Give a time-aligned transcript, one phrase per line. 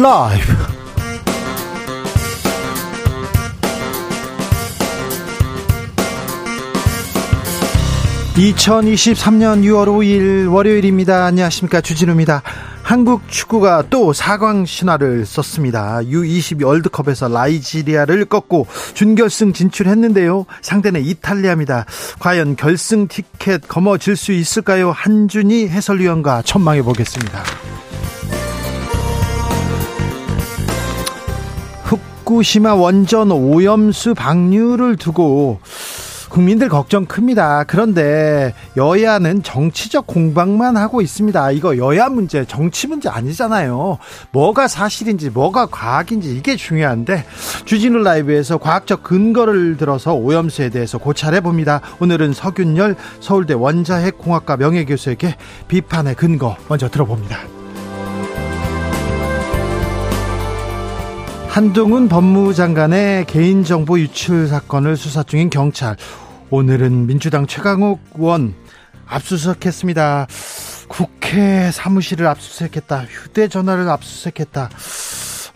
[0.00, 0.54] 라이브
[8.36, 11.24] 2023년 6월 5일 월요일입니다.
[11.24, 11.80] 안녕하십니까.
[11.80, 12.42] 주진우입니다.
[12.84, 15.98] 한국 축구가 또 4강 신화를 썼습니다.
[15.98, 20.46] U20 월드컵에서 나이지리아를 꺾고 준결승 진출했는데요.
[20.62, 21.86] 상대는 이탈리아입니다.
[22.20, 24.92] 과연 결승 티켓 거머쥘 수 있을까요?
[24.92, 27.42] 한준희 해설위원과 전망해 보겠습니다.
[32.28, 35.60] 후쿠시마 원전 오염수 방류를 두고
[36.28, 37.64] 국민들 걱정 큽니다.
[37.64, 41.52] 그런데 여야는 정치적 공방만 하고 있습니다.
[41.52, 43.96] 이거 여야 문제, 정치 문제 아니잖아요.
[44.32, 47.24] 뭐가 사실인지, 뭐가 과학인지 이게 중요한데
[47.64, 51.80] 주진우 라이브에서 과학적 근거를 들어서 오염수에 대해서 고찰해 봅니다.
[51.98, 55.34] 오늘은 서균열 서울대 원자핵공학과 명예교수에게
[55.68, 57.57] 비판의 근거 먼저 들어봅니다.
[61.48, 65.96] 한동훈 법무장관의 개인정보 유출 사건을 수사 중인 경찰.
[66.50, 68.54] 오늘은 민주당 최강욱 의원
[69.06, 70.28] 압수수색했습니다.
[70.88, 73.06] 국회 사무실을 압수수색했다.
[73.08, 74.70] 휴대전화를 압수수색했다.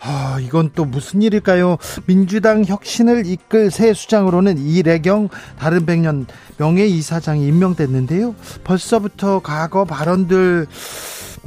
[0.01, 1.77] 아, 이건 또 무슨 일일까요?
[2.05, 6.25] 민주당 혁신을 이끌 새 수장으로는 이래경 다른 백년
[6.57, 8.35] 명예이사장이 임명됐는데요.
[8.65, 10.67] 벌써부터 과거 발언들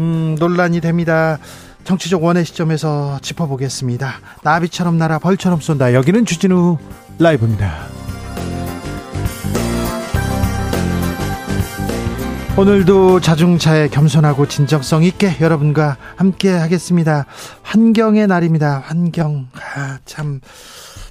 [0.01, 1.39] 음, 논란이 됩니다.
[1.87, 4.15] 정치적 원의 시점에서 짚어보겠습니다.
[4.43, 5.95] 나비처럼 날아 벌처럼 쏜다.
[5.95, 6.79] 여기는 주진우
[7.19, 7.87] 라이브입니다.
[12.59, 17.27] 오늘도 자중차에 겸손하고 진정성 있게 여러분과 함께 하겠습니다.
[17.63, 18.83] 환경의 날입니다.
[18.85, 19.47] 환경.
[19.55, 20.41] 아, 참.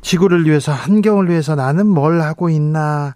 [0.02, 3.14] 지구를 위해서, 환경을 위해서 나는 뭘 하고 있나.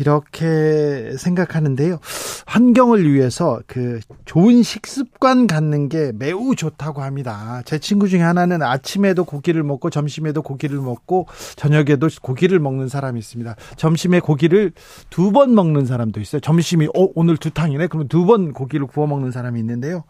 [0.00, 1.98] 이렇게 생각하는데요.
[2.46, 7.62] 환경을 위해서 그 좋은 식습관 갖는 게 매우 좋다고 합니다.
[7.64, 11.26] 제 친구 중에 하나는 아침에도 고기를 먹고 점심에도 고기를 먹고
[11.56, 13.54] 저녁에도 고기를 먹는 사람이 있습니다.
[13.76, 14.72] 점심에 고기를
[15.10, 16.40] 두 번 먹는 사람도 있어요.
[16.40, 17.86] 점심이 어 오늘 두 탕이네.
[17.86, 20.02] 그러면 두번 고기를 구워 먹는 사람이 있는데요.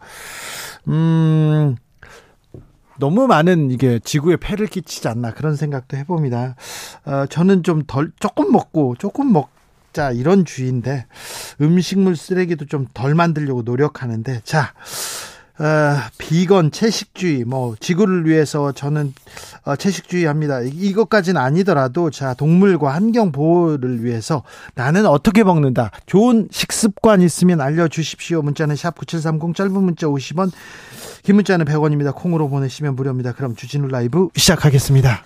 [0.87, 1.75] 음
[2.99, 6.55] 너무 많은 이게 지구에 폐를 끼치지 않나 그런 생각도 해봅니다.
[7.05, 9.49] 어, 저는 좀 덜 조금 먹고 조금 먹
[9.93, 11.05] 자, 이런 주의인데
[11.61, 14.73] 음식물 쓰레기도 좀 덜 만들려고 노력하는데 자,
[15.59, 19.13] 어, 비건 채식주의 뭐 지구를 위해서 저는
[19.63, 20.59] 어, 채식주의 합니다.
[20.61, 24.43] 이것까지는 아니더라도 자 동물과 환경 보호를 위해서
[24.73, 25.91] 나는 어떻게 먹는다.
[26.07, 28.41] 좋은 식습관 있으면 알려주십시오.
[28.41, 30.51] 문자는 샵 #9730 짧은 문자 50원,
[31.23, 32.15] 긴 문자는 100원입니다.
[32.15, 33.33] 콩으로 보내시면 무료입니다.
[33.33, 35.25] 그럼 주진우 라이브 시작하겠습니다.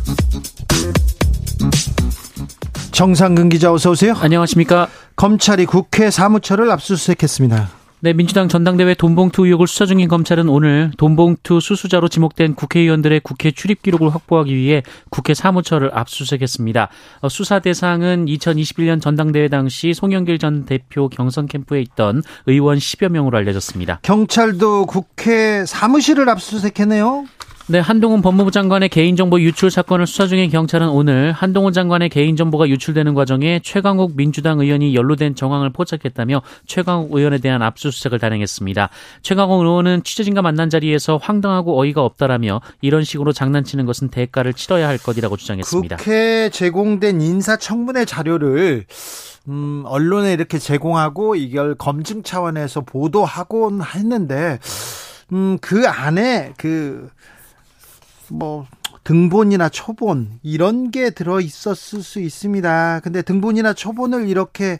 [3.01, 4.13] 정상근 기자 어서 오세요.
[4.15, 4.87] 안녕하십니까.
[5.15, 7.69] 검찰이 국회 사무처를 압수수색했습니다.
[8.01, 13.81] 네, 민주당 전당대회 돈봉투 의혹을 수사 중인 검찰은 오늘 돈봉투 수수자로 지목된 국회의원들의 국회 출입
[13.81, 16.89] 기록을 확보하기 위해 국회 사무처를 압수수색했습니다.
[17.21, 23.35] 어, 수사 대상은 2021년 전당대회 당시 송영길 전 대표 경선 캠프에 있던 의원 10여 명으로
[23.35, 24.01] 알려졌습니다.
[24.03, 27.25] 경찰도 국회 사무실을 압수수색했네요.
[27.71, 33.13] 네, 한동훈 법무부 장관의 개인정보 유출 사건을 수사 중인 경찰은 오늘 한동훈 장관의 개인정보가 유출되는
[33.13, 38.89] 과정에 최강욱 민주당 의원이 연루된 정황을 포착했다며 최강욱 의원에 대한 압수수색을 단행했습니다.
[39.21, 44.97] 최강욱 의원은 취재진과 만난 자리에서 황당하고 어이가 없다라며 이런 식으로 장난치는 것은 대가를 치러야 할
[44.97, 45.95] 것이라고 주장했습니다.
[45.95, 48.83] 국회 제공된 인사청문회 자료를
[49.47, 54.59] 음, 언론에 이렇게 제공하고 이걸 검증 차원에서 보도하곤 했는데
[55.31, 57.09] 음, 그 안에 그
[58.31, 58.65] 뭐
[59.03, 63.01] 등본이나 초본 이런 게 들어 있었을 수 있습니다.
[63.03, 64.79] 근데 등본이나 초본을 이렇게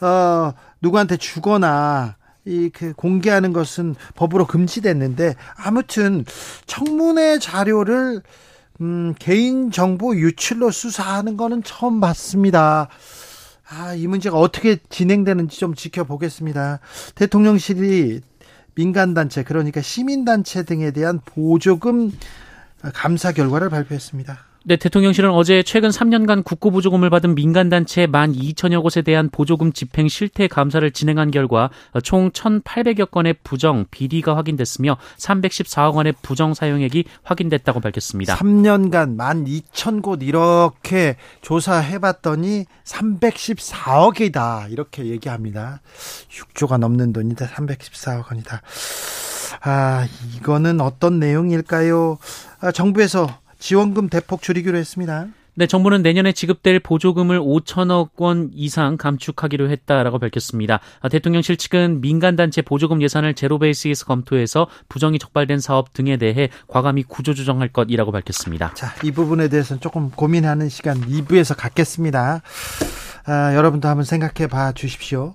[0.00, 6.24] 어 누구한테 주거나 이그 공개하는 것은 법으로 금지됐는데 아무튼
[6.66, 8.22] 청문회 자료를
[8.80, 12.88] 음 개인 정보 유출로 수사하는 거는 처음 봤습니다.
[13.68, 16.80] 아, 이 문제가 어떻게 진행되는지 좀 지켜보겠습니다.
[17.14, 18.20] 대통령실이
[18.74, 22.10] 민간단체, 그러니까 시민단체 등에 대한 보조금
[22.94, 24.52] 감사 결과를 발표했습니다.
[24.64, 30.46] 네, 대통령실은 어제 최근 3년간 국고보조금을 받은 민간단체 1만 2천여 곳에 대한 보조금 집행 실태
[30.46, 31.70] 감사를 진행한 결과
[32.04, 38.36] 총 1,800여 건의 부정, 비리가 확인됐으며 314억 원의 부정 사용액이 확인됐다고 밝혔습니다.
[38.36, 45.80] 3년간 1만 2천 곳 이렇게 조사해봤더니 314억이다 이렇게 얘기합니다.
[46.30, 48.62] 6조가 넘는 돈인데 314억 원이다.
[49.62, 50.06] 아,
[50.36, 52.18] 이거는 어떤 내용일까요?
[52.60, 53.28] 아, 정부에서
[53.58, 55.28] 지원금 대폭 줄이기로 했습니다.
[55.54, 60.80] 네, 정부는 내년에 지급될 보조금을 5천억 원 이상 감축하기로 했다라고 밝혔습니다.
[61.00, 67.02] 아, 대통령실 측은 민간단체 보조금 예산을 제로 베이스에서 검토해서 부정이 적발된 사업 등에 대해 과감히
[67.02, 68.72] 구조조정할 것이라고 밝혔습니다.
[68.74, 72.40] 자, 이 부분에 대해서는 조금 고민하는 시간 2부에서 갖겠습니다.
[73.26, 75.34] 아, 여러분도 한번 생각해 봐 주십시오.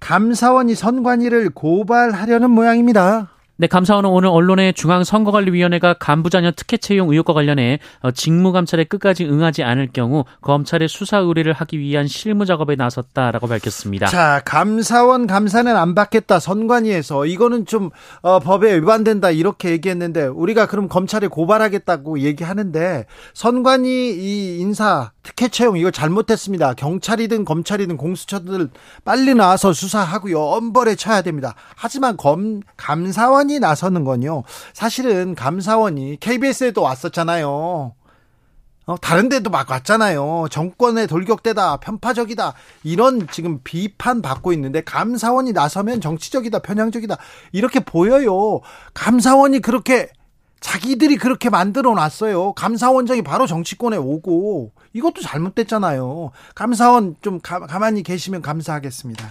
[0.00, 3.33] 감사원이 선관위를 고발하려는 모양입니다.
[3.56, 9.26] 네, 감사원은 오늘 언론의 중앙선거관리위원회가 간부 자녀 특혜 채용 의혹과 관련해 어, 직무 감찰에 끝까지
[9.26, 14.06] 응하지 않을 경우 검찰의 수사 의뢰를 하기 위한 실무 작업에 나섰다라고 밝혔습니다.
[14.06, 17.90] 자, 감사원 감사는 안 받겠다 선관위에서 이거는 좀
[18.22, 25.76] 어, 법에 위반된다 이렇게 얘기했는데 우리가 그럼 검찰에 고발하겠다고 얘기하는데 선관위 이 인사 특혜 채용
[25.76, 26.74] 이거 잘못했습니다.
[26.74, 28.70] 경찰이든 검찰이든 공수처들
[29.04, 30.38] 빨리 나와서 수사하고요.
[30.38, 31.54] 엄벌에 쳐야 됩니다.
[31.74, 34.44] 하지만 검 감사원이 나서는 건요.
[34.74, 37.94] 사실은 감사원이 KBS에도 왔었잖아요.
[38.86, 40.48] 어, 다른 데도 막 왔잖아요.
[40.50, 42.52] 정권의 돌격대다, 편파적이다.
[42.82, 47.16] 이런 지금 비판 받고 있는데 감사원이 나서면 정치적이다, 편향적이다.
[47.52, 48.60] 이렇게 보여요.
[48.92, 50.10] 감사원이 그렇게
[50.64, 52.54] 자기들이 그렇게 만들어 놨어요.
[52.54, 56.30] 감사원장이 바로 정치권에 오고 이것도 잘못됐잖아요.
[56.54, 59.30] 감사원 좀 가, 만히 계시면 감사하겠습니다.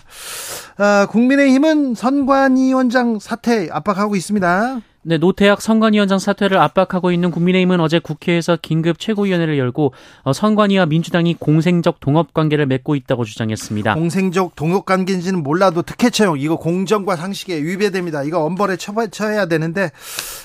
[0.77, 4.81] 아, 국민의힘은 선관위원장 사퇴 압박하고 있습니다.
[5.05, 11.35] 네, 노태학 선관위원장 사퇴를 압박하고 있는 국민의힘은 어제 국회에서 긴급 최고위원회를 열고 어, 선관위와 민주당이
[11.35, 13.95] 공생적 동업 관계를 맺고 있다고 주장했습니다.
[13.95, 18.23] 공생적 동업 관계인지는 몰라도 특혜 채용 이거 공정과 상식에 위배됩니다.
[18.23, 19.91] 이거 엄벌에 처해야 되는데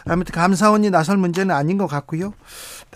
[0.07, 2.35] 아무튼 감사원이 나설 문제는 아닌 것 같고요.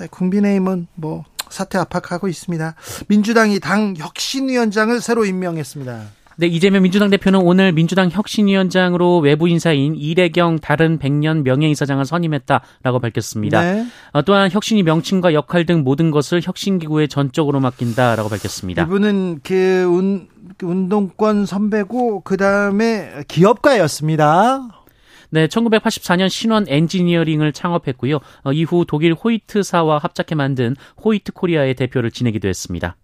[0.01, 2.75] 네, 국민의힘은 뭐 사퇴 압박하고 있습니다.
[3.07, 6.22] 민주당이 당 혁신위원장을 새로 임명했습니다.
[6.37, 13.61] 네, 이재명 민주당 대표는 오늘 민주당 혁신위원장으로 외부 인사인 이래경 다른 백년 명예이사장을 선임했다라고 밝혔습니다.
[13.61, 13.87] 네.
[14.13, 18.85] 어, 또한 혁신이 명칭과 역할 등 모든 것을 혁신기구에 전적으로 맡긴다라고 밝혔습니다.
[18.85, 24.83] 이분은 그 운, 그 운동권 선배고 그 다음에 기업가였습니다.
[25.31, 28.19] 네, 1984년 신원 엔지니어링을 창업했고요.
[28.45, 32.97] 어, 이후 독일 호이트사와 합작해 만든 호이트 코리아의 대표를 지내기도 했습니다.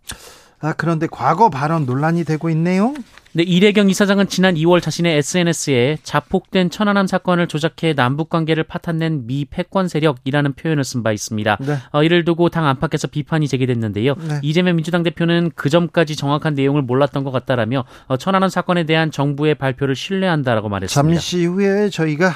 [0.60, 2.94] 아, 그런데 과거 발언 논란이 되고 있네요.
[3.32, 9.44] 네, 이래경 이사장은 지난 2월 자신의 SNS에 자폭된 천안함 사건을 조작해 남북 관계를 파탄낸 미
[9.44, 11.58] 패권 세력이라는 표현을 쓴 바 있습니다.
[11.60, 11.76] 네.
[11.93, 14.14] 어, 이를 두고 당 안팎에서 비판이 제기됐는데요.
[14.14, 14.40] 네.
[14.43, 19.55] 이재명 민주당 대표는 그 전까지 정확한 내용을 몰랐던 것 같다라며 어, 천안함 사건에 대한 정부의
[19.55, 21.14] 발표를 신뢰한다라고 말했습니다.
[21.14, 22.34] 잠시 후에 저희가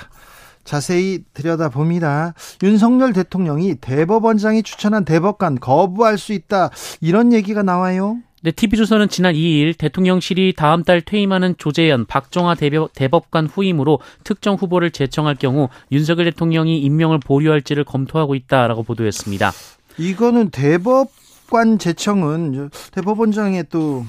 [0.64, 2.34] 자세히 들여다봅니다.
[2.62, 6.70] 윤석열 대통령이 대법원장이 추천한 대법관 거부할 수 있다.
[7.00, 8.18] 이런 얘기가 나와요.
[8.44, 14.90] 네, TV조선은 지난 2일 대통령실이 다음 달 퇴임하는 조재현, 박정화 대법, 대법관 후임으로 특정 후보를
[14.90, 19.52] 제청할 경우 윤석열 대통령이 임명을 보류할지를 검토하고 있다라고 보도했습니다.
[19.96, 24.04] 이거는 대법관 제청은 대법원장의 또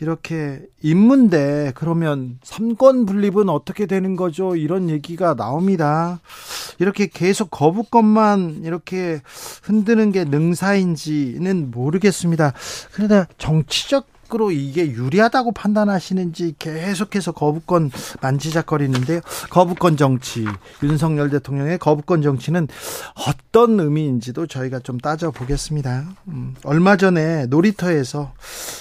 [0.00, 4.56] 이렇게 임문데 그러면 삼권 분립은 어떻게 되는 거죠?
[4.56, 6.20] 이런 얘기가 나옵니다.
[6.78, 9.20] 이렇게 계속 거부권만 이렇게
[9.62, 12.52] 흔드는 게 능사인지는 모르겠습니다.
[12.92, 17.90] 그러나 정치적 으로 이게 유리하다고 판단하시는지 계속해서 거부권
[18.20, 19.20] 만지작거리는데요.
[19.50, 20.44] 거부권 정치,
[20.82, 22.66] 윤석열 대통령의 거부권 정치는
[23.28, 26.04] 어떤 의미인지도 저희가 좀 따져보겠습니다.
[26.28, 28.32] 음, 얼마 전에 놀이터에서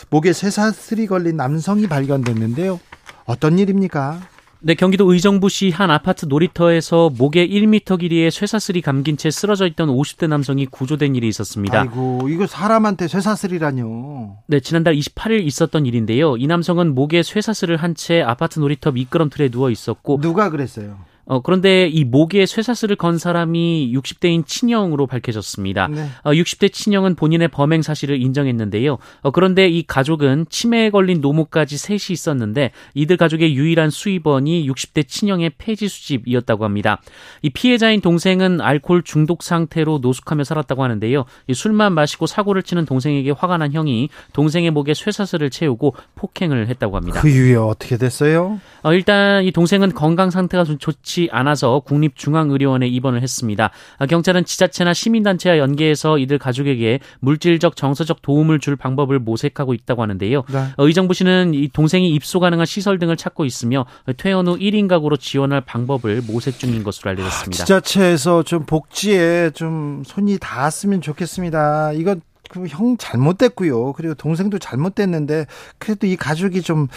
[0.10, 2.80] 목에 쇠사슬이 걸린 남성이 발견됐는데요.
[3.26, 4.22] 어떤 일입니까?
[4.68, 10.28] 네, 경기도 의정부시 한 아파트 놀이터에서 목에 1미터 길이의 쇠사슬이 감긴 채 쓰러져 있던 50대
[10.28, 11.82] 남성이 구조된 일이 있었습니다.
[11.82, 14.38] 아이고, 이거 사람한테 쇠사슬이라뇨.
[14.48, 16.36] 네, 지난달 28일 있었던 일인데요.
[16.38, 20.98] 이 남성은 목에 쇠사슬을 한 채 아파트 놀이터 미끄럼틀에 누워 있었고 누가 그랬어요?
[21.26, 25.88] 어, 그런데 이 목에 쇠사슬을 건 사람이 60대인 친형으로 밝혀졌습니다.
[25.88, 26.08] 네.
[26.24, 28.98] 어, 60대 친형은 본인의 범행 사실을 인정했는데요.
[29.22, 35.54] 어, 그런데 이 가족은 치매에 걸린 노모까지 셋이 있었는데 이들 가족의 유일한 수입원이 60대 친형의
[35.58, 37.02] 폐지 수집이었다고 합니다.
[37.42, 41.26] 이 피해자인 동생은 알코올 중독 상태로 노숙하며 살았다고 하는데요.
[41.48, 46.96] 이 술만 마시고 사고를 치는 동생에게 화가 난 형이 동생의 목에 쇠사슬을 채우고 폭행을 했다고
[46.96, 47.22] 합니다.
[47.22, 48.60] 그 이후에 어떻게 됐어요?
[48.84, 53.72] 어, 일단 이 동생은 건강 상태가 좀 좋지 좋지 않아서 국립중앙의료원에 입원을 했습니다.
[53.98, 60.44] 아, 경찰은 지자체나 시민단체와 연계해서 이들 가족에게 물질적 정서적 도움을 줄 방법을 모색하고 있다고 하는데요.
[60.52, 60.58] 네.
[60.78, 63.86] 어, 의정부시는 이 동생이 입소 가능한 시설 등을 찾고 있으며
[64.18, 67.64] 퇴원 후 1인 가구로 지원할 방법을 모색 중인 것으로 알려졌습니다.
[67.64, 71.94] 지자체에서 좀 복지에 좀 손이 닿았으면 좋겠습니다.
[71.94, 73.94] 이건 그 형 잘못됐고요.
[73.94, 75.46] 그리고 동생도 잘못됐는데
[75.78, 76.88] 그래도 이 가족이 좀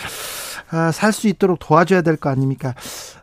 [0.93, 2.75] 살수 아, 있도록 도와줘야 될 거 아닙니까?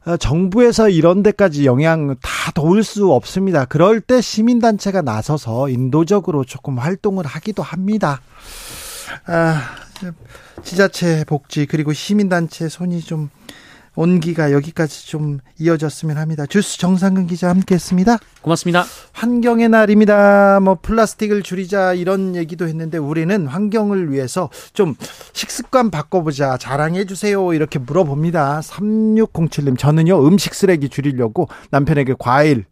[0.05, 3.65] 아, 정부에서 이런 데까지 영향 다 도울 수 없습니다.
[3.65, 8.21] 그럴 때 시민단체가 나서서 인도적으로 조금 활동을 하기도 합니다.
[9.27, 9.61] 아,
[10.63, 13.29] 지자체 복지 그리고 시민단체 손이 좀
[13.95, 16.45] 온기가 여기까지 좀 이어졌으면 합니다.
[16.45, 18.17] 주스 정상근 기자 함께했습니다.
[18.41, 18.85] 고맙습니다.
[19.13, 20.59] 환경의 날입니다.
[20.59, 24.95] 뭐 플라스틱을 줄이자 이런 얘기도 했는데 우리는 환경을 위해서 좀
[25.33, 28.61] 식습관 바꿔보자 자랑해 주세요 이렇게 물어봅니다.
[28.61, 32.65] 3607님 저는요 음식 쓰레기 줄이려고 남편에게 과일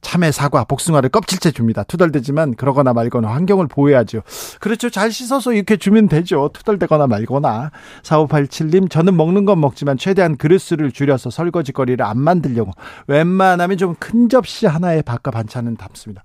[0.00, 1.84] 참외, 사과, 복숭아를 껍질째 줍니다.
[1.84, 4.22] 투덜대지만 그러거나 말거나 환경을 보호해야죠.
[4.58, 4.90] 그렇죠.
[4.90, 6.50] 잘 씻어서 이렇게 주면 되죠.
[6.52, 7.70] 투덜대거나 말거나.
[8.02, 12.72] 4587님, 저는 먹는 건 먹지만 최대한 그릇수를 줄여서 설거지거리를 안 만들려고
[13.06, 16.22] 웬만하면 좀 큰 접시 하나에 바꿔 반찬은 담습니다.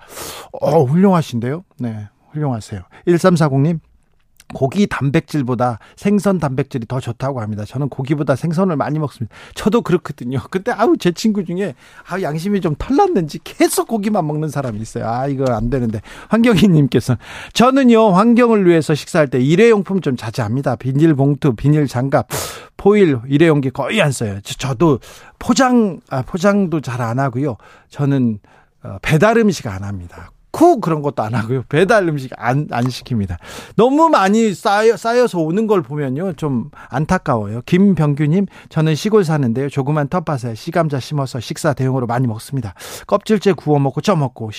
[0.53, 1.63] 어, 훌륭하신데요?
[1.79, 2.07] 네.
[2.31, 2.81] 훌륭하세요.
[3.07, 3.79] 1340님,
[4.53, 7.65] 고기 단백질보다 생선 단백질이 더 좋다고 합니다.
[7.65, 9.35] 저는 고기보다 생선을 많이 먹습니다.
[9.55, 10.39] 저도 그렇거든요.
[10.51, 11.73] 근데 아우 제 친구 중에
[12.07, 15.07] 아 양심이 좀 털났는지 계속 고기만 먹는 사람이 있어요.
[15.07, 17.17] 아 이거 안 되는데 환경희 님께서
[17.53, 20.75] 저는요 환경을 위해서 식사할 때 일회용품 좀 자제합니다.
[20.75, 22.27] 비닐봉투, 비닐 장갑,
[22.77, 24.39] 포일 일회용기 거의 안 써요.
[24.43, 24.99] 저 도
[25.39, 27.55] 포장 아 포장도 잘 안 하고요.
[27.89, 28.39] 저는
[28.83, 30.31] 어, 배달 음식 안 합니다.
[30.55, 31.63] 쿡 그런 것도 안 하고요.
[31.67, 33.35] 배달 음식 안, 안 시킵니다.
[33.75, 36.31] 너무 많이 쌓여, 쌓여서 오는 걸 보면요.
[36.33, 37.61] 좀 안타까워요.
[37.65, 39.67] 김병규님, 저는 시골 사는데요.
[39.67, 42.73] 조그만 텃밭에 시감자 심어서 식사 대용으로 많이 먹습니다.
[43.05, 44.49] 껍질째 구워 먹고 쪄 먹고.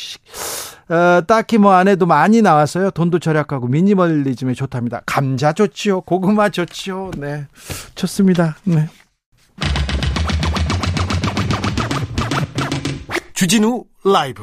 [0.89, 2.91] 어, 딱히 뭐 안 해도 많이 나왔어요.
[2.91, 5.01] 돈도 절약하고 미니멀리즘에 좋답니다.
[5.07, 6.03] 감자 좋지요.
[6.03, 7.11] 고구마 좋지요.
[7.17, 7.47] 네.
[7.95, 8.57] 좋습니다.
[8.65, 8.89] 네.
[13.33, 14.43] 주진우 라이브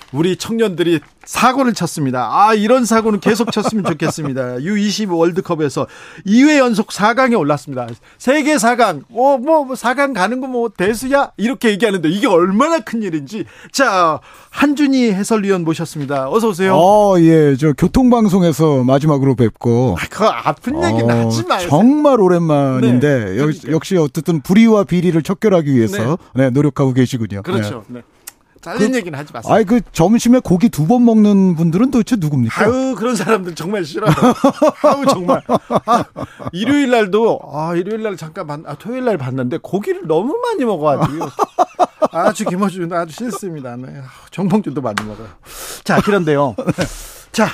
[0.11, 2.29] 우리 청년들이 사고를 쳤습니다.
[2.31, 4.57] 아, 이런 사고는 계속 쳤으면 좋겠습니다.
[4.65, 5.87] U20 월드컵에서
[6.27, 7.87] 2회 연속 4강에 올랐습니다.
[8.17, 11.31] 세계 4강, 뭐, 뭐, 4강 뭐 가는 거 뭐 대수야?
[11.37, 13.45] 이렇게 얘기하는데 이게 얼마나 큰 일인지.
[13.71, 16.29] 자, 한준희 해설위원 모셨습니다.
[16.29, 16.75] 어서오세요.
[16.75, 17.55] 어, 예.
[17.55, 19.95] 저 교통방송에서 마지막으로 뵙고.
[19.97, 21.67] 아, 그 아픈 얘기는 어, 하지 마요.
[21.69, 23.71] 정말 오랜만인데, 네, 그러니까.
[23.71, 26.43] 역시 어쨌든 불의와 비리를 척결하기 위해서 네.
[26.43, 27.41] 네 노력하고 계시군요.
[27.43, 27.85] 그렇죠.
[27.87, 28.01] 네.
[28.61, 29.53] 잘린 그, 얘기는 하지 마세요.
[29.53, 32.63] 아이 그 점심에 고기 두 번 먹는 분들은 도대체 누굽니까?
[32.65, 34.11] 아유 그런 사람들 정말 싫어요.
[34.83, 35.41] 아유 정말.
[35.85, 36.03] 아,
[36.53, 41.25] 일요일 날도 아 일요일 날 잠깐 봤, 아 토요일 날 봤는데 고기를 너무 많이 먹어가지고
[42.11, 43.75] 아주 김어준 아주 싫습니다.
[43.77, 44.01] 네.
[44.31, 45.27] 정봉준도 많이 먹어요.
[45.83, 46.55] 자 그런데요.
[47.31, 47.47] 자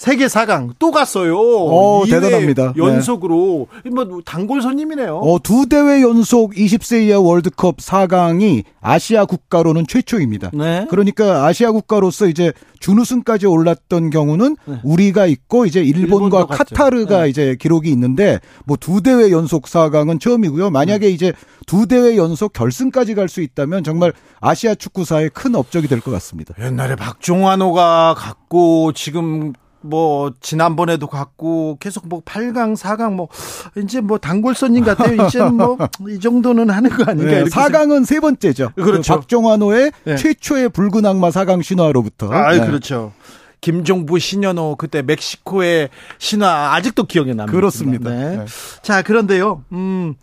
[0.00, 1.38] 세계 4강 또 갔어요.
[1.38, 2.72] 어, 대단합니다.
[2.78, 3.90] 연속으로 네.
[3.90, 5.18] 뭐 단골 손님이네요.
[5.18, 10.52] 어, 두 대회 연속 20세 이하 월드컵 4강이 아시아 국가로는 최초입니다.
[10.54, 10.86] 네.
[10.88, 14.80] 그러니까 아시아 국가로서 이제 준우승까지 올랐던 경우는 네.
[14.84, 17.28] 우리가 있고 이제 일본과 카타르가 네.
[17.28, 20.70] 이제 기록이 있는데 뭐 두 대회 연속 4강은 처음이고요.
[20.70, 21.12] 만약에 네.
[21.12, 21.34] 이제
[21.66, 26.54] 두 대회 연속 결승까지 갈 수 있다면 정말 아시아 축구사의 큰 업적이 될 것 같습니다.
[26.58, 29.52] 옛날에 박종환호가 갔고 지금
[29.82, 33.28] 뭐 지난번에도 갔고 계속 뭐 8강, 4강 뭐
[33.76, 35.26] 이제 뭐 단골 손님 같아요.
[35.26, 37.30] 이제 뭐 이 정도는 하는 거 아닌가?
[37.30, 38.72] 네, 4강은 세 번째죠.
[38.74, 39.14] 그렇죠.
[39.14, 40.16] 그 박종환호의 네.
[40.16, 42.30] 최초의 붉은 악마 4강 신화로부터.
[42.32, 42.66] 아, 네.
[42.66, 43.12] 그렇죠.
[43.60, 47.52] 김종부 신현호 그때 멕시코의 신화 아직도 기억에 납니다.
[47.52, 48.10] 그렇습니다.
[48.10, 48.36] 네.
[48.38, 48.44] 네.
[48.82, 49.64] 자, 그런데요.
[49.72, 50.14] 음.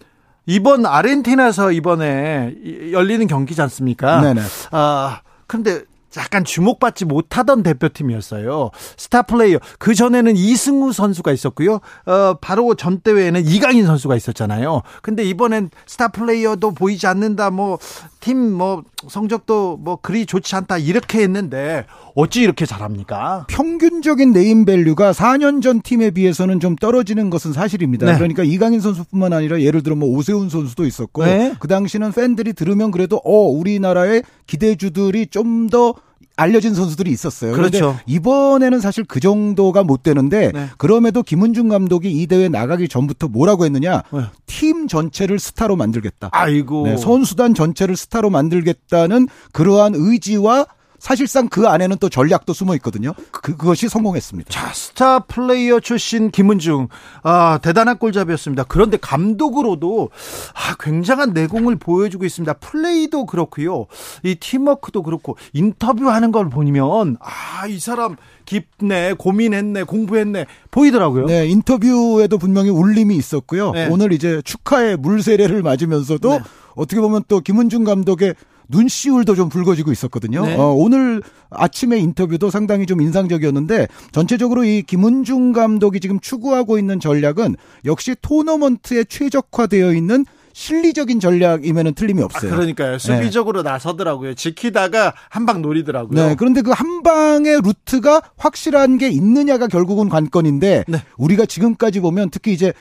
[0.45, 2.55] 이번 아르헨티나에서 이번에
[2.91, 4.21] 열리는 경기지 않습니까?
[4.21, 4.41] 네네.
[4.71, 5.81] 아, 근데
[6.17, 8.71] 약간 주목받지 못하던 대표팀이었어요.
[8.97, 9.59] 스타 플레이어.
[9.79, 11.79] 그 전에는 이승우 선수가 있었고요.
[12.05, 14.81] 어, 바로 전 대회에는 이강인 선수가 있었잖아요.
[15.01, 17.49] 근데 이번엔 스타 플레이어도 보이지 않는다.
[17.51, 17.77] 뭐,
[18.19, 20.77] 팀 뭐, 성적도 뭐, 그리 좋지 않다.
[20.77, 23.45] 이렇게 했는데, 어찌 이렇게 잘합니까?
[23.47, 28.05] 평균적인 네임 밸류가 4년 전 팀에 비해서는 좀 떨어지는 것은 사실입니다.
[28.05, 28.15] 네.
[28.15, 31.53] 그러니까 이강인 선수뿐만 아니라 예를 들어 뭐 오세훈 선수도 있었고, 네.
[31.59, 35.93] 그 당시는 팬들이 들으면 그래도, 어, 우리나라의 기대주들이 좀더
[36.37, 37.51] 알려진 선수들이 있었어요.
[37.53, 37.99] 그렇죠.
[38.05, 40.69] 이번에는 사실 그 정도가 못 되는데 네.
[40.77, 44.03] 그럼에도 김은중 감독이 이 대회 나가기 전부터 뭐라고 했느냐?
[44.13, 44.21] 네.
[44.45, 46.29] 팀 전체를 스타로 만들겠다.
[46.31, 46.87] 아이고.
[46.87, 50.67] 네, 선수단 전체를 스타로 만들겠다는 그러한 의지와
[50.99, 53.13] 사실상 그 안에는 또 전략도 숨어 있거든요.
[53.31, 54.49] 그, 그것이 성공했습니다.
[54.49, 56.87] 자, 스타 플레이어 출신 김은중.
[57.23, 58.63] 아, 대단한 골잡이였습니다.
[58.63, 60.09] 그런데 감독으로도
[60.53, 62.53] 아, 굉장한 내공을 보여주고 있습니다.
[62.53, 63.85] 플레이도 그렇고요.
[64.23, 71.25] 이 팀워크도 그렇고 인터뷰하는 걸 보면 아, 이 사람 깊네, 고민했네, 공부했네 보이더라고요.
[71.25, 73.71] 네, 인터뷰에도 분명히 울림이 있었고요.
[73.71, 73.87] 네.
[73.89, 76.39] 오늘 이제 축하의 물세례를 맞으면서도 네.
[76.75, 78.35] 어떻게 보면 또 김은중 감독의
[78.69, 80.45] 눈시울도 좀 붉어지고 있었거든요.
[80.45, 80.55] 네.
[80.55, 87.55] 어, 오늘 아침에 인터뷰도 상당히 좀 인상적이었는데 전체적으로 이 김은중 감독이 지금 추구하고 있는 전략은
[87.85, 92.51] 역시 토너먼트에 최적화되어 있는 실리적인 전략이면은 틀림이 없어요.
[92.51, 92.93] 아, 그러니까요.
[92.93, 92.97] 네.
[92.97, 93.69] 수비적으로 네.
[93.69, 94.33] 나서더라고요.
[94.33, 96.29] 지키다가 한 방 노리더라고요.
[96.29, 96.35] 네.
[96.35, 100.97] 그런데 그 한 방의 루트가 확실한 게 있느냐가 결국은 관건인데 네.
[101.17, 102.73] 우리가 지금까지 보면 특히 이제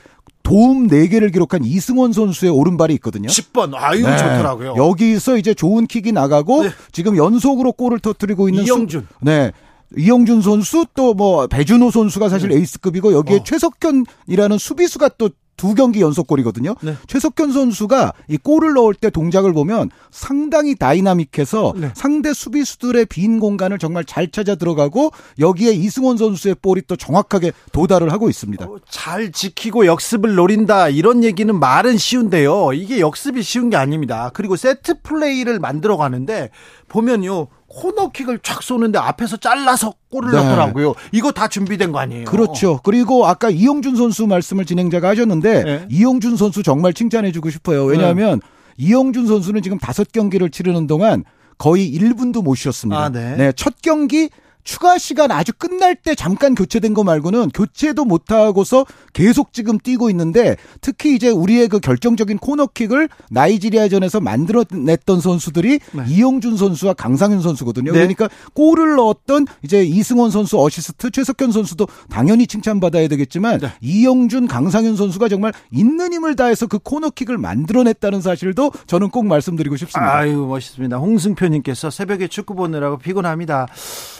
[0.47, 3.27] 도움 4개를 기록한 이승원 선수의 오른발이 있거든요.
[3.27, 3.73] 10번.
[3.75, 4.15] 아유, 네.
[4.17, 4.75] 좋더라고요.
[4.77, 6.69] 여기서 이제 좋은 킥이 나가고 네.
[6.93, 9.01] 지금 연속으로 골을 터뜨리고 있는 이영준.
[9.01, 9.51] 수, 네.
[9.97, 12.55] 이영준 선수 또 뭐 배준호 선수가 사실 네.
[12.57, 13.43] 에이스급이고 여기에 어.
[13.43, 16.75] 최석현이라는 수비수가 또 두 경기 연속골이거든요.
[16.81, 16.95] 네.
[17.07, 21.91] 최석현 선수가 이 골을 넣을 때 동작을 보면 상당히 다이나믹해서 네.
[21.95, 28.11] 상대 수비수들의 빈 공간을 정말 잘 찾아 들어가고 여기에 이승원 선수의 볼이 또 정확하게 도달을
[28.11, 28.65] 하고 있습니다.
[28.65, 32.73] 어, 잘 지키고 역습을 노린다 이런 얘기는 말은 쉬운데요.
[32.73, 34.29] 이게 역습이 쉬운 게 아닙니다.
[34.33, 36.51] 그리고 세트 플레이를 만들어 가는데
[36.87, 37.47] 보면요.
[37.67, 40.37] 코너킥을 쫙 쏘는데 앞에서 잘라서 골을 네.
[40.37, 40.95] 넣더라고요.
[41.11, 42.25] 이거 다 준비된 거 아니에요?
[42.25, 42.79] 그렇죠.
[42.83, 45.87] 그리고 아까 이영준 선수 말씀을 진행자가 하셨는데 네.
[45.89, 47.85] 이영준 선수 정말 칭찬해주고 싶어요.
[47.85, 48.85] 왜냐하면 네.
[48.85, 51.23] 이영준 선수는 지금 다섯 경기를 치르는 동안
[51.57, 52.99] 거의 1분도 못 쉬었습니다.
[52.99, 53.35] 아, 네.
[53.35, 53.51] 네.
[53.55, 54.29] 첫 경기
[54.67, 60.09] 추가 시간 아주 끝날 때 잠깐 교체된 거 말고는 교체도 못 하고서 계속 지금 뛰고
[60.09, 66.03] 있는데 특히 이제 우리의 그 결정적인 코너킥을 나이지리아전에서 만들어냈던 선수들이 네.
[66.09, 67.93] 이영준 선수와 강상윤 선수거든요.
[67.93, 67.99] 네.
[67.99, 73.71] 그러니까 골을 넣었던 이제 이승원 선수 어시스트 최석현 선수도 당연히 칭찬받아야 되겠지만 네.
[73.79, 80.13] 이영준 강상윤 선수가 정말 있는 힘을 다해서 그 코너킥을 만들어냈다는 사실도 저는 꼭 말씀드리고 싶습니다.
[80.13, 80.97] 아유 멋있습니다.
[80.97, 83.67] 홍승표님께서 새벽에 축구 보느라고 피곤합니다.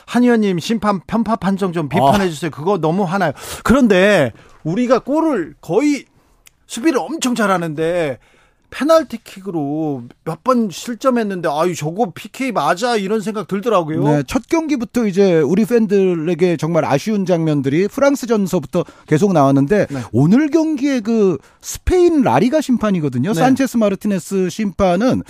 [0.08, 2.30] 한 의원님 심판 편파 판정 좀 비판해 아.
[2.30, 2.50] 주세요.
[2.50, 3.34] 그거 너무 화나요.
[3.64, 4.32] 그런데
[4.64, 6.06] 우리가 골을 거의
[6.66, 8.18] 수비를 엄청 잘하는데
[8.70, 14.04] 페널티킥으로 몇 번 실점했는데 아유 저거 PK 맞아 이런 생각 들더라고요.
[14.04, 20.00] 네, 첫 경기부터 이제 우리 팬들에게 정말 아쉬운 장면들이 프랑스전서부터 계속 나왔는데 네.
[20.14, 23.34] 오늘 경기에 그 스페인 라리가 심판이거든요.
[23.34, 23.40] 네.
[23.40, 25.24] 산체스 마르티네스 심판은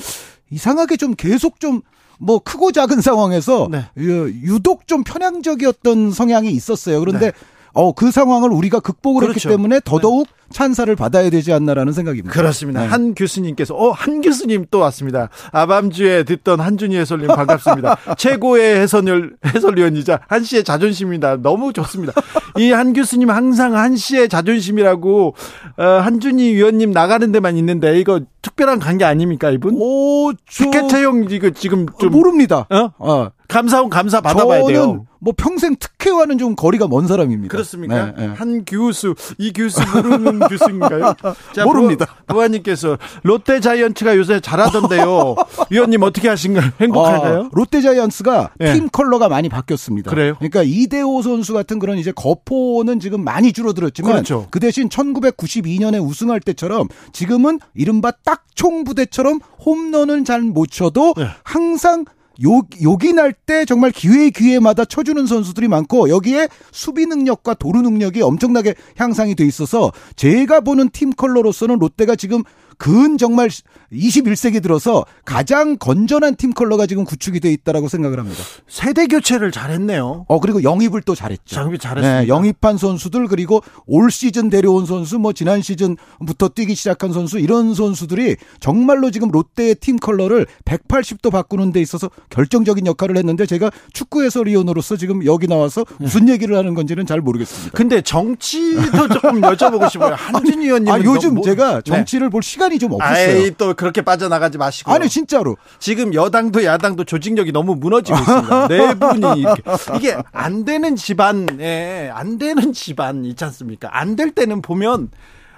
[0.52, 1.82] 이상하게 좀 계속 좀
[2.18, 3.86] 뭐 크고 작은 상황에서 네.
[3.96, 7.00] 유독 좀 편향적이었던 성향이 있었어요.
[7.00, 7.38] 그런데 네.
[7.78, 9.36] 어, 그 상황을 우리가 극복을 그렇죠.
[9.38, 10.34] 했기 때문에 더더욱 네.
[10.50, 12.32] 찬사를 받아야 되지 않나라는 생각입니다.
[12.32, 12.82] 그렇습니다.
[12.82, 12.88] 네.
[12.88, 15.30] 한 교수님께서 어, 한 교수님 또 왔습니다.
[15.52, 17.98] 아밤주에 듣던 한준희 해설님 반갑습니다.
[18.18, 21.38] 최고의 해설위원, 해설위원이자 한 씨의 자존심입니다.
[21.38, 22.14] 너무 좋습니다.
[22.58, 25.36] 이 한 교수님 항상 한 씨의 자존심이라고
[25.78, 29.76] 어, 한준희 위원님 나가는 데만 있는데 이거 특별한 관계 아닙니까 이분?
[29.78, 30.64] 오, 저...
[30.64, 32.66] 티켓 채용 이거 지금 좀 모릅니다.
[32.70, 32.92] 어?
[32.98, 33.30] 어.
[33.48, 35.06] 감사원 감사 받아봐야 돼요.
[35.20, 37.52] 뭐 평생 특혜와는 좀 거리가 먼 사람입니다.
[37.52, 38.12] 그렇습니까?
[38.12, 38.34] 네, 네.
[38.34, 41.16] 한 교수, 이 교수 모르는 교수인가요?
[41.56, 42.06] 자, 모릅니다.
[42.28, 45.36] 부하님께서 롯데 자이언츠가 요새 잘하던데요.
[45.72, 46.72] 위원님 어떻게 하신가요?
[46.80, 47.40] 행복한가요?
[47.46, 48.74] 아, 롯데 자이언츠가 네.
[48.74, 50.12] 팀 컬러가 많이 바뀌었습니다.
[50.12, 50.36] 그래요?
[50.38, 54.48] 그러니까 이대호 선수 같은 그런 이제 거포는 지금 많이 줄어들었지만 그렇죠.
[54.52, 61.28] 그 대신 1992년에 우승할 때처럼 지금은 이른바 딱총 부대처럼 홈런은 잘 못 쳐도 네.
[61.44, 62.06] 항상
[62.44, 68.22] 욕, 욕이 날 때 정말 기회 기회마다 쳐주는 선수들이 많고 여기에 수비 능력과 도루 능력이
[68.22, 72.44] 엄청나게 향상이 돼 있어서 제가 보는 팀 컬러로서는 롯데가 지금
[72.78, 73.50] 근 정말
[73.92, 78.42] 21세기 들어서 가장 건전한 팀 컬러가 지금 구축이 돼 있다라고 생각을 합니다.
[78.68, 80.26] 세대 교체를 잘했네요.
[80.28, 81.60] 어 그리고 영입을 또 잘했죠.
[81.60, 82.22] 영입 잘했습니다.
[82.22, 87.74] 네, 영입한 선수들 그리고 올 시즌 데려온 선수 뭐 지난 시즌부터 뛰기 시작한 선수 이런
[87.74, 94.24] 선수들이 정말로 지금 롯데의 팀 컬러를 180도 바꾸는 데 있어서 결정적인 역할을 했는데 제가 축구
[94.24, 97.72] 해설위원으로서 지금 여기 나와서 무슨 얘기를 하는 건지는 잘 모르겠습니다.
[97.76, 100.14] 근데 정치도 조금 여쭤보고 싶어요.
[100.16, 100.94] 한준 의원님.
[100.94, 102.32] 아, 요즘 뭐, 제가 정치를 네.
[102.32, 103.44] 볼 시간 시간이 좀 없었어요.
[103.44, 104.92] 아이, 또 그렇게 빠져나가지 마시고.
[104.92, 105.58] 아니 진짜로.
[105.80, 108.68] 지금 여당도 야당도 조직력이 너무 무너지고 있습니다.
[108.68, 109.62] 내분이 이렇게
[109.96, 113.90] 이게 안 되는 집안에 안 되는 집안 있지 않습니까?
[113.92, 115.12] 안 될 때는 보면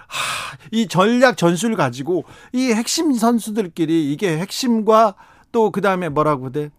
[0.07, 5.15] 하, 이 전략 전술 가지고 이 핵심 선수들끼리 이게 핵심과
[5.53, 6.69] 또 그다음에 뭐라고 돼?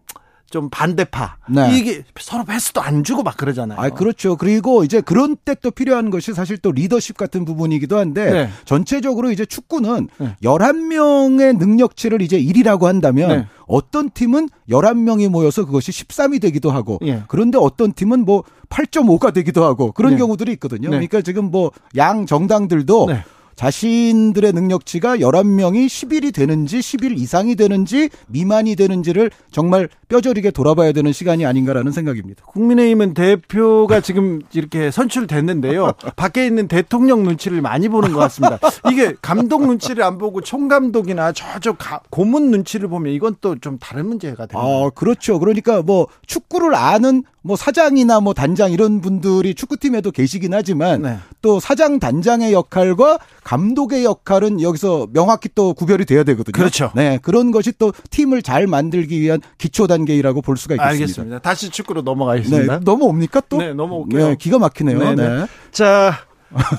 [0.50, 1.78] 좀 반대파 네.
[1.78, 3.78] 이게 서로 패스도 안 주고 막 그러잖아요.
[3.80, 4.36] 아 그렇죠.
[4.36, 8.48] 그리고 이제 그런 때 또 필요한 것이 사실 또 리더십 같은 부분이기도 한데 네.
[8.64, 10.36] 전체적으로 이제 축구는 네.
[10.42, 13.46] 11명의 능력치를 이제 1이라고 한다면 네.
[13.66, 17.22] 어떤 팀은 11명이 모여서 그것이 13이 되기도 하고 예.
[17.28, 20.18] 그런데 어떤 팀은 뭐 8.5가 되기도 하고 그런 네.
[20.18, 20.88] 경우들이 있거든요.
[20.88, 20.96] 네.
[20.96, 23.08] 그러니까 지금 뭐 양 정당들도
[23.56, 31.46] 자신들의 능력치가 11명이 10일이 되는지 10일 이상이 되는지 미만이 되는지를 정말 뼈저리게 돌아봐야 되는 시간이
[31.46, 32.44] 아닌가라는 생각입니다.
[32.46, 35.92] 국민의힘은 대표가 지금 이렇게 선출됐는데요.
[36.16, 38.58] 밖에 있는 대통령 눈치를 많이 보는 것 같습니다.
[38.90, 41.78] 이게 감독 눈치를 안 보고 총감독이나 저쪽
[42.10, 44.58] 고문 눈치를 보면 이건 또 좀 다른 문제가 됩니다.
[44.58, 45.38] 아, 그렇죠.
[45.38, 51.16] 그러니까 뭐 축구를 아는 뭐 사장이나 뭐 단장 이런 분들이 축구팀에도 계시긴 하지만 네.
[51.40, 56.52] 또 사장 단장의 역할과 감독의 역할은 여기서 명확히 또 구별이 돼야 되거든요.
[56.52, 56.90] 그렇죠.
[56.94, 57.18] 네.
[57.22, 61.02] 그런 것이 또 팀을 잘 만들기 위한 기초 단 계이라고 볼 수가 있겠습니다.
[61.02, 61.38] 알겠습니다.
[61.40, 62.78] 다시 축구로 넘어가겠습니다.
[62.78, 62.84] 네.
[62.84, 63.58] 넘어옵니까 또?
[63.58, 64.28] 네, 넘어올게요.
[64.28, 64.98] 네, 기가 막히네요.
[64.98, 65.14] 네.
[65.14, 65.28] 네.
[65.28, 65.46] 네.
[65.70, 66.12] 자,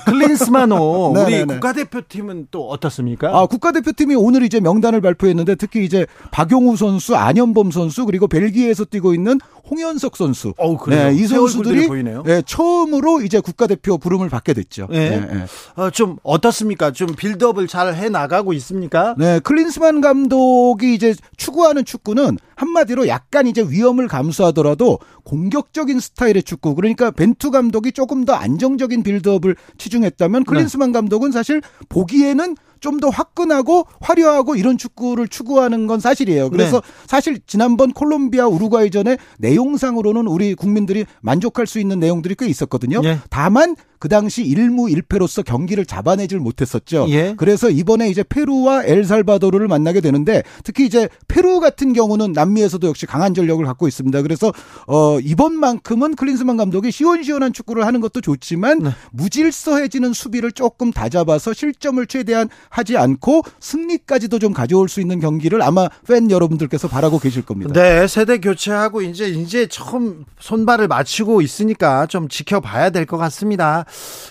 [0.06, 1.54] 클린스만호 네, 우리 네, 네.
[1.54, 3.36] 국가대표팀은 또 어떻습니까?
[3.36, 9.14] 아 국가대표팀이 오늘 이제 명단을 발표했는데 특히 이제 박용우 선수, 안현범 선수 그리고 벨기에에서 뛰고
[9.14, 9.38] 있는
[9.70, 10.54] 홍현석 선수.
[10.58, 11.08] 어, 그래요.
[11.08, 11.88] 네, 이 선수들이
[12.24, 14.88] 네, 처음으로 이제 국가대표 부름을 받게 됐죠.
[14.90, 15.10] 네.
[15.10, 15.44] 네, 네.
[15.76, 16.90] 어, 좀 어떻습니까?
[16.90, 19.14] 좀 빌드업을 잘 해 나가고 있습니까?
[19.18, 26.74] 네, 클린스만 감독이 이제 추구하는 축구는 한마디로 약간 이제 위험을 감수하더라도 공격적인 스타일의 축구.
[26.74, 30.98] 그러니까 벤투 감독이 조금 더 안정적인 빌드업을 치중했다면 클린스만 네.
[30.98, 36.50] 감독은 사실 보기에는 좀 더 화끈하고 화려하고 이런 축구를 추구하는 건 사실이에요.
[36.50, 36.86] 그래서 네.
[37.06, 43.00] 사실 지난번 콜롬비아 우루과이전에 내용상으로는 우리 국민들이 만족할 수 있는 내용들이 꽤 있었거든요.
[43.00, 43.18] 네.
[43.28, 47.06] 다만 그 당시 1무 1패로서 경기를 잡아내질 못했었죠.
[47.10, 47.34] 예.
[47.36, 53.32] 그래서 이번에 이제 페루와 엘살바도르를 만나게 되는데 특히 이제 페루 같은 경우는 남미에서도 역시 강한
[53.32, 54.22] 전력을 갖고 있습니다.
[54.22, 54.52] 그래서
[54.88, 58.90] 어 이번만큼은 클린스만 감독이 시원시원한 축구를 하는 것도 좋지만 네.
[59.12, 65.88] 무질서해지는 수비를 조금 다잡아서 실점을 최대한 하지 않고 승리까지도 좀 가져올 수 있는 경기를 아마
[66.08, 67.70] 팬 여러분들께서 바라고 계실 겁니다.
[67.74, 73.84] 네, 세대 교체하고 이제 이제 처음 손발을 맞추고 있으니까 좀 지켜봐야 될 것 같습니다.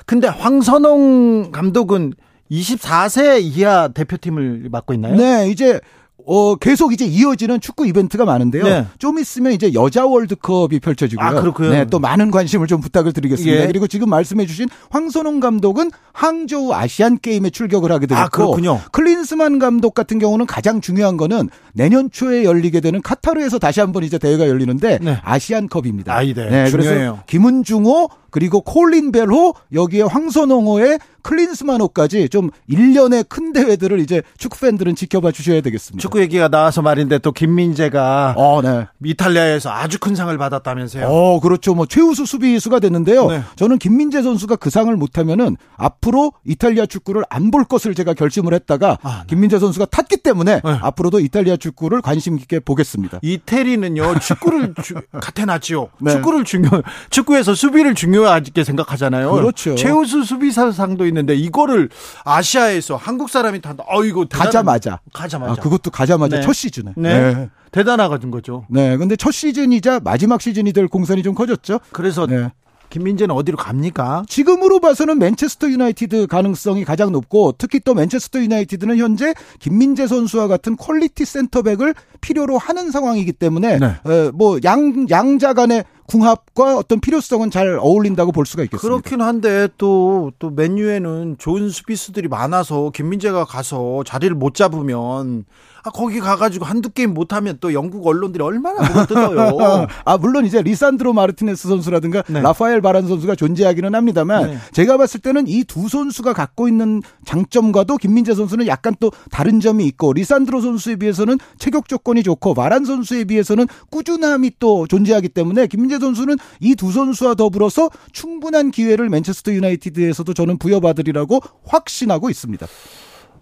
[0.07, 2.13] 근데 황선홍 감독은
[2.49, 5.15] 24세 이하 대표팀을 맡고 있나요?
[5.15, 5.79] 네, 이제
[6.25, 8.63] 어, 계속 이제 이어지는 축구 이벤트가 많은데요.
[8.63, 8.85] 네.
[8.99, 11.25] 좀 있으면 이제 여자 월드컵이 펼쳐지고요.
[11.25, 11.71] 아, 그렇고요.
[11.71, 13.63] 네, 또 많은 관심을 좀 부탁을 드리겠습니다.
[13.63, 13.67] 예.
[13.67, 18.79] 그리고 지금 말씀해 주신 황선홍 감독은 항저우 아시안 게임에 출격을 하게 되고 아, 그렇군요.
[18.91, 24.17] 클린스만 감독 같은 경우는 가장 중요한 거는 내년 초에 열리게 되는 카타르에서 다시 한번 이제
[24.17, 25.19] 대회가 열리는데 네.
[25.23, 26.15] 아시안컵입니다.
[26.15, 26.33] 아, 네.
[26.33, 34.59] 네, 그래서 김은중호 그리고 콜린 벨호 여기에 황선홍호의 클린스만호까지 좀 1년의 큰 대회들을 이제 축구
[34.59, 36.01] 팬들은 지켜봐 주셔야 되겠습니다.
[36.11, 38.85] 축구 얘기가 나와서 말인데 또 김민재가 어, 네.
[39.03, 41.07] 이탈리아에서 아주 큰 상을 받았다면서요.
[41.07, 41.73] 어, 그렇죠.
[41.73, 43.27] 뭐 최우수 수비수가 됐는데요.
[43.27, 43.43] 네.
[43.55, 48.53] 저는 김민재 선수가 그 상을 못 타면은 앞으로 이탈리아 축구를 안 볼 것을 제가 결심을
[48.53, 49.25] 했다가 아, 네.
[49.27, 50.77] 김민재 선수가 탔기 때문에 네.
[50.81, 53.19] 앞으로도 이탈리아 축구를 관심 있게 보겠습니다.
[53.21, 54.19] 이태리는요.
[54.19, 55.89] 축구를 주, 같아놨지요.
[55.99, 56.11] 네.
[56.11, 56.69] 축구를 중요
[57.09, 59.31] 축구에서 수비를 중요하게 생각하잖아요.
[59.33, 59.75] 그렇죠.
[59.75, 61.89] 최우수 수비사상도 있는데 이거를
[62.23, 63.83] 아시아에서 한국 사람이 탄다.
[63.87, 65.51] 어 이거 가자마자 가자마자.
[65.53, 66.41] 아, 그것도 가 자마자 네.
[66.41, 66.93] 첫 시즌에.
[66.95, 67.33] 네.
[67.33, 67.49] 네.
[67.71, 68.65] 대단한 거죠.
[68.69, 68.97] 네.
[68.97, 71.79] 근데 첫 시즌이자 마지막 시즌이 될 공산이 좀 커졌죠.
[71.91, 72.49] 그래서 네.
[72.89, 74.23] 김민재는 어디로 갑니까?
[74.27, 80.75] 지금으로 봐서는 맨체스터 유나이티드 가능성이 가장 높고 특히 또 맨체스터 유나이티드는 현재 김민재 선수와 같은
[80.75, 83.95] quality 센터백을 필요로 하는 상황이기 때문에 네.
[84.33, 88.81] 뭐 양 양자 간의 궁합과 어떤 필요성은 잘 어울린다고 볼 수가 있겠습니다.
[88.81, 95.45] 그렇긴 한데 또 또 맨유에는 좋은 수비수들이 많아서 김민재가 가서 자리를 못 잡으면
[95.83, 99.87] 아, 거기 가가지고 한두 게임 못하면 또 영국 언론들이 얼마나 물어 뜯어요.
[100.05, 102.39] 아, 물론 이제 리산드로 마르티네스 선수라든가 네.
[102.41, 104.57] 라파엘 바란 선수가 존재하기는 합니다만 네.
[104.73, 109.85] 제가 봤을 때는 이 두 선수가 갖고 있는 장점과도 김민재 선수는 약간 또 다른 점이
[109.85, 115.97] 있고 리산드로 선수에 비해서는 체격 조건이 좋고 바란 선수에 비해서는 꾸준함이 또 존재하기 때문에 김민재
[116.01, 122.67] 선수는 이 두 선수와 더불어서 충분한 기회를 맨체스터 유나이티드에서도 저는 부여받으리라고 확신하고 있습니다.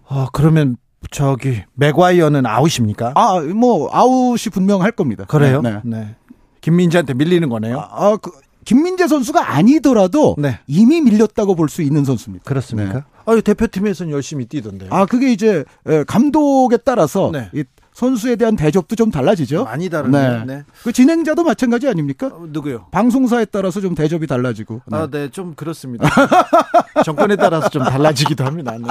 [0.08, 0.76] 아, 그러면
[1.10, 3.14] 저기 맥과이어는 아웃입니까?
[3.16, 5.24] 아, 뭐 아웃이 분명할 겁니다.
[5.24, 5.62] 그래요?
[5.62, 5.80] 네.
[5.84, 6.14] 네.
[6.60, 7.80] 김민재한테 밀리는 거네요.
[7.80, 8.30] 아, 아 그,
[8.66, 10.60] 김민재 선수가 아니더라도 네.
[10.66, 12.44] 이미 밀렸다고 볼 수 있는 선수입니다.
[12.44, 12.92] 그렇습니까?
[12.92, 13.00] 네.
[13.24, 14.90] 아, 대표팀에서는 열심히 뛰던데요.
[14.92, 15.64] 아, 그게 이제
[16.06, 17.48] 감독에 따라서 네.
[17.90, 19.64] 이 선수에 대한 대접도 좀 달라지죠.
[19.64, 20.28] 많이 다르네.
[20.28, 20.44] 네.
[20.46, 20.64] 네.
[20.82, 22.28] 그 진행자도 마찬가지 아닙니까?
[22.28, 22.86] 어, 누구요?
[22.90, 24.82] 방송사에 따라서 좀 대접이 달라지고.
[24.86, 24.96] 네.
[24.96, 26.08] 아, 네, 좀 그렇습니다.
[27.04, 28.76] 정권에 따라서 좀 달라지기도 합니다.
[28.78, 28.88] 네.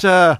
[0.00, 0.38] 자,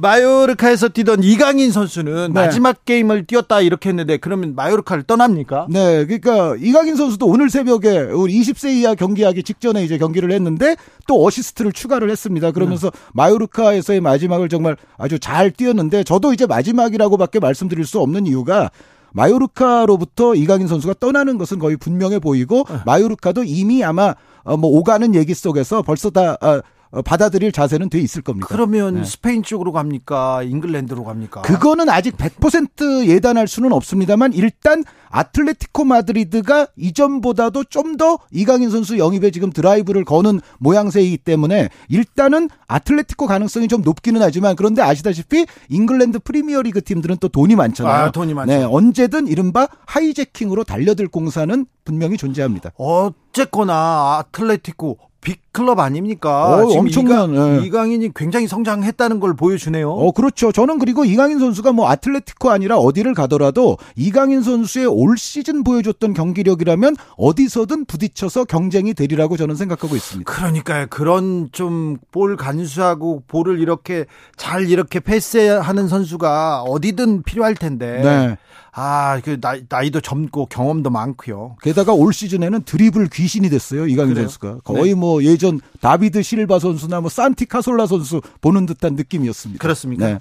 [0.00, 2.40] 마요르카에서 뛰던 이강인 선수는 네.
[2.40, 5.66] 마지막 게임을 뛰었다 이렇게 했는데 그러면 마요르카를 떠납니까?
[5.70, 11.24] 네, 그러니까 이강인 선수도 오늘 새벽에 우리 20세 이하 경기하기 직전에 이제 경기를 했는데 또
[11.24, 12.50] 어시스트를 추가를 했습니다.
[12.50, 12.98] 그러면서 네.
[13.14, 18.70] 마요르카에서의 마지막을 정말 아주 잘 뛰었는데 저도 이제 마지막이라고밖에 말씀드릴 수 없는 이유가
[19.12, 22.76] 마요르카로부터 이강인 선수가 떠나는 것은 거의 분명해 보이고 네.
[22.86, 26.62] 마요르카도 이미 아마 어, 뭐 오가는 얘기 속에서 벌써 다 아, 어,
[27.04, 28.48] 받아들일 자세는 돼 있을 겁니다.
[28.48, 29.04] 그러면 네.
[29.04, 30.42] 스페인 쪽으로 갑니까?
[30.42, 31.42] 잉글랜드로 갑니까?
[31.42, 39.30] 그거는 아직 100% 예단할 수는 없습니다만 일단 아틀레티코 마드리드가 이전보다도 좀 더 이강인 선수 영입에
[39.32, 46.82] 지금 드라이브를 거는 모양새이기 때문에 일단은 아틀레티코 가능성이 좀 높기는 하지만 그런데 아시다시피 잉글랜드 프리미어리그
[46.82, 47.94] 팀들은 또 돈이 많잖아요.
[47.94, 48.52] 아, 돈이 많죠.
[48.52, 52.70] 네, 언제든 이른바 하이재킹으로 달려들 공산은 분명히 존재합니다.
[52.76, 56.56] 어쨌거나 아틀레티코 빅클럽 아닙니까?
[56.56, 57.66] 어, 지금 엄청난 이강, 예.
[57.66, 59.90] 이강인이 굉장히 성장했다는 걸 보여주네요.
[59.90, 60.52] 어, 그렇죠.
[60.52, 66.96] 저는 그리고 이강인 선수가 뭐 아틀레티코 아니라 어디를 가더라도 이강인 선수의 올 시즌 보여줬던 경기력이라면
[67.16, 70.30] 어디서든 부딪혀서 경쟁이 되리라고 저는 생각하고 있습니다.
[70.30, 70.86] 그러니까요.
[70.88, 74.06] 그런 좀 볼 간수하고 볼을 이렇게
[74.36, 78.00] 잘 이렇게 패스하는 선수가 어디든 필요할 텐데.
[78.02, 78.38] 네.
[78.72, 81.56] 아, 그 나이, 나이도 젊고 경험도 많고요.
[81.62, 83.86] 게다가 올 시즌에는 드리블 귀신이 됐어요.
[83.86, 84.28] 이강인 그래요?
[84.28, 84.58] 선수가.
[84.64, 84.94] 거의 네.
[84.94, 89.60] 뭐 예전 다비드 실바 선수나 뭐 산티 카솔라 선수 보는 듯한 느낌이었습니다.
[89.60, 90.06] 그렇습니까?
[90.06, 90.18] 네.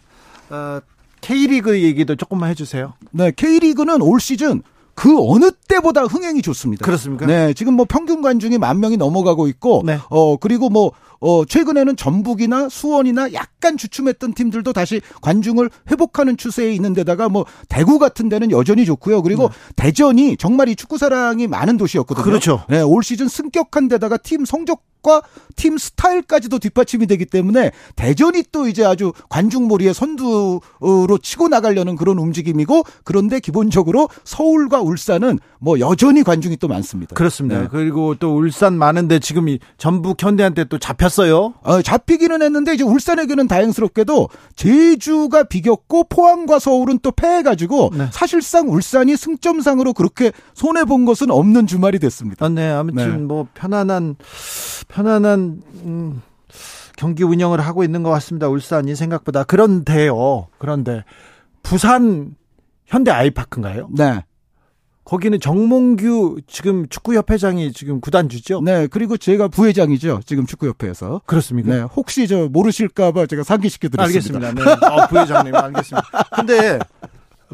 [0.50, 0.82] 어,
[1.22, 2.94] K리그 얘기도 조금만 해 주세요.
[3.12, 4.64] 네, K리그는 올 시즌
[4.96, 6.84] 그 어느 때보다 흥행이 좋습니다.
[6.86, 7.26] 그렇습니까?
[7.26, 9.98] 네, 지금 뭐 평균 관중이 만 명이 넘어가고 있고, 네.
[10.10, 16.94] 어 그리고 뭐 어, 최근에는 전북이나 수원이나 약간 주춤했던 팀들도 다시 관중을 회복하는 추세에 있는
[16.94, 19.22] 데다가 뭐 대구 같은 데는 여전히 좋고요.
[19.22, 19.74] 그리고 네.
[19.76, 22.24] 대전이 정말 이 축구 사랑이 많은 도시였거든요.
[22.24, 22.64] 그렇죠.
[22.70, 28.84] 네, 올 시즌 승격한 데다가 팀 성적 과팀 스타일까지도 뒷받침이 되기 때문에 대전이 또 이제
[28.84, 36.68] 아주 관중몰이의 선두로 치고 나가려는 그런 움직임이고 그런데 기본적으로 서울과 울산은 뭐 여전히 관중이 또
[36.68, 37.16] 많습니다.
[37.16, 37.62] 그렇습니다.
[37.62, 37.68] 네.
[37.70, 41.54] 그리고 또 울산 많은데 지금 이 전북 현대한테 또 잡혔 어요.
[41.63, 48.08] 어, 잡히기는 했는데 이제 울산에게는 다행스럽게도 제주가 비겼고 포항과 서울은 또 패해가지고 네.
[48.12, 52.45] 사실상 울산이 승점상으로 그렇게 손해 본 것은 없는 주말이 됐습니다.
[52.45, 53.17] 아, 네, 아무튼 네.
[53.17, 54.15] 뭐 편안한
[54.88, 56.22] 편안한 음,
[56.98, 58.50] 경기 운영을 하고 있는 것 같습니다.
[58.50, 60.48] 울산이 생각보다 그런데요.
[60.58, 61.04] 그런데
[61.63, 62.36] 부산
[62.86, 63.89] 현대 아이파크인가요?
[63.91, 64.24] 네.
[65.10, 68.62] 거기는 정몽규 지금 축구협회장이 지금 구단주죠?
[68.62, 70.19] 네, 그리고 제가 부회장이죠.
[70.24, 71.22] 지금 축구협회에서.
[71.26, 71.74] 그렇습니까?
[71.74, 74.48] 네, 혹시 저 모르실까봐 제가 상기시켜드렸습니다.
[74.50, 74.78] 알겠습니다.
[74.78, 76.08] 네, 어, 부회장님 알겠습니다.
[76.36, 76.78] 근데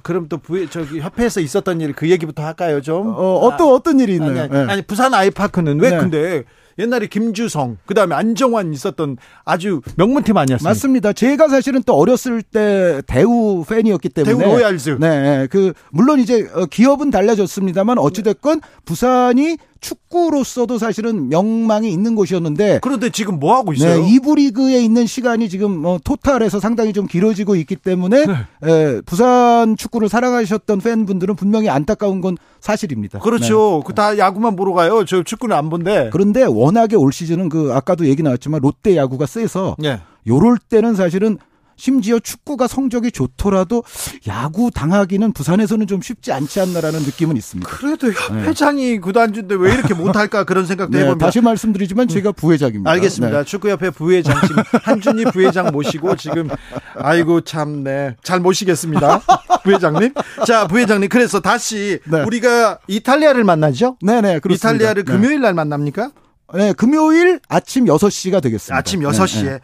[0.04, 3.08] 그럼 또 부회 저기 협회에서 있었던 일 그 얘기부터 할까요 좀?
[3.08, 4.32] 어, 어떤 아, 어떤 일이 있나요?
[4.32, 4.74] 아니, 아니, 네.
[4.74, 5.98] 아니 부산 아이파크는 왜 네.
[5.98, 6.44] 근데
[6.78, 10.70] 옛날에 김주성, 그 다음에 안정환 있었던 아주 명문팀 아니었습니까?
[10.70, 11.14] 맞습니다.
[11.14, 14.38] 제가 사실은 또 어렸을 때 대우 팬이었기 때문에.
[14.38, 14.98] 대우 로얄즈.
[15.00, 15.48] 네, 네.
[15.48, 23.40] 그, 물론 이제 어, 기업은 달라졌습니다만 어찌됐건 부산이 축구로서도 사실은 명망이 있는 곳이었는데 그런데 지금
[23.40, 24.02] 뭐 하고 있어요?
[24.02, 28.34] 네, 이부 리그에 있는 시간이 지금 뭐 토탈에서 상당히 좀 길어지고 있기 때문에 네.
[28.64, 33.20] 에, 부산 축구를 사랑하셨던 팬분들은 분명히 안타까운 건 사실입니다.
[33.20, 33.82] 그렇죠.
[33.84, 33.88] 네.
[33.88, 35.06] 그다 야구만 보러 가요.
[35.06, 36.10] 저 축구는 안 본데.
[36.12, 40.00] 그런데 워낙에 올 시즌은 그 아까도 얘기 나왔지만 롯데 야구가 세서 네.
[40.28, 41.38] 요럴 때는 사실은
[41.78, 43.84] 심지어 축구가 성적이 좋더라도
[44.28, 47.70] 야구 당하기는 부산에서는 좀 쉽지 않지 않나라는 느낌은 있습니다.
[47.70, 49.00] 그래도 협회장이 네.
[49.00, 51.26] 구단주인데 왜 이렇게 못할까 그런 생각도 네, 해봅니다.
[51.28, 52.90] 다시 말씀드리지만 제가 부회장입니다.
[52.92, 53.40] 알겠습니다.
[53.40, 53.44] 네.
[53.44, 56.50] 축구협회 부회장 지금 한준희 부회장 모시고 지금
[56.96, 59.22] 아이고 참네 잘 모시겠습니다.
[59.64, 60.14] 부회장님.
[60.46, 62.24] 자 부회장님 그래서 다시 네.
[62.24, 63.98] 우리가 이탈리아를 만나죠?
[64.02, 64.70] 네네 그렇습니다.
[64.70, 65.12] 이탈리아를 네.
[65.12, 66.12] 금요일 날 만납니까?
[66.54, 68.78] 네 금요일 아침 6시가 되겠습니다.
[68.78, 69.60] 아침 6시에.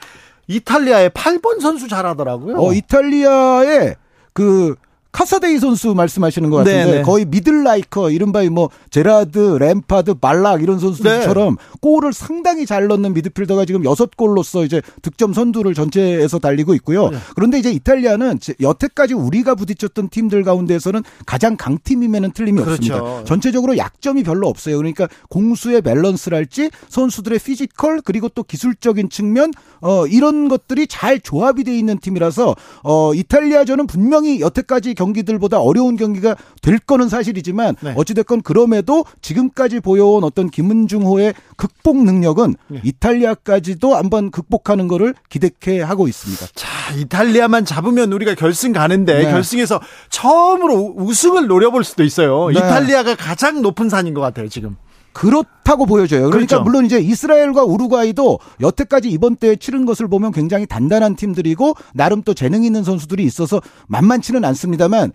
[0.55, 2.57] 이탈리아의 8번 선수 잘하더라고요.
[2.57, 3.95] 어, 이탈리아의
[4.33, 4.75] 그
[5.11, 6.97] 카사데이 선수 말씀하시는 것 같은데 네네.
[6.97, 7.01] 네.
[7.03, 11.77] 거의 미들라이커 이른바 뭐 제라드, 램파드, 발락 이런 선수들처럼 네.
[11.81, 17.09] 골을 상당히 잘 넣는 미드필더가 지금 여섯 골로서 이제 득점 선두를 전체에서 달리고 있고요.
[17.09, 17.17] 네.
[17.35, 22.93] 그런데 이제 이탈리아는 여태까지 우리가 부딪혔던 팀들 가운데에서는 가장 강팀임에는 틀림이 그렇죠.
[22.93, 23.23] 없습니다.
[23.25, 24.77] 전체적으로 약점이 별로 없어요.
[24.77, 31.77] 그러니까 공수의 밸런스랄지 선수들의 피지컬 그리고 또 기술적인 측면 어 이런 것들이 잘 조합이 돼
[31.77, 37.93] 있는 팀이라서 어 이탈리아전은 분명히 여태까지 경기들보다 어려운 경기가 될 거는 사실이지만 네.
[37.95, 42.81] 어찌됐건 그럼에도 지금까지 보여온 어떤 김은중호의 극복 능력은 네.
[42.83, 46.45] 이탈리아까지도 한번 극복하는 거를 기대해 하고 있습니다.
[46.53, 49.31] 자, 이탈리아만 잡으면 우리가 결승 가는데 네.
[49.31, 52.49] 결승에서 처음으로 우승을 노려볼 수도 있어요.
[52.49, 52.59] 네.
[52.59, 54.75] 이탈리아가 가장 높은 산인 것 같아요, 지금.
[55.13, 56.29] 그렇다고 보여져요.
[56.29, 56.63] 그러니까 그렇죠.
[56.63, 62.33] 물론 이제 이스라엘과 우루과이도 여태까지 이번 대회 치른 것을 보면 굉장히 단단한 팀들이고 나름 또
[62.33, 65.11] 재능 있는 선수들이 있어서 만만치는 않습니다만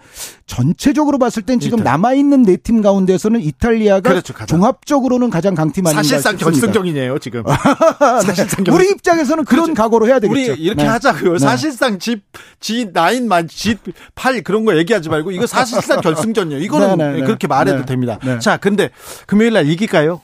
[0.47, 6.03] 전체적으로 봤을 땐 지금 남아 있는 네 팀 가운데서는 이탈리아가 그렇죠, 종합적으로는 가장 강팀 아닌가
[6.03, 7.45] 사실상 결승전이네요 지금.
[8.25, 8.75] 사실상 결...
[8.75, 9.83] 우리 입장에서는 그런 그렇죠.
[9.83, 10.53] 각오로 해야 되겠죠.
[10.53, 10.89] 우리 이렇게 네.
[10.89, 11.35] 하자고요.
[11.35, 11.39] 네.
[11.39, 12.23] 사실상 집
[12.61, 16.61] G9 만 G8 그런 거 얘기하지 말고 이거 사실상 결승전이에요.
[16.63, 17.25] 이거는 네, 네, 네.
[17.25, 18.19] 그렇게 말해도 됩니다.
[18.41, 18.91] 자, 근데
[19.27, 20.21] 금요일 날 이 길까요?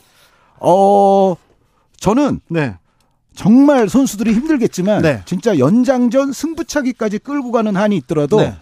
[0.58, 1.36] 어,
[1.98, 2.76] 저는 네.
[3.34, 5.22] 정말 선수들이 힘들겠지만 네.
[5.24, 8.54] 진짜 연장전 승부차기까지 끌고 가는 한이 있더라도 네.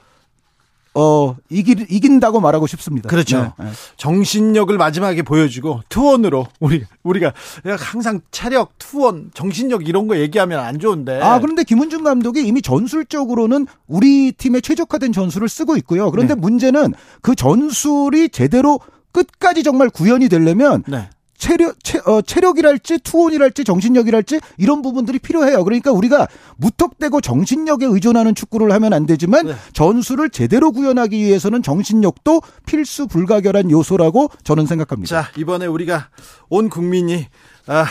[0.93, 3.09] 어, 이기, 이긴다고 말하고 싶습니다.
[3.09, 3.53] 그렇죠.
[3.59, 3.67] 네.
[3.97, 7.33] 정신력을 마지막에 보여주고 투원으로 우리 우리가
[7.79, 11.21] 항상 체력, 투원, 정신력 이런 거 얘기하면 안 좋은데.
[11.21, 16.11] 아, 그런데 김은중 감독이 이미 전술적으로는 우리 팀에 최적화된 전술을 쓰고 있고요.
[16.11, 16.41] 그런데 네.
[16.41, 18.81] 문제는 그 전술이 제대로
[19.13, 21.09] 끝까지 정말 구현이 되려면 네.
[21.41, 25.65] 체력, 체, 어, 체력이랄지 투혼이랄지 정신력이랄지 이런 부분들이 필요해요.
[25.65, 29.55] 그러니까 우리가 무턱대고 정신력에 의존하는 축구를 하면 안 되지만 네.
[29.73, 35.23] 전술을 제대로 구현하기 위해서는 정신력도 필수 불가결한 요소라고 저는 생각합니다.
[35.23, 36.11] 자, 이번에 우리가
[36.51, 37.27] 온 국민이
[37.67, 37.87] 아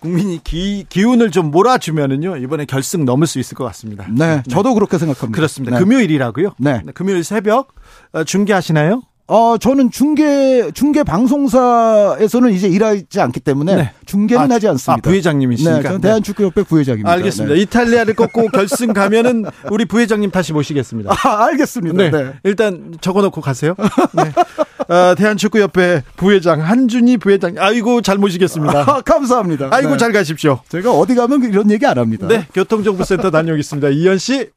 [0.00, 4.06] 국민이 기, 기운을 좀 몰아주면은요 이번에 결승 넘을 수 있을 것 같습니다.
[4.10, 4.42] 네, 네.
[4.50, 5.36] 저도 그렇게 생각합니다.
[5.36, 5.76] 그렇습니다.
[5.78, 5.84] 네.
[5.84, 6.54] 금요일이라고요?
[6.58, 6.82] 네.
[6.84, 6.92] 네.
[6.92, 7.74] 금요일 새벽
[8.12, 9.02] 어, 중계하시나요?
[9.30, 13.92] 어, 저는 중계, 중계 방송사에서는 이제 일하지 않기 때문에 네.
[14.04, 14.94] 중계는 아, 하지 않습니다.
[14.94, 15.76] 아, 부회장님이시니까.
[15.76, 17.12] 네, 저는 대한축구협회 부회장입니다.
[17.12, 17.54] 알겠습니다.
[17.54, 17.60] 네.
[17.60, 21.12] 이탈리아를 꺾고 결승 가면은 우리 부회장님 다시 모시겠습니다.
[21.12, 21.96] 아, 알겠습니다.
[21.96, 22.10] 네.
[22.10, 22.32] 네.
[22.42, 23.76] 일단 적어 놓고 가세요.
[24.14, 24.92] 네.
[24.92, 27.54] 어, 대한축구협회 부회장 한준희 부회장.
[27.56, 28.80] 아이고, 잘 모시겠습니다.
[28.80, 29.68] 아, 감사합니다.
[29.70, 29.96] 아이고, 네.
[29.96, 30.58] 잘 가십시오.
[30.68, 32.26] 제가 어디 가면 이런 얘기 안 합니다.
[32.26, 32.48] 네.
[32.52, 33.90] 교통정보센터 다녀오겠습니다.
[33.90, 34.50] 이현 씨.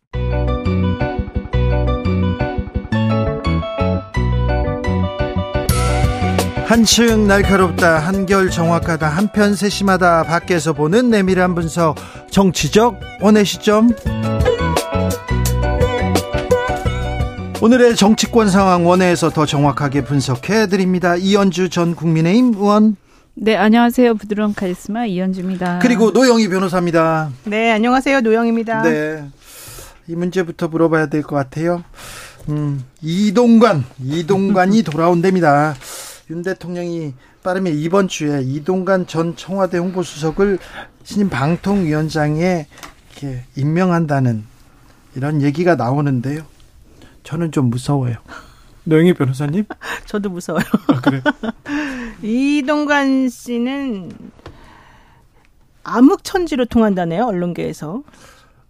[6.73, 11.95] 한층 날카롭다 한결 정확하다 한편 세심하다 밖에서 보는 내밀한 분석
[12.31, 13.91] 정치적 원의 시점
[17.61, 22.95] 오늘의 정치권 상황 원회에서 더 정확하게 분석해 드립니다 이연주 전 국민의힘 의원
[23.35, 24.15] 네, 안녕하세요.
[24.15, 25.77] 부드러운 카리스마 이연주입니다.
[25.79, 27.29] 그리고 노영희 변호사입니다.
[27.45, 28.21] 네, 안녕하세요.
[28.21, 28.81] 노영입니다.
[28.83, 29.23] 네.
[30.07, 31.83] 이 문제부터 물어봐야 될 것 같아요.
[32.49, 35.75] 음, 이동관, 이동관이 돌아온답니다.
[36.29, 40.59] 윤 대통령이 빠르면 이번 주에 이동관 전 청와대 홍보수석을
[41.03, 42.67] 신임 방통위원장에
[43.11, 44.45] 이렇게 임명한다는
[45.15, 46.43] 이런 얘기가 나오는데요.
[47.23, 48.15] 저는 좀 무서워요.
[48.85, 49.65] 노영희 변호사님?
[50.05, 50.63] 저도 무서워요.
[50.87, 51.21] 아, 그래
[52.21, 54.11] 이동관 씨는
[55.83, 58.03] 암흑천지로 통한다네요, 언론계에서.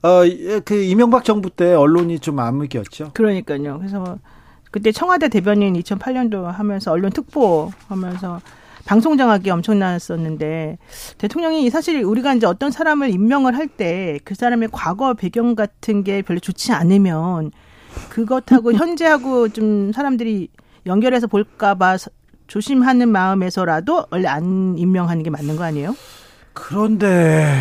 [0.03, 3.11] 어, 예, 그 이명박 정부 때 언론이 좀 암흑이었죠.
[3.13, 3.77] 그러니까요.
[3.77, 4.17] 그래서
[4.73, 8.41] 그때 청와대 대변인 2008년도 하면서 언론 특보 하면서
[8.85, 10.79] 방송 장악이 엄청났었는데
[11.19, 16.23] 대통령이 사실 우리가 이제 어떤 사람을 임명을 할 때 그 사람의 과거 배경 같은 게
[16.23, 17.51] 별로 좋지 않으면
[18.09, 20.49] 그것하고 현재하고 좀 사람들이
[20.87, 21.97] 연결해서 볼까봐
[22.47, 25.95] 조심하는 마음에서라도 원래 안 임명하는 게 맞는 거 아니에요?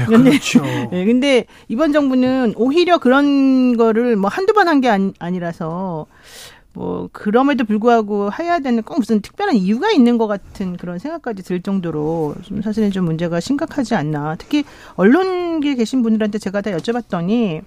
[0.06, 0.62] 그런데 그렇죠.
[0.92, 6.06] 네, 근데 이번 정부는 오히려 그런 거를 뭐 한두 번 한 게 아니라서
[6.74, 11.60] 뭐 그럼에도 불구하고 해야 되는 꼭 무슨 특별한 이유가 있는 것 같은 그런 생각까지 들
[11.60, 14.36] 정도로 좀 사실은 좀 문제가 심각하지 않나.
[14.36, 17.62] 특히 언론계에 계신 분들한테 제가 다 여쭤봤더니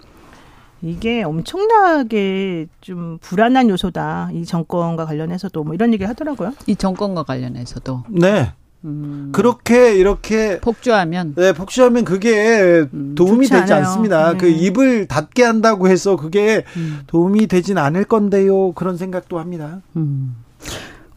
[0.81, 4.29] 이게 엄청나게 좀 불안한 요소다.
[4.33, 6.53] 이 정권과 관련해서도 뭐 이런 얘기 하더라고요.
[6.67, 8.03] 이 정권과 관련해서도.
[8.09, 8.51] 네.
[8.85, 9.29] 음.
[9.33, 13.87] 그렇게 이렇게 폭주하면 네 폭주하면 그게 음, 도움이 되지 않아요.
[13.87, 14.31] 않습니다.
[14.33, 14.37] 네.
[14.37, 16.99] 그 입을 닫게 한다고 해서 그게 음.
[17.07, 18.71] 도움이 되진 않을 건데요.
[18.73, 19.81] 그런 생각도 합니다.
[19.95, 20.35] 음.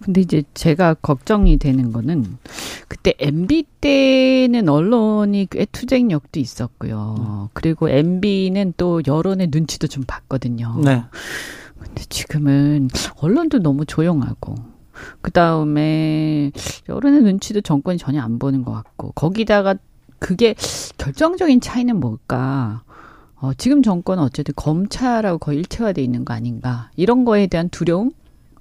[0.03, 2.39] 근데 이제 제가 걱정이 되는 거는
[2.87, 7.17] 그때 MB 때는 언론이 꽤 투쟁력도 있었고요.
[7.19, 7.49] 음.
[7.53, 10.81] 그리고 MB는 또 여론의 눈치도 좀 봤거든요.
[10.85, 11.05] 네.
[11.79, 12.89] 근데 지금은
[13.21, 14.55] 언론도 너무 조용하고
[15.21, 16.53] 그 다음에
[16.89, 19.75] 여론의 눈치도 정권이 전혀 안 보는 것 같고 거기다가
[20.19, 20.55] 그게
[20.99, 22.83] 결정적인 차이는 뭘까?
[23.37, 26.91] 어, 지금 정권은 어쨌든 검찰하고 거의 일체화돼 있는 거 아닌가?
[26.97, 28.11] 이런 거에 대한 두려움?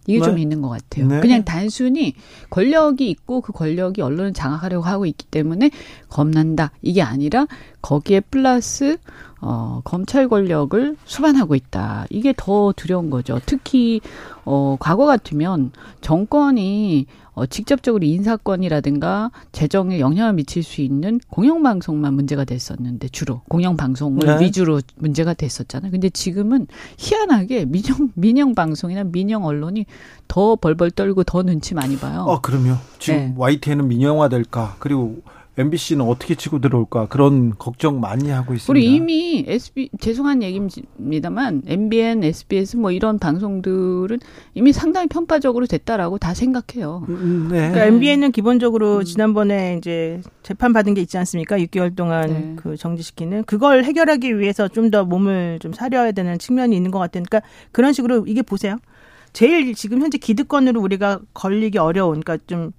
[0.08, 0.26] 이게 네.
[0.26, 1.08] 좀 있는 것 같아요.
[1.08, 1.20] 네.
[1.20, 2.16] 그냥 단순히
[2.50, 5.70] 권력이 있고 그 권력이 언론을 장악하려고 하고 있기 때문에
[6.10, 6.72] 겁난다.
[6.82, 7.46] 이게 아니라
[7.82, 8.98] 거기에 플러스
[9.40, 12.08] 어, 검찰 권력을 수반하고 있다.
[12.10, 13.40] 이게 더 두려운 거죠.
[13.46, 14.02] 특히
[14.46, 15.72] 어, 과거 같으면
[16.02, 17.06] 정권이
[17.38, 24.44] 어, 직접적으로 인사권이라든가 재정에 영향을 미칠 수 있는 공영방송만 문제가 됐었는데 주로 공영방송을 네.
[24.44, 25.92] 위주로 문제가 됐었잖아요.
[25.92, 26.66] 근데 지금은
[26.98, 29.86] 희한하게 민영 민영 방송이나 민영 언론이
[30.28, 32.26] 더 벌벌 떨고 더 눈치 많이 봐요.
[32.28, 32.78] 어, 그럼요.
[32.98, 33.34] 지금 네.
[33.38, 34.76] YTN은 민영화 될까?
[34.80, 35.22] 그리고
[35.58, 38.72] MBC는 어떻게 치고 들어올까 그런 걱정 많이 하고 있습니다.
[38.72, 44.20] 우리 이미 SB 죄송한 얘기입니다만 MBN, SBS 뭐 이런 방송들은
[44.56, 47.06] 이미 상당히 편파적으로 됐다라고 다 생각해요.
[47.10, 47.70] 음, 음 네.
[47.70, 49.04] 그러니까 MBN은 기본적으로 음.
[49.04, 51.58] 지난번에 이제 재판 받은 게 있지 않습니까?
[51.58, 52.54] 6개월 동안 네.
[52.56, 57.42] 그 정지시키는 그걸 해결하기 위해서 좀 더 몸을 좀 사려야 되는 측면이 있는 것 같으니까
[57.72, 58.78] 그런 식으로 이게 보세요.
[59.34, 62.72] 제일 지금 현재 기득권으로 우리가 걸리기 어려운 그러니까 좀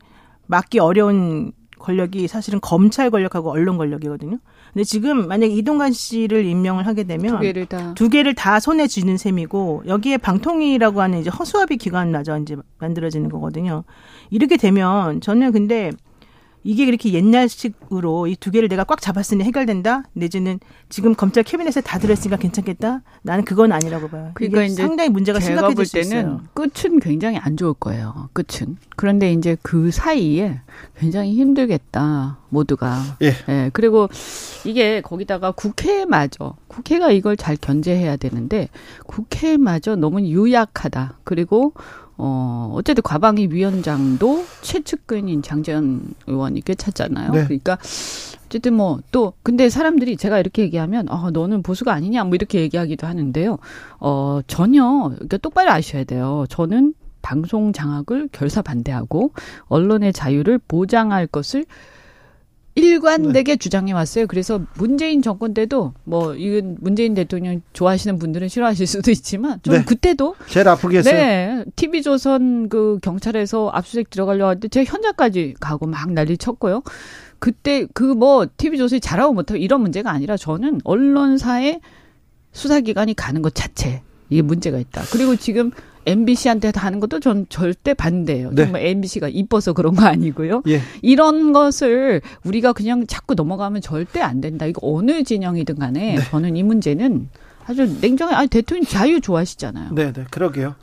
[0.46, 4.38] 막기 어려운 권력이 사실은 검찰 권력하고 언론 권력이거든요.
[4.72, 8.86] 근데 지금 만약 이동관 씨를 임명을 하게 되면 두 개를 다, 두 개를 다 손에
[8.86, 13.84] 쥐는 셈이고 여기에 방통위라고 하는 이제 허수아비 기관 마저 이제 만들어지는 거거든요.
[14.30, 15.92] 이렇게 되면 저는 근데
[16.68, 21.98] 이게 그렇게 옛날식으로 이 두 개를 내가 꽉 잡았으니 해결된다 내지는 지금 검찰 캐비넷에 다
[21.98, 24.30] 들었으니까 괜찮겠다 나는 그건 아니라고 봐요.
[24.34, 26.42] 그러니까 이제 상당히 문제가 심각해질 수 있어요.
[26.54, 28.28] 끝은 굉장히 안 좋을 거예요.
[28.34, 30.60] 끝은 그런데 이제 그 사이에
[30.98, 33.16] 굉장히 힘들겠다 모두가.
[33.22, 33.32] 예.
[33.48, 33.70] 예.
[33.72, 34.08] 그리고
[34.64, 38.68] 이게 거기다가 국회마저 국회가 이걸 잘 견제해야 되는데
[39.06, 41.18] 국회마저 너무 유약하다.
[41.24, 41.72] 그리고
[42.18, 47.32] 어, 어쨌든 과방위 위원장도 최측근인 장재현 의원이 꿰찼잖아요.
[47.32, 47.44] 네.
[47.44, 47.78] 그러니까
[48.46, 53.06] 어쨌든 뭐 또 근데 사람들이 제가 이렇게 얘기하면 어 너는 보수가 아니냐 뭐 이렇게 얘기하기도
[53.06, 53.58] 하는데요.
[54.00, 56.44] 어 전혀 그러니까 똑바로 아셔야 돼요.
[56.48, 59.32] 저는 방송 장악을 결사 반대하고
[59.66, 61.66] 언론의 자유를 보장할 것을
[62.78, 63.56] 일관되게 네.
[63.56, 64.26] 주장해 왔어요.
[64.26, 69.84] 그래서 문재인 정권 때도 뭐 이건 문재인 대통령 좋아하시는 분들은 싫어하실 수도 있지만 좀 네.
[69.84, 71.14] 그때도 제일 아프게 했어요.
[71.14, 71.64] 네.
[71.76, 76.82] TV조선 그 경찰에서 압수수색 들어가려고 할 때 제가 현장까지 가고 막 난리 쳤고요.
[77.38, 81.80] 그때 그 뭐 TV조선이 잘하고 못하고 이런 문제가 아니라 저는 언론사의
[82.52, 85.02] 수사기관이 가는 것 자체 이게 문제가 있다.
[85.12, 85.70] 그리고 지금
[86.08, 88.50] MBC한테 하는 것도 전 절대 반대예요.
[88.52, 88.64] 네.
[88.64, 90.62] 정말 MBC가 이뻐서 그런 거 아니고요.
[90.68, 90.80] 예.
[91.02, 94.66] 이런 것을 우리가 그냥 자꾸 넘어가면 절대 안 된다.
[94.66, 96.24] 이거 어느 진영이든 간에 네.
[96.30, 97.28] 저는 이 문제는
[97.66, 98.34] 아주 냉정해.
[98.34, 99.90] 아니 대통령 자유 좋아하시잖아요.
[99.92, 100.74] 네, 네, 그러게요.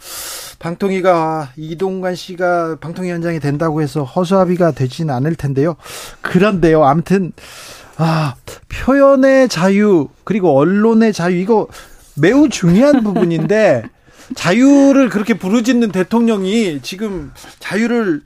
[0.60, 5.76] 방통위가 이동관 씨가 방통위 원장이 된다고 해서 허수아비가 되지는 않을 텐데요.
[6.22, 6.84] 그런데요.
[6.84, 7.32] 아무튼
[7.98, 8.36] 아
[8.70, 11.68] 표현의 자유 그리고 언론의 자유 이거
[12.16, 13.84] 매우 중요한 부분인데
[14.34, 18.22] 자유를 그렇게 부르짖는 대통령이 지금 자유를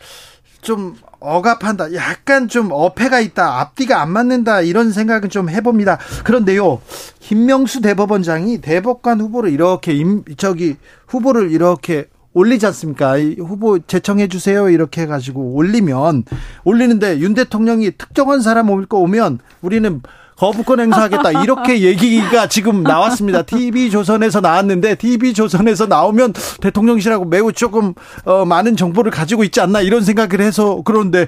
[0.62, 1.94] 좀 억압한다.
[1.94, 3.60] 약간 좀 어폐가 있다.
[3.60, 4.62] 앞뒤가 안 맞는다.
[4.62, 5.98] 이런 생각은 좀 해봅니다.
[6.24, 6.82] 그런데요,
[7.20, 10.78] 김명수 대법원장이 대법관 후보를 이렇게 임, 저기
[11.08, 13.20] 후보를 이렇게 올리지 않습니까?
[13.20, 14.70] 후보 제청해 주세요.
[14.70, 16.24] 이렇게 해가지고 올리면
[16.64, 20.02] 올리는데 윤 대통령이 특정한 사람 올 거 오면 우리는
[20.40, 23.44] 거부권 행사하겠다 이렇게 얘기가 지금 나왔습니다.
[23.44, 29.82] TV 조선에서 나왔는데 TV 조선에서 나오면 대통령실하고 매우 조금 어, 많은 정보를 가지고 있지 않나
[29.82, 31.28] 이런 생각을 해서 그런데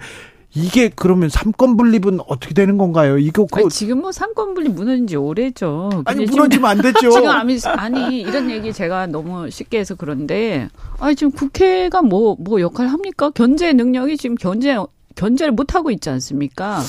[0.53, 3.18] 이게 그러면 삼권 분립은 어떻게 되는 건가요?
[3.18, 3.70] 이거 그...
[3.70, 5.89] 지금 뭐 삼권 분립 무너진 지 오래죠.
[6.05, 7.12] 아니 무너지면 안 되죠.
[7.12, 10.68] 지금 아니, 아니 이런 얘기 제가 너무 쉽게 해서 그런데
[10.99, 13.30] 아니 지금 국회가 뭐뭐 뭐 역할 합니까?
[13.30, 14.78] 견제 능력이 지금 견제
[15.22, 16.80] 견제를 못 하고 있지 않습니까?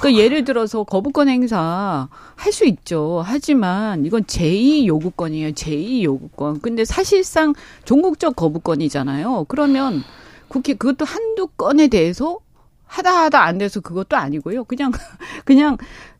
[0.00, 3.22] 그러니까 예를 들어서 거부권 행사 할 수 있죠.
[3.24, 5.50] 하지만 이건 제2 요구권이에요.
[5.50, 6.60] 제2 요구권.
[6.62, 9.44] 근데 사실상 종국적 거부권이잖아요.
[9.48, 10.02] 그러면
[10.48, 12.38] 국회 그것도 한두 건에 대해서
[12.86, 14.64] 하다 하다 안 돼서 그것도 아니고요.
[14.64, 14.90] 그냥
[15.44, 15.76] 그냥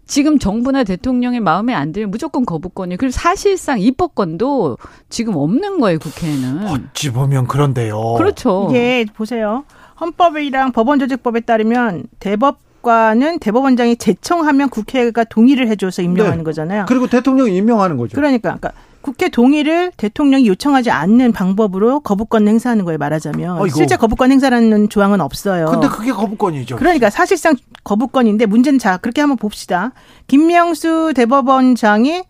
[0.06, 6.66] 지금 정부나 대통령의 마음에 안 들면 무조건 거부권이 그리고 사실상 입법권도 지금 없는 거예요 국회에는.
[6.68, 8.14] 어찌 보면 그런데요.
[8.18, 8.68] 그렇죠.
[8.70, 9.64] 이게 보세요.
[10.00, 16.44] 헌법이랑 법원조직법에 따르면 대법 관은 대법원장이 제청하면 국회가 동의를 해줘서 임명하는 네.
[16.44, 16.84] 거잖아요.
[16.86, 18.14] 그리고 대통령이 임명하는 거죠.
[18.14, 23.76] 그러니까, 그러니까 국회 동의를 대통령이 요청하지 않는 방법으로 거부권 행사하는 거에 말하자면 어이고.
[23.76, 25.66] 실제 거부권 행사라는 조항은 없어요.
[25.66, 26.76] 근데 그게 거부권이죠.
[26.76, 29.92] 그러니까 사실상 거부권인데 문제는 자 그렇게 한번 봅시다.
[30.26, 32.24] 김명수 대법원장이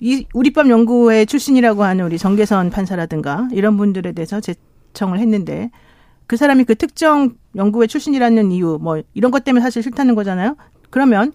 [0.00, 5.70] 이 우리법 연구회 출신이라고 하는 우리 정계선 판사라든가 이런 분들에 대해서 제청을 했는데
[6.32, 10.56] 그 사람이 그 특정 연구회 출신이라는 이유 뭐 이런 것 때문에 사실 싫다는 거잖아요.
[10.88, 11.34] 그러면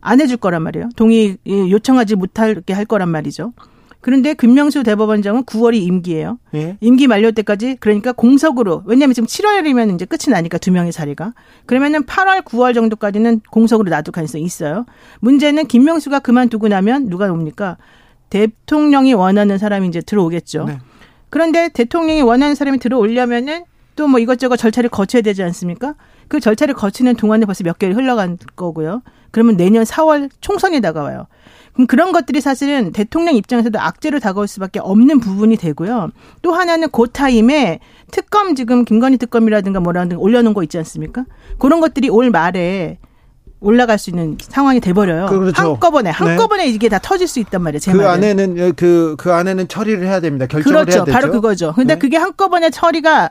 [0.00, 0.88] 안 해줄 거란 말이에요.
[0.96, 3.52] 동의 요청하지 못하게 할 거란 말이죠.
[4.00, 6.38] 그런데 김명수 대법원장은 9월이 임기예요.
[6.54, 6.78] 예?
[6.80, 11.34] 임기 만료 때까지 그러니까 공석으로 왜냐하면 지금 7월이면 이제 끝이 나니까 두 명의 자리가
[11.66, 14.86] 그러면은 8월 9월 정도까지는 공석으로 놔둘 가능성이 있어요.
[15.20, 17.76] 문제는 김명수가 그만두고 나면 누가 옵니까?
[18.30, 20.64] 대통령이 원하는 사람이 이제 들어오겠죠.
[20.64, 20.78] 네.
[21.28, 23.64] 그런데 대통령이 원하는 사람이 들어오려면은
[24.00, 25.94] 또 뭐 이것저것 절차를 거쳐야 되지 않습니까?
[26.26, 29.02] 그 절차를 거치는 동안에 벌써 몇 개월 흘러간 거고요.
[29.30, 31.26] 그러면 내년 4월 총선이 다가와요.
[31.74, 36.12] 그럼 그런 것들이 사실은 대통령 입장에서도 악재로 다가올 수밖에 없는 부분이 되고요.
[36.40, 37.78] 또 하나는 그 타임에
[38.10, 41.26] 특검 지금 김건희 특검이라든가 뭐라든가 올려놓은 거 있지 않습니까?
[41.58, 42.98] 그런 것들이 올 말에
[43.60, 45.26] 올라갈 수 있는 상황이 돼버려요.
[45.26, 45.60] 그렇죠.
[45.62, 46.70] 한꺼번에 한꺼번에 네.
[46.70, 47.80] 이게 다 터질 수 있단 말이에요.
[47.84, 48.10] 그 말은.
[48.10, 50.46] 안에는 그그 그 안에는 처리를 해야 됩니다.
[50.46, 50.96] 결정을 그렇죠.
[50.96, 51.14] 해야 되죠.
[51.14, 51.74] 바로 그거죠.
[51.74, 51.98] 근데 네.
[51.98, 53.30] 그게 한꺼번에 처리가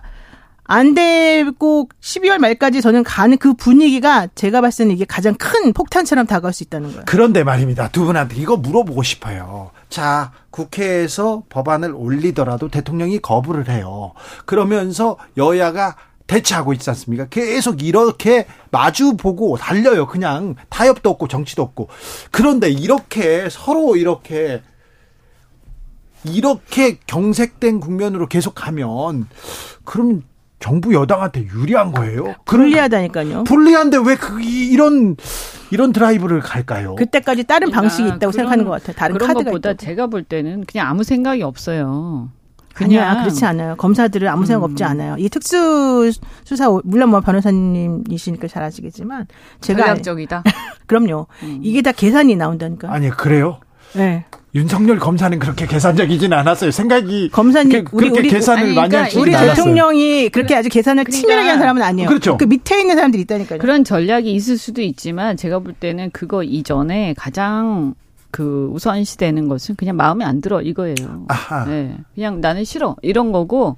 [0.72, 6.28] 안 되고 12월 말까지 저는 가는 그 분위기가 제가 봤을 때는 이게 가장 큰 폭탄처럼
[6.28, 7.04] 다가올 수 있다는 거예요.
[7.08, 7.90] 그런데 말입니다.
[7.90, 9.72] 두 분한테 이거 물어보고 싶어요.
[9.90, 14.14] 자, 국회에서 법안을 올리더라도 대통령이 거부를 해요.
[14.46, 15.96] 그러면서 여야가
[16.28, 17.26] 대치하고 있지 않습니까?
[17.30, 20.06] 계속 이렇게 마주 보고 달려요.
[20.06, 21.90] 그냥 타협도 없고 정치도 없고.
[22.30, 24.62] 그런데 이렇게 서로 이렇게
[26.24, 29.28] 이렇게 경색된 국면으로 계속 가면
[29.84, 30.22] 그럼
[30.60, 32.36] 정부 여당한테 유리한 거예요?
[32.46, 33.46] 불리하다니까요.
[33.46, 35.16] 불리한데 왜 그 이런
[35.72, 36.96] 이런 드라이브를 갈까요?
[36.96, 38.96] 그때까지 다른 그러니까 방식이 있다고 그런, 생각하는 것 같아요.
[38.96, 39.86] 다른 그런 카드가 것보다 있다고.
[39.86, 42.30] 제가 볼 때는 그냥 아무 생각이 없어요.
[42.74, 43.76] 그냥 아니야, 그렇지 않아요.
[43.76, 44.72] 검사들은 아무 생각 음.
[44.72, 45.16] 없지 않아요.
[45.20, 46.12] 이 특수
[46.46, 49.28] 수사 물론 뭐 변호사님이시니까 잘 아시겠지만
[49.62, 50.44] 제가 전략적이다.
[50.88, 51.28] 그럼요.
[51.44, 51.60] 음.
[51.62, 52.92] 이게 다 계산이 나온다니까.
[52.92, 53.60] 아니 그래요?
[53.94, 54.26] 네.
[54.56, 56.72] 윤석열 검사는 그렇게 계산적이지는 않았어요.
[56.72, 61.50] 생각이 검사님 그, 렇게 계산을 아니, 많이 그러니까 우리 대통령이 그렇게 아주 계산을 그러니까, 치밀하게
[61.50, 62.10] 한 사람은 아니에요.
[62.10, 62.38] 그렇죠.
[62.38, 63.60] 그 밑에 있는 사람들이 있다니까요.
[63.60, 67.94] 그런 전략이 있을 수도 있지만 제가 볼 때는 그거 이전에 가장
[68.32, 71.26] 그 우선시되는 것은 그냥 마음에 안 들어 이거예요.
[71.28, 71.66] 아하.
[71.66, 71.98] 네.
[72.16, 73.78] 그냥 나는 싫어 이런 거고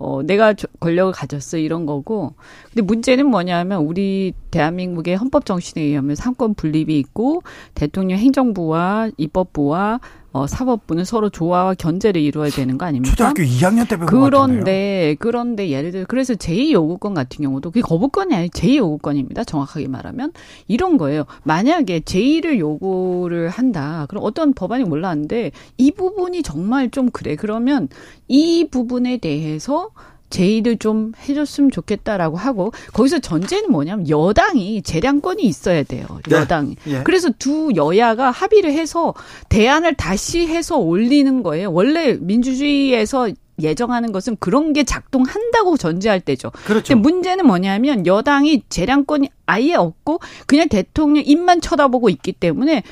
[0.00, 2.34] 어 내가 권력을 가졌어 이런 거고.
[2.68, 7.42] 근데 문제는 뭐냐면 우리 대한민국의 헌법 정신에 의하면 삼권 분립이 있고
[7.74, 10.00] 대통령 행정부와 입법부와
[10.32, 13.14] 어, 사법부는 서로 조화와 견제를 이루어야 되는 거 아닙니까?
[13.14, 18.34] 초등학교 2학년 때 배운 그런데 그런데 예를 들어 그래서 제2 요구권 같은 경우도 그게 거부권이
[18.34, 19.44] 아니라 제2 요구권입니다.
[19.44, 20.32] 정확하게 말하면
[20.66, 21.24] 이런 거예요.
[21.44, 24.06] 만약에 제2를 요구를 한다.
[24.08, 27.34] 그럼 어떤 법안이 몰랐는데 이 부분이 정말 좀 그래.
[27.34, 27.88] 그러면
[28.28, 29.90] 이 부분에 대해서
[30.30, 36.06] 제의를 좀 해줬으면 좋겠다라고 하고 거기서 전제는 뭐냐면 여당이 재량권이 있어야 돼요.
[36.28, 36.36] 네.
[36.36, 36.76] 여당이.
[36.84, 36.92] 네.
[36.92, 37.02] 예.
[37.02, 39.14] 그래서 두 여야가 합의를 해서
[39.48, 41.72] 대안을 다시 해서 올리는 거예요.
[41.72, 46.50] 원래 민주주의에서 예정하는 것은 그런 게 작동한다고 전제할 때죠.
[46.64, 46.94] 그렇죠.
[46.94, 52.82] 근데 문제는 뭐냐면 여당이 재량권이 아예 없고 그냥 대통령 입만 쳐다보고 있기 때문에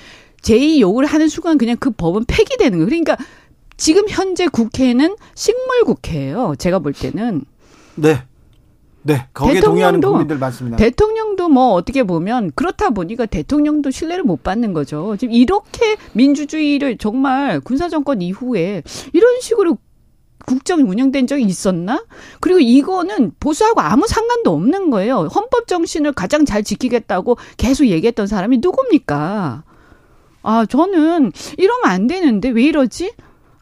[0.43, 2.87] 제의 요구를 하는 순간 그냥 그 법은 폐기되는 거예요.
[2.87, 3.17] 그러니까
[3.77, 6.55] 지금 현재 국회는 식물 국회예요.
[6.59, 7.45] 제가 볼 때는.
[7.97, 8.23] 네.
[9.03, 10.77] 네, 거기에 동의하는 국민들 많습니다.
[10.77, 15.17] 대통령도 뭐 어떻게 보면 그렇다 보니까 대통령도 신뢰를 못 받는 거죠.
[15.17, 19.79] 지금 이렇게 민주주의를 정말 군사정권 이후에 이런 식으로
[20.45, 22.05] 국정이 운영된 적이 있었나?
[22.41, 25.29] 그리고 이거는 보수하고 아무 상관도 없는 거예요.
[25.33, 29.63] 헌법 정신을 가장 잘 지키겠다고 계속 얘기했던 사람이 누굽니까?
[30.43, 33.13] 아, 저는 이러면 안 되는데 왜 이러지?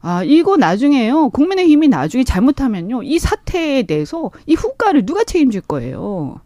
[0.07, 1.31] 아, 이거 나중에요.
[1.31, 3.03] 국민의힘이 나중에 잘못하면요.
[3.05, 6.41] 이 사태에 대해서 이 후과를 누가 책임질 거예요.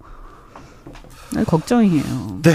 [1.44, 2.38] 걱정이에요.
[2.42, 2.52] 네.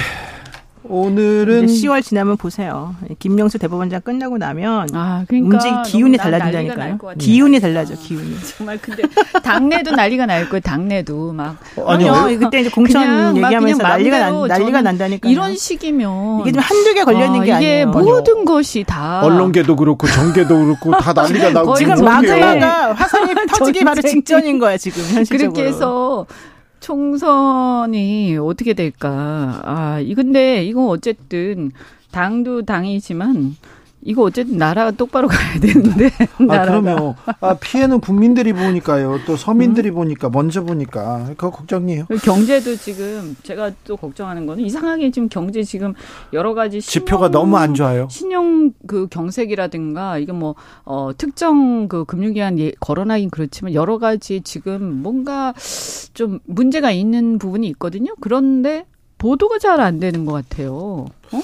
[0.85, 2.93] 오늘은 10월 지나면 보세요.
[3.19, 6.97] 김명수 대법원장 끝나고 나면 아, 그러니까 움직 기운이 달라진다니까요.
[7.17, 7.95] 기운이 달라져.
[7.95, 8.35] 기운이.
[8.57, 9.03] 정말 근데
[9.43, 10.59] 당내도 난리가 날 거예요.
[10.61, 12.27] 당내도 막 어, 아니요.
[12.39, 15.29] 그때 이제 공천 얘기하면서 난리가 난, 난리가 난다니까.
[15.29, 17.73] 이런 식이면 이게 좀 한두 개 걸려 있는 게 아니에요.
[17.81, 18.45] 이게 모든 아니요.
[18.45, 24.59] 것이 다 언론계도 그렇고 정계도 그렇고 다 난리가 나고 지금 마그마가 화산이 터지기 바로 직전인
[24.59, 25.53] 거야 지금 현실적으로.
[25.53, 26.25] 그렇게 해서
[26.83, 29.61] 총선이 어떻게 될까?
[29.63, 31.71] 아, 이 근데 이거 어쨌든
[32.11, 33.55] 당도 당이지만
[34.05, 36.07] 이거 어쨌든 나라가 똑바로 가야 되는데.
[36.49, 39.19] 아, 그러면 아, 피해는 국민들이 보니까요.
[39.25, 39.95] 또 서민들이 음.
[39.95, 42.05] 보니까 먼저 보니까 그거 걱정이에요.
[42.23, 45.93] 경제도 지금 제가 또 걱정하는 거는 이상하게 지금 경제 지금
[46.33, 48.07] 여러 가지 신용, 지표가 너무 안 좋아요.
[48.09, 55.01] 신용 그 경색이라든가 이게 뭐 어, 특정 그 금융기관 예, 거론하긴 그렇지만 여러 가지 지금
[55.01, 55.53] 뭔가
[56.13, 58.13] 좀 문제가 있는 부분이 있거든요.
[58.19, 58.85] 그런데
[59.17, 61.05] 보도가 잘 안 되는 것 같아요.
[61.31, 61.41] 어?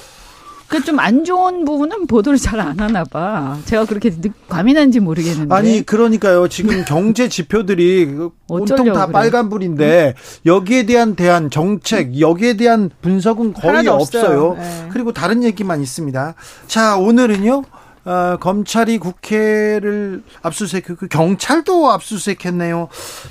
[0.70, 3.58] 그 좀 안 좋은 부분은 보도를 잘 안 하나 봐.
[3.64, 4.12] 제가 그렇게
[4.48, 5.52] 과민한지 모르겠는데.
[5.54, 6.46] 아니 그러니까요.
[6.48, 9.12] 지금 경제 지표들이 그 온통 다 그래.
[9.12, 10.14] 빨간불인데
[10.46, 14.54] 여기에 대한 대한 정책, 여기에 대한 분석은 거의 없어요.
[14.58, 14.88] 네.
[14.92, 16.34] 그리고 다른 얘기만 있습니다.
[16.68, 17.64] 자 오늘은요.
[18.04, 22.88] 어, 검찰이 국회를 압수수색, 그 경찰도 압수수색했네요.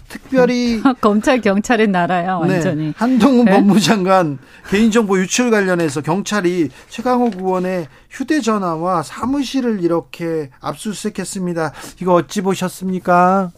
[0.07, 2.86] 특별히 검찰 경찰은 나라야 네, 완전히.
[2.86, 3.51] 네, 한동훈 네?
[3.53, 4.38] 법무장관
[4.70, 11.74] 개인정보 유출 관련해서 경찰이 최강욱 의원의 휴대전화와 사무실을 이렇게 압수수색했습니다.
[12.01, 13.51] 이거 어찌 보셨습니까?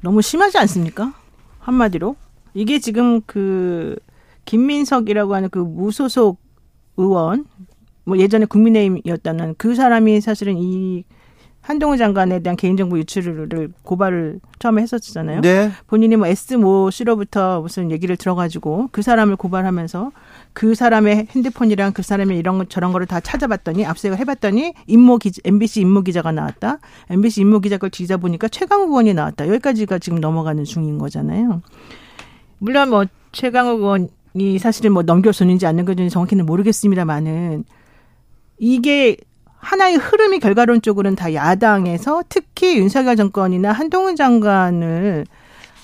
[0.00, 1.12] 너무 심하지 않습니까?
[1.60, 2.16] 한마디로
[2.54, 3.96] 이게 지금 그
[4.44, 6.40] 김민석이라고 하는 그 무소속
[6.96, 7.44] 의원
[8.06, 11.04] 뭐 예전에 국민의힘이었다는 그 사람이 사실은 이
[11.60, 15.40] 한동훈 장관에 대한 개인정보 유출을 고발을 처음에 했었잖아요.
[15.40, 15.72] 네.
[15.88, 20.12] 본인이 뭐 S 모 씨로부터 무슨 얘기를 들어가지고 그 사람을 고발하면서
[20.52, 25.32] 그 사람의 핸드폰이랑 그 사람의 이런 것 저런 거를 다 찾아봤더니 압수색을 해봤더니 임모 기
[25.44, 26.78] MBC 임모 기자가 나왔다.
[27.10, 29.48] MBC 임모 기자 걸 뒤져 보니까 최강욱 의원이 나왔다.
[29.48, 31.62] 여기까지가 지금 넘어가는 중인 거잖아요.
[32.58, 37.64] 물론 뭐 최강욱 의원 이 사실은 뭐 넘겨줬는지 안 넘겨줬는지 정확히는 모르겠습니다만은
[38.58, 39.16] 이게
[39.58, 45.26] 하나의 흐름이 결과론적으로는 다 야당에서 특히 윤석열 정권이나 한동훈 장관을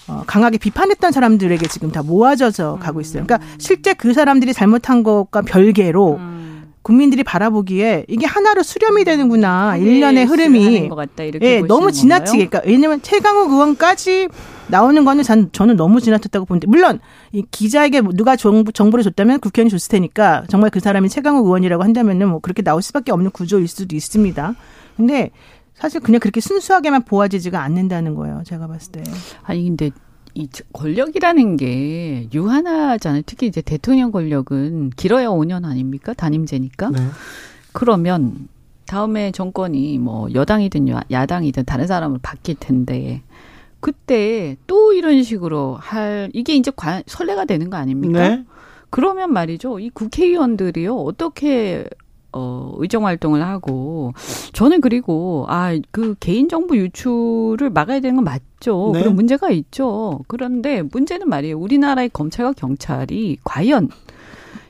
[0.09, 3.25] 어, 강하게 비판했던 사람들에게 지금 다 모아져서 가고 있어요.
[3.25, 6.42] 그러니까 실제 그 사람들이 잘못한 것과 별개로 음.
[6.83, 9.77] 국민들이 바라보기에 이게 하나로 수렴이 되는구나.
[9.77, 10.59] 일련의 흐름이.
[11.47, 12.47] 예, 너무 지나치게.
[12.49, 14.29] 그러니까 왜냐면 최강욱 의원까지
[14.69, 16.99] 나오는 거는 전, 저는 너무 지나쳤다고 보는데 물론
[17.33, 21.85] 이 기자에게 뭐 누가 정보, 정보를 줬다면 국회의원이 줬을 테니까 정말 그 사람이 최강욱 의원이라고
[21.85, 24.55] 한다면은 뭐 그렇게 나올 수밖에 없는 구조일 수도 있습니다.
[24.97, 25.31] 근데
[25.75, 28.43] 사실 그냥 그렇게 순수하게만 보아지지가 않는다는 거예요.
[28.45, 29.03] 제가 봤을 때.
[29.43, 29.91] 아니 근데
[30.35, 33.23] 이 권력이라는 게 유한하잖아요.
[33.27, 36.15] 특히 이제 대통령 권력은 길어야 5년 아닙니까?
[36.15, 36.91] 단임제니까.
[36.91, 36.99] 네.
[37.73, 38.49] 그러면
[38.87, 43.23] 다음에 정권이 뭐 여당이든 야당이든 다른 사람을 바뀔 텐데
[43.81, 48.29] 그때 또 이런 식으로 할 이게 이제 관, 선례가 되는 거 아닙니까?
[48.29, 48.45] 네.
[48.91, 49.81] 그러면 말이죠.
[49.81, 51.87] 이 국회의원들이요 어떻게
[52.33, 54.13] 어, 의정 활동을 하고
[54.53, 58.91] 저는 그리고 아 그 개인 정보 유출을 막아야 되는 건 맞죠.
[58.95, 59.01] 네.
[59.01, 60.21] 그런 문제가 있죠.
[60.29, 61.59] 그런데 문제는 말이에요.
[61.59, 63.89] 우리나라의 검찰과 경찰이 과연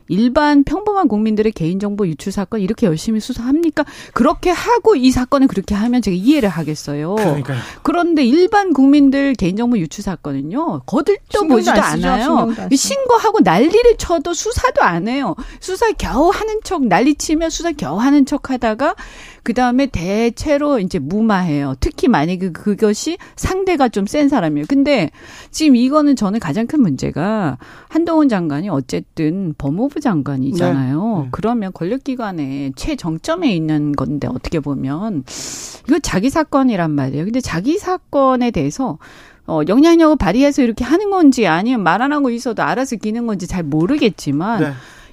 [0.08, 3.84] 일반 평범한 국민들의 개인정보 유출 사건 이렇게 열심히 수사합니까?
[4.14, 7.14] 그렇게 하고 이 사건을 그렇게 하면 제가 이해를 하겠어요.
[7.14, 7.58] 그러니까요.
[7.82, 10.82] 그런데 일반 국민들 개인정보 유출 사건은요.
[10.86, 12.48] 거들떠 보지도 않아요.
[12.74, 15.34] 신고하고 난리를 쳐도 수사도 안 해요.
[15.60, 18.94] 수사 겨우 하는 척 난리 치면 수사 겨우 하는 척 하다가
[19.42, 21.74] 그 다음에 대체로 이제 무마해요.
[21.80, 24.66] 특히 만약에 그것이 상대가 좀 센 사람이에요.
[24.68, 25.10] 근데
[25.50, 31.16] 지금 이거는 저는 가장 큰 문제가 한동훈 장관이 어쨌든 법무부 장관이잖아요.
[31.18, 31.22] 네.
[31.24, 31.28] 네.
[31.32, 35.24] 그러면 권력기관의 최정점에 있는 건데 어떻게 보면
[35.88, 37.24] 이거 자기 사건이란 말이에요.
[37.24, 38.98] 근데 자기 사건에 대해서
[39.46, 43.62] 어, 영향력을 발휘해서 이렇게 하는 건지 아니면 말 안 하고 있어도 알아서 기는 건지 잘
[43.62, 44.72] 모르겠지만 네.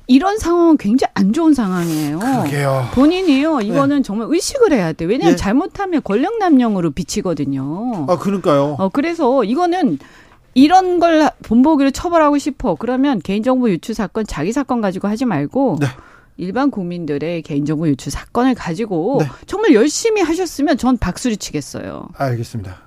[0.10, 2.18] 이런 상황은 굉장히 안 좋은 상황이에요.
[2.18, 2.88] 그러게요.
[2.93, 3.62] 본인이요.
[3.62, 4.01] 이거는 네.
[4.01, 5.05] 정말 의식을 해야 돼.
[5.05, 5.36] 왜냐하면 예.
[5.36, 8.07] 잘못하면 권력남용으로 비치거든요.
[8.10, 8.76] 아, 그러니까요.
[8.80, 9.99] 어, 그래서 이거는
[10.55, 12.74] 이런 걸 본보기로 처벌하고 싶어.
[12.74, 15.86] 그러면 개인정보 유출 사건 자기 사건 가지고 하지 말고 네.
[16.38, 19.28] 일반 국민들의 개인정보 유출 사건을 가지고 네.
[19.45, 22.10] 정말 열심히 하셨으면 전 박수를 치겠어요.
[22.18, 22.78] 알겠습니다.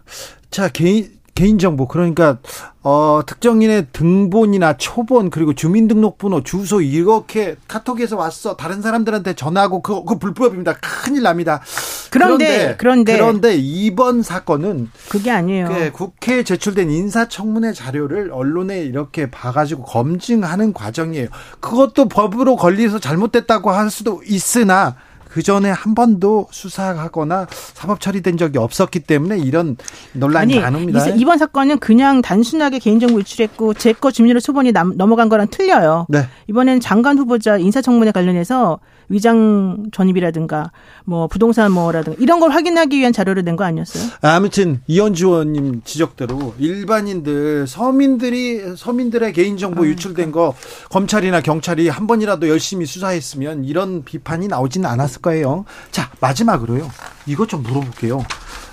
[0.50, 2.38] 자, 개인 개인정보 그러니까
[2.82, 8.56] 어 특정인의 등본이나 초본 그리고 주민등록번호 주소 이렇게 카톡에서 왔어.
[8.56, 10.74] 다른 사람들한테 전화하고 그거, 그거 불법입니다.
[10.80, 11.62] 큰일 납니다.
[12.10, 13.56] 그런데 그런데 그런데.
[13.56, 15.68] 이번 사건은 그게 아니에요.
[15.68, 21.28] 그 국회에 제출된 인사청문회 자료를 언론에 이렇게 봐가지고 검증하는 과정이에요.
[21.60, 24.96] 그것도 법으로 걸려서 잘못됐다고 할 수도 있으나
[25.32, 29.76] 그 전에 한 번도 수사하거나 사법 처리된 적이 없었기 때문에 이런
[30.12, 31.06] 논란이 안 옵니다.
[31.08, 36.06] 이번 사건은 그냥 단순하게 개인정보 유출했고 제 거 주민으로 초본이 남, 넘어간 거랑 틀려요.
[36.08, 36.26] 네.
[36.48, 38.78] 이번에는 장관 후보자 인사청문회 관련해서
[39.08, 40.70] 위장 전입이라든가
[41.04, 44.10] 뭐 부동산 뭐라든가 이런 걸 확인하기 위한 자료를 낸 거 아니었어요?
[44.22, 50.54] 아무튼 이현주 의원님 지적대로 일반인들 서민들이 서민들의 개인정보 아, 유출된 거
[50.90, 55.64] 검찰이나 경찰이 한 번이라도 열심히 수사했으면 이런 비판이 나오지는 않았을 거예요.
[55.90, 56.90] 자 마지막으로요.
[57.26, 58.24] 이것 좀 물어볼게요.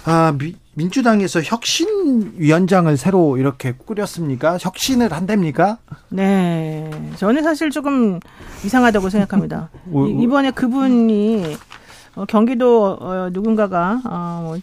[0.06, 4.58] 아, 미, 민주당에서 혁신위원장을 새로 이렇게 꾸렸습니까?
[4.60, 5.78] 혁신을 한답니까?
[6.10, 6.90] 네.
[7.18, 8.20] 저는 사실 조금
[8.64, 9.70] 이상하다고 생각합니다.
[9.86, 10.24] 뭐, 뭐.
[10.24, 11.58] 이번에 그분이
[12.16, 14.58] 어, 경기도 어, 누군가가 어, 뭐,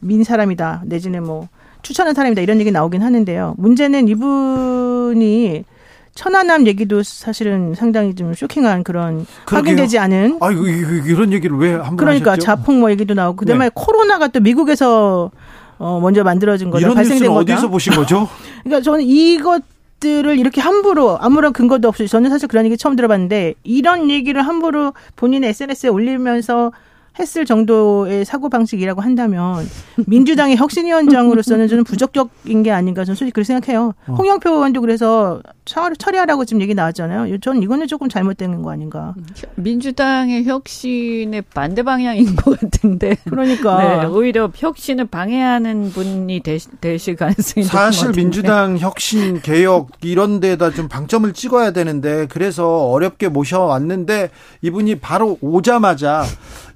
[0.00, 1.48] 민 사람이다 내지는 뭐
[1.82, 3.54] 추천한 사람이다 이런 얘기 나오긴 하는데요.
[3.58, 5.64] 문제는 이분이
[6.14, 9.72] 천안함 얘기도 사실은 상당히 좀 쇼킹한 그런 그러게요.
[9.72, 10.38] 확인되지 않은.
[10.40, 12.44] 아, 이거, 이런 얘기를 왜 한번 그러니까 하셨죠?
[12.44, 13.70] 자폭 뭐 얘기도 나오고 그다음에 네.
[13.74, 15.30] 코로나가 또 미국에서
[15.78, 17.54] 어 먼저 만들어진 거다 이런 발생된 거다.
[17.54, 18.28] 어디서 보신 거죠?
[18.62, 19.62] 그러니까 저는 이것
[20.00, 24.92] 들을 이렇게 함부로 아무런 근거도 없이 저는 사실 그런 얘기 처음 들어봤는데 이런 얘기를 함부로
[25.16, 26.72] 본인의 SNS에 올리면서
[27.18, 29.68] 했을 정도의 사고 방식이라고 한다면
[30.06, 33.92] 민주당의 혁신위원장으로서는 저는 부적격인 게 아닌가 저는 솔직히 그렇게 생각해요.
[34.06, 34.14] 어.
[34.14, 37.38] 홍영표 의원도 그래서 처리하라고 지금 얘기 나왔잖아요.
[37.40, 39.14] 저는 이거는 조금 잘못된 거 아닌가.
[39.56, 43.16] 민주당의 혁신의 반대 방향인 것 같은데.
[43.28, 50.70] 그러니까 네, 오히려 혁신을 방해하는 분이 되시, 되실 가능성이 사실 민주당 혁신 개혁 이런 데다
[50.70, 54.30] 좀 방점을 찍어야 되는데 그래서 어렵게 모셔왔는데
[54.62, 56.24] 이분이 바로 오자마자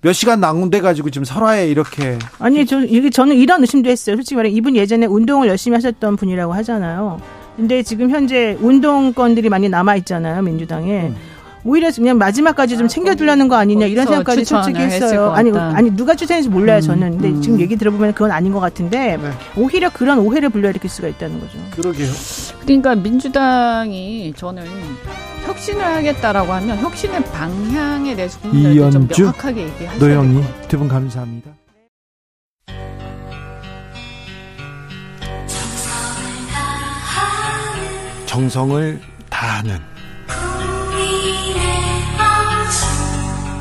[0.03, 4.17] 몇 시간 낭운돼 가지고 지금 설화에 이렇게 아니 저 이게 저는 이런 의심도 했어요.
[4.17, 7.19] 솔직히 말해 이분 예전에 운동을 열심히 하셨던 분이라고 하잖아요.
[7.57, 11.05] 근데 지금 현재 운동권들이 많이 남아 있잖아요 민주당에.
[11.05, 11.17] 음.
[11.67, 15.33] 오히려 그냥 마지막까지 좀 챙겨주려는 거 아니냐 이런 생각까지 솔직히 했어요.
[15.33, 17.11] 아니 아니 누가 추천했는지 몰라요 음, 저는.
[17.13, 17.43] 근데 음.
[17.43, 19.31] 지금 얘기 들어보면 그건 아닌 것 같은데 네.
[19.57, 21.59] 오히려 그런 오해를 불러일으킬 수가 있다는 거죠.
[21.75, 22.09] 그러게요.
[22.63, 24.65] 그러니까 민주당이 저는
[25.47, 31.51] 혁신을 하겠다라고 하면 혁신의 방향에 대해서 국민들에게 좀 명확하게 얘기하셔야 노영희 두 분 감사합니다.
[38.27, 39.01] 정성을
[39.31, 39.79] 다하는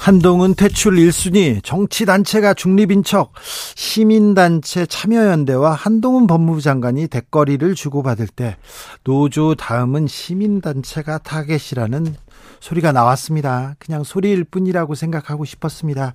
[0.00, 3.34] 한동훈 퇴출 1순위 정치단체가 중립인 척
[3.74, 8.56] 시민단체 참여연대와 한동훈 법무부 장관이 대거리를 주고받을 때
[9.04, 12.16] 노조 다음은 시민단체가 타겟이라는
[12.60, 13.76] 소리가 나왔습니다.
[13.78, 16.14] 그냥 소리일 뿐이라고 생각하고 싶었습니다.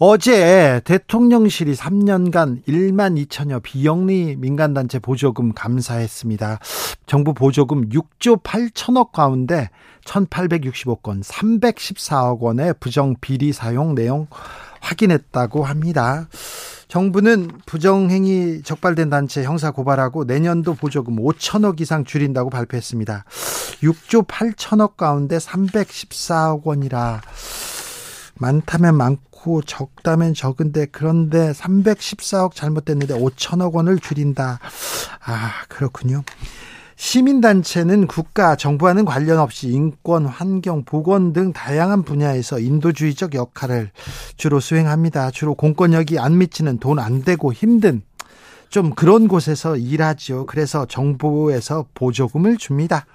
[0.00, 6.60] 어제 대통령실이 3년간 1만 2천여 비영리 민간단체 보조금 감사했습니다.
[7.06, 9.70] 정부 보조금 6조 8천억 가운데
[10.04, 14.28] 1865건 314억 원의 부정 비리 사용 내용
[14.80, 16.28] 확인했다고 합니다.
[16.86, 23.24] 정부는 부정행위 적발된 단체 형사 고발하고 내년도 보조금 5천억 이상 줄인다고 발표했습니다.
[23.82, 27.20] 6조 8천억 가운데 314억 원이라
[28.36, 34.58] 많다면 많 고 적다면 적은데 그런데 314억 잘못됐는데 5천억 원을 줄인다.
[35.24, 36.24] 아, 그렇군요.
[36.96, 43.92] 시민단체는 국가, 정부와는 관련 없이 인권, 환경, 보건 등 다양한 분야에서 인도주의적 역할을
[44.36, 45.30] 주로 수행합니다.
[45.30, 48.02] 주로 공권력이 안 미치는 돈 안 되고 힘든
[48.68, 50.46] 좀 그런 곳에서 일하지요.
[50.46, 53.06] 그래서 정부에서 보조금을 줍니다.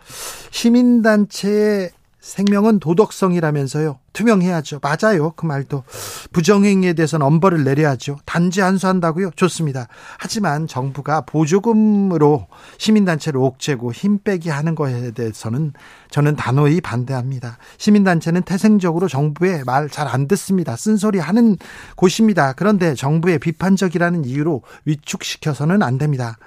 [0.51, 1.91] 시민단체의
[2.23, 3.99] 생명은 도덕성이라면서요.
[4.13, 4.79] 투명해야죠.
[4.81, 5.31] 맞아요.
[5.35, 5.83] 그 말도.
[6.31, 8.17] 부정행위에 대해서는 엄벌을 내려야죠.
[8.25, 9.31] 단지 한수한다고요?
[9.35, 9.87] 좋습니다.
[10.17, 12.47] 하지만 정부가 보조금으로
[12.77, 15.73] 시민단체를 옥죄고 힘 빼기 하는 것에 대해서는
[16.11, 17.57] 저는 단호히 반대합니다.
[17.77, 20.77] 시민단체는 태생적으로 정부의 말 잘 안 듣습니다.
[20.77, 21.57] 쓴소리 하는
[21.97, 22.53] 곳입니다.
[22.53, 26.37] 그런데 정부의 비판적이라는 이유로 위축시켜서는 안 됩니다.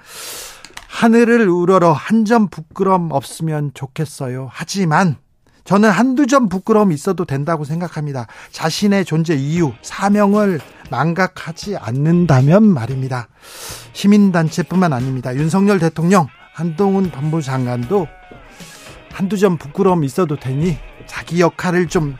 [0.89, 4.49] 하늘을 우러러 한 점 부끄럼 없으면 좋겠어요.
[4.51, 5.17] 하지만
[5.67, 8.25] 저는 한두 점 부끄러움 있어도 된다고 생각합니다.
[8.51, 13.27] 자신의 존재 이유, 사명을 망각하지 않는다면 말입니다.
[13.91, 15.35] 시민단체뿐만 아닙니다.
[15.35, 18.07] 윤석열 대통령, 한동훈 법무 장관도
[19.11, 22.15] 한두 점 부끄러움 있어도 되니 자기 역할을 좀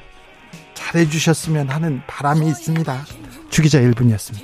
[0.74, 3.06] 잘해주셨으면 하는 바람이 있습니다.
[3.50, 4.44] 주기자 1분이었습니다.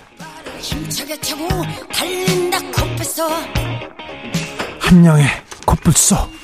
[4.79, 5.25] 한영의
[5.65, 6.42] 코뿔소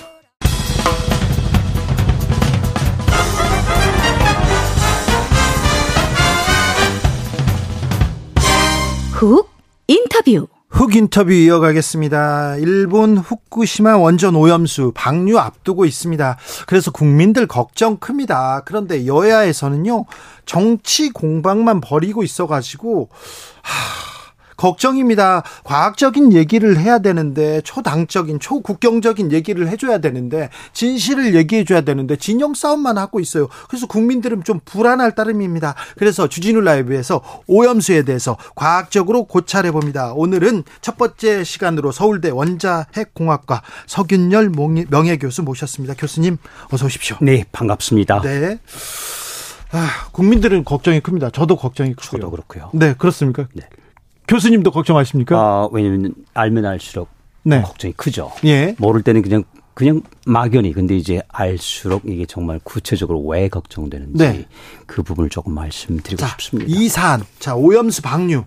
[9.20, 9.50] 훅
[9.88, 10.48] 인터뷰.
[10.70, 12.56] 훅 인터뷰 이어가겠습니다.
[12.56, 16.38] 일본 후쿠시마 원전 오염수 방류 앞두고 있습니다.
[16.68, 18.62] 그래서 국민들 걱정 큽니다.
[18.64, 20.06] 그런데 여야에서는요,
[20.46, 23.10] 정치 공방만 벌이고 있어가지고,
[23.62, 24.19] 하,
[24.60, 25.44] 걱정입니다.
[25.64, 33.22] 과학적인 얘기를 해야 되는데 초당적인 초국경적인 얘기를 해줘야 되는데 진실을 얘기해줘야 되는데 진영 싸움만 하고
[33.22, 33.48] 있어요.
[33.70, 35.76] 그래서 국민들은 좀 불안할 따름입니다.
[35.98, 40.14] 그래서 주진우 라이브에서 오염수에 대해서 과학적으로 고찰해 봅니다.
[40.14, 44.52] 오늘은 첫 번째 시간으로 서울대 원자핵공학과 서균열
[44.90, 45.94] 명예교수 모셨습니다.
[45.98, 46.38] 교수님
[46.72, 47.18] 어서 오십시오.
[47.22, 48.22] 네 반갑습니다.
[48.22, 48.60] 네.
[49.72, 51.30] 아, 국민들은 걱정이 큽니다.
[51.30, 52.22] 저도 걱정이 크고요.
[52.22, 52.72] 저도 그렇고요.
[52.74, 53.48] 네, 그렇습니까?
[53.54, 53.64] 네.
[54.30, 55.38] 교수님도 걱정하십니까?
[55.38, 57.10] 아, 왜냐면 알면 알수록
[57.44, 57.62] 네.
[57.64, 58.32] 걱정이 크죠.
[58.46, 58.76] 예.
[58.78, 64.46] 모를 때는 그냥 그냥 막연히 근데 이제 알수록 이게 정말 구체적으로 왜 걱정되는지 네.
[64.86, 66.70] 그 부분을 조금 말씀드리고 자, 싶습니다.
[66.70, 68.44] 이 사안, 자 오염수 방류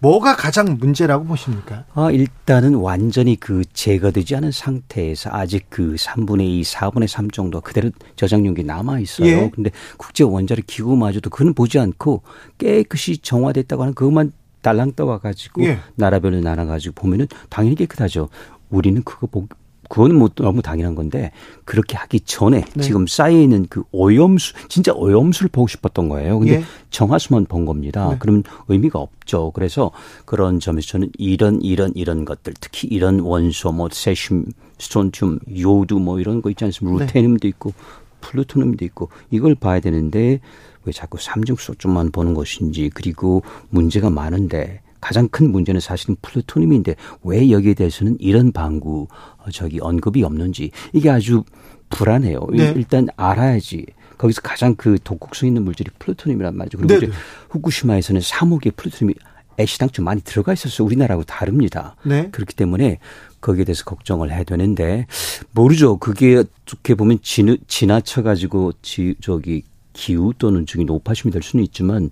[0.00, 1.84] 뭐가 가장 문제라고 보십니까?
[1.94, 7.90] 아, 일단은 완전히 그 제거되지 않은 상태에서 아직 그 3분의 2, 4분의 3 정도 그대로
[8.16, 9.28] 저장용기 남아 있어요.
[9.28, 9.50] 예.
[9.54, 12.22] 근데 국제 원자력 기구마저도 그는 보지 않고
[12.58, 15.78] 깨끗이 정화됐다고 하는 그것만 달랑 떠와 가지고 예.
[15.96, 18.28] 나라별로 나눠 가지고 보면은 당연히 깨끗하죠.
[18.70, 19.46] 우리는 그거 보,
[19.88, 21.32] 그거는 뭐 너무 당연한 건데
[21.66, 22.82] 그렇게 하기 전에 네.
[22.82, 26.38] 지금 쌓여 있는 그 오염수 진짜 오염수를 보고 싶었던 거예요.
[26.38, 26.62] 근데 예.
[26.88, 28.08] 정화수만 본 겁니다.
[28.08, 28.16] 네.
[28.18, 29.50] 그러면 의미가 없죠.
[29.50, 29.90] 그래서
[30.24, 34.46] 그런 점에서 저는 이런 이런 이런 것들 특히 이런 원소 뭐 세슘,
[34.78, 37.00] 스트론튬, 요오드 뭐 이런 거 있지 않습니까?
[37.00, 37.06] 네.
[37.06, 37.74] 루테늄도 있고
[38.22, 40.40] 플루토늄도 있고 이걸 봐야 되는데
[40.84, 47.74] 왜 자꾸 삼중수소만 보는 것인지 그리고 문제가 많은데 가장 큰 문제는 사실은 플루토늄인데 왜 여기에
[47.74, 49.08] 대해서는 일언반구
[49.38, 51.44] 어, 저기 언급이 없는지 이게 아주
[51.90, 52.46] 불안해요.
[52.52, 52.72] 네.
[52.76, 53.84] 일단 알아야지.
[54.16, 56.78] 거기서 가장 그 독극성 있는 물질이 플루토늄이란 말이죠.
[56.78, 57.06] 그리고 네.
[57.06, 57.16] 이제
[57.50, 59.14] 후쿠시마에서는 3호기에 플루토늄이
[59.58, 60.86] 애시당초 좀 많이 들어가 있었어요.
[60.86, 61.96] 우리나라하고 다릅니다.
[62.04, 62.28] 네.
[62.30, 62.98] 그렇기 때문에
[63.40, 65.06] 거기에 대해서 걱정을 해야 되는데
[65.50, 65.98] 모르죠.
[65.98, 72.10] 그게 어떻게 보면 지, 지나쳐 가지고 지 저기 기후 또는 중이 높아심이 될 수는 있지만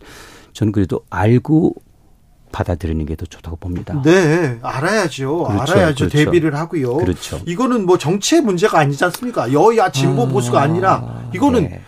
[0.53, 1.75] 저는 그래도 알고
[2.53, 4.03] 받아들이는 게 더 좋다고 봅니다.
[4.05, 5.45] 네, 알아야죠.
[5.45, 6.09] 그렇죠, 알아야죠.
[6.09, 6.09] 그렇죠.
[6.09, 6.97] 대비를 하고요.
[6.97, 7.41] 그렇죠.
[7.47, 9.53] 이거는 뭐 정치의 문제가 아니지 않습니까?
[9.53, 11.81] 여야 진보 아, 보수가 아니라 이거는 네.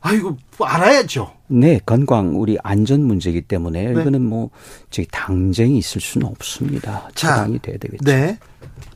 [0.00, 1.32] 아이고 알아야죠.
[1.48, 4.00] 네, 건강 우리 안전 문제이기 때문에 네.
[4.00, 4.50] 이거는 뭐
[4.90, 7.08] 저기 당쟁이 있을 수는 없습니다.
[7.14, 8.04] 차당이 돼야 되겠죠.
[8.04, 8.38] 네.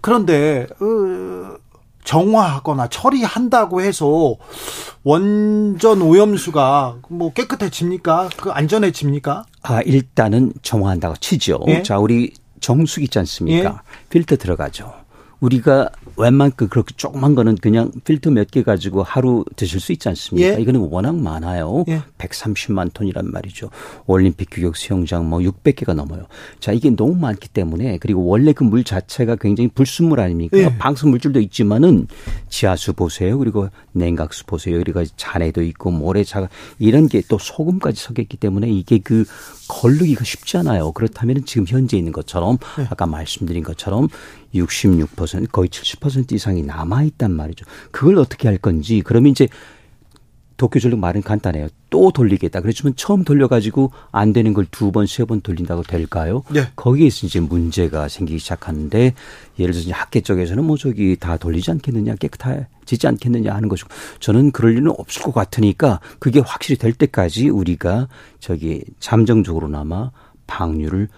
[0.00, 1.56] 그런데 어,
[2.04, 4.36] 정화하거나 처리한다고 해서
[5.04, 8.30] 원전 오염수가 뭐 깨끗해집니까?
[8.36, 9.44] 그 안전해집니까?
[9.62, 11.60] 아, 일단은 정화한다고 치죠.
[11.68, 11.82] 예?
[11.82, 13.68] 자, 우리 정수기 있지 않습니까?
[13.68, 14.08] 예?
[14.08, 14.92] 필터 들어가죠.
[15.42, 20.56] 우리가 웬만큼 그렇게 조그만 거는 그냥 필터 몇 개 가지고 하루 드실 수 있지 않습니까?
[20.56, 20.60] 예?
[20.60, 21.84] 이거는 워낙 많아요.
[21.88, 22.02] 예?
[22.18, 23.70] 130만 톤이란 말이죠.
[24.06, 26.26] 올림픽 규격 수영장 뭐 600개가 넘어요.
[26.60, 30.56] 자, 이게 너무 많기 때문에 그리고 원래 그 물 자체가 굉장히 불순물 아닙니까?
[30.58, 30.78] 예?
[30.78, 32.06] 방수 물질도 있지만은
[32.48, 33.36] 지하수 보세요.
[33.38, 34.78] 그리고 냉각수 보세요.
[34.78, 39.24] 그리고 잔해도 있고 모래자가 이런 게 또 소금까지 섞여 있기 때문에 이게 그
[39.68, 40.92] 걸르기가 쉽지 않아요.
[40.92, 42.86] 그렇다면 지금 현재 있는 것처럼 네.
[42.90, 44.08] 아까 말씀드린 것처럼
[44.54, 47.64] 66% 거의 70% 이상이 남아 있단 말이죠.
[47.90, 49.48] 그걸 어떻게 할 건지 그러면 이제
[50.58, 51.68] 도쿄 전력 말은 간단해요.
[51.90, 52.60] 또 돌리겠다.
[52.60, 56.44] 그렇지만 처음 돌려가지고 안 되는 걸 두 번, 세 번 돌린다고 될까요?
[56.50, 56.68] 네.
[56.76, 59.14] 거기에서 이제 문제가 생기기 시작하는데
[59.58, 63.88] 예를 들어서 학계 쪽에서는 뭐 저기 다 돌리지 않겠느냐, 깨끗하지 않겠느냐 하는 것이고
[64.20, 68.06] 저는 그럴 리는 없을 것 같으니까 그게 확실히 될 때까지 우리가
[68.38, 70.12] 저기 잠정적으로나마
[70.46, 71.08] 방류를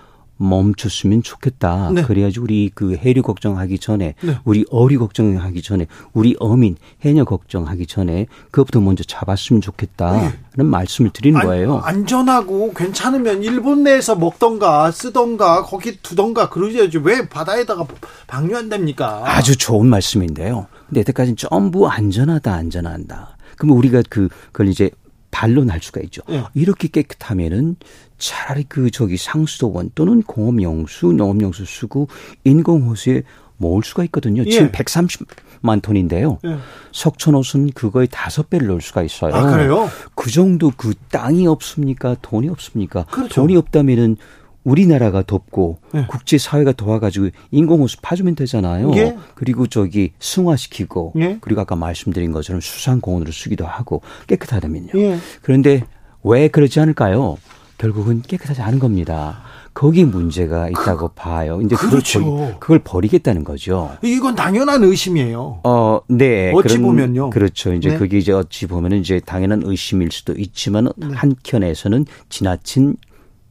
[0.44, 1.90] 멈췄으면 좋겠다.
[1.92, 2.02] 네.
[2.02, 4.38] 그래야지 우리 그 해류 걱정하기 전에 네.
[4.44, 10.62] 우리 어리 걱정하기 전에 우리 어민 해녀 걱정하기 전에 그것부터 먼저 잡았으면 좋겠다는 네.
[10.62, 11.78] 말씀을 드리는 안, 거예요.
[11.78, 17.86] 안전하고 괜찮으면 일본 내에서 먹던가 쓰던가 거기 두던가 그러셔야지 왜 바다에다가
[18.26, 19.22] 방류한답니까?
[19.24, 20.66] 아주 좋은 말씀인데요.
[20.88, 23.36] 근데 여태까지는 전부 안전하다 안전한다.
[23.56, 24.90] 그러면 우리가 그 그걸 이제
[25.30, 26.22] 반론할 수가 있죠.
[26.28, 26.44] 네.
[26.54, 27.76] 이렇게 깨끗하면은
[28.24, 32.08] 차라리 그 저기 상수도원 또는 공업용수, 농업용수 쓰고
[32.44, 33.22] 인공호수에
[33.56, 34.42] 모을 수가 있거든요.
[34.46, 34.50] 예.
[34.50, 36.38] 지금 130만 톤인데요.
[36.46, 36.56] 예.
[36.92, 39.34] 석촌호수는 그거의 다섯 배를 넣을 수가 있어요.
[39.34, 39.88] 아, 그래요?
[40.14, 42.16] 그 정도 그 땅이 없습니까?
[42.22, 43.04] 돈이 없습니까?
[43.04, 43.34] 그렇죠.
[43.34, 44.16] 돈이 없다면은
[44.64, 46.06] 우리나라가 돕고 예.
[46.08, 48.92] 국제 사회가 도와가지고 인공호수 파주면 되잖아요.
[48.96, 49.18] 예.
[49.34, 51.38] 그리고 저기 승화시키고 예.
[51.42, 54.92] 그리고 아까 말씀드린 것처럼 수산공원으로 쓰기도 하고 깨끗하다면요.
[54.94, 55.18] 예.
[55.42, 55.84] 그런데
[56.22, 57.36] 왜 그러지 않을까요?
[57.78, 59.42] 결국은 깨끗하지 않은 겁니다.
[59.74, 61.60] 거기 문제가 있다고 그, 봐요.
[61.60, 62.20] 이제 그렇죠.
[62.20, 63.96] 그걸, 버리, 그걸 버리겠다는 거죠.
[64.02, 65.60] 이건 당연한 의심이에요.
[65.64, 66.52] 어, 네.
[66.54, 67.30] 어찌 그런, 보면요.
[67.30, 67.74] 그렇죠.
[67.74, 67.98] 이제 네.
[67.98, 71.08] 그게 이제 어찌 보면은 이제 당연한 의심일 수도 있지만 네.
[71.12, 72.96] 한켠에서는 지나친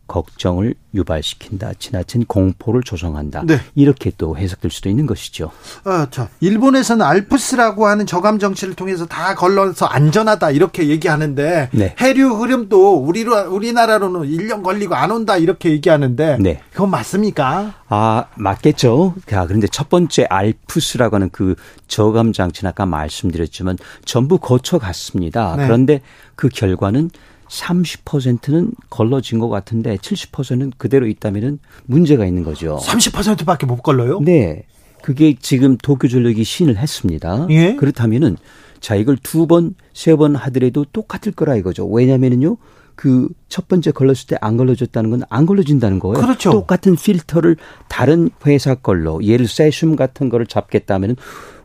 [0.07, 1.73] 걱정을 유발시킨다.
[1.79, 3.43] 지나친 공포를 조성한다.
[3.45, 3.59] 네.
[3.73, 5.51] 이렇게 또 해석될 수도 있는 것이죠.
[5.85, 11.95] 아, 자, 일본에서는 알프스라고 하는 저감 정치를 통해서 다 걸러서 안전하다 이렇게 얘기하는데 네.
[11.99, 16.61] 해류 흐름도 우리로 우리나라로는 1년 걸리고 안 온다 이렇게 얘기하는데 네.
[16.71, 17.73] 그건 맞습니까?
[17.89, 19.15] 아, 맞겠죠.
[19.27, 21.55] 자, 그런데 첫 번째 알프스라고 하는 그
[21.87, 25.55] 저감 장치는 아까 말씀드렸지만 전부 거쳐 갔습니다.
[25.55, 25.65] 네.
[25.65, 26.01] 그런데
[26.35, 27.09] 그 결과는
[27.53, 32.79] 30%는 걸러진 것 같은데 70%는 그대로 있다면은 문제가 있는 거죠.
[32.81, 34.19] 30%밖에 못 걸러요?
[34.21, 34.65] 네.
[35.03, 37.47] 그게 지금 도쿄 전력이 시인을 했습니다.
[37.51, 37.75] 예?
[37.75, 38.37] 그렇다면은
[38.79, 41.87] 자 이걸 두 번, 세 번 하더라도 똑같을 거라 이거죠.
[41.87, 42.57] 왜냐면은요.
[42.95, 46.21] 그 첫 번째 걸렀을 때 안 걸러졌다는 건 안 걸러진다는 거예요.
[46.25, 46.51] 그렇죠.
[46.51, 51.15] 똑같은 필터를 다른 회사 걸로 예를 세슘 같은 거를 잡겠다면은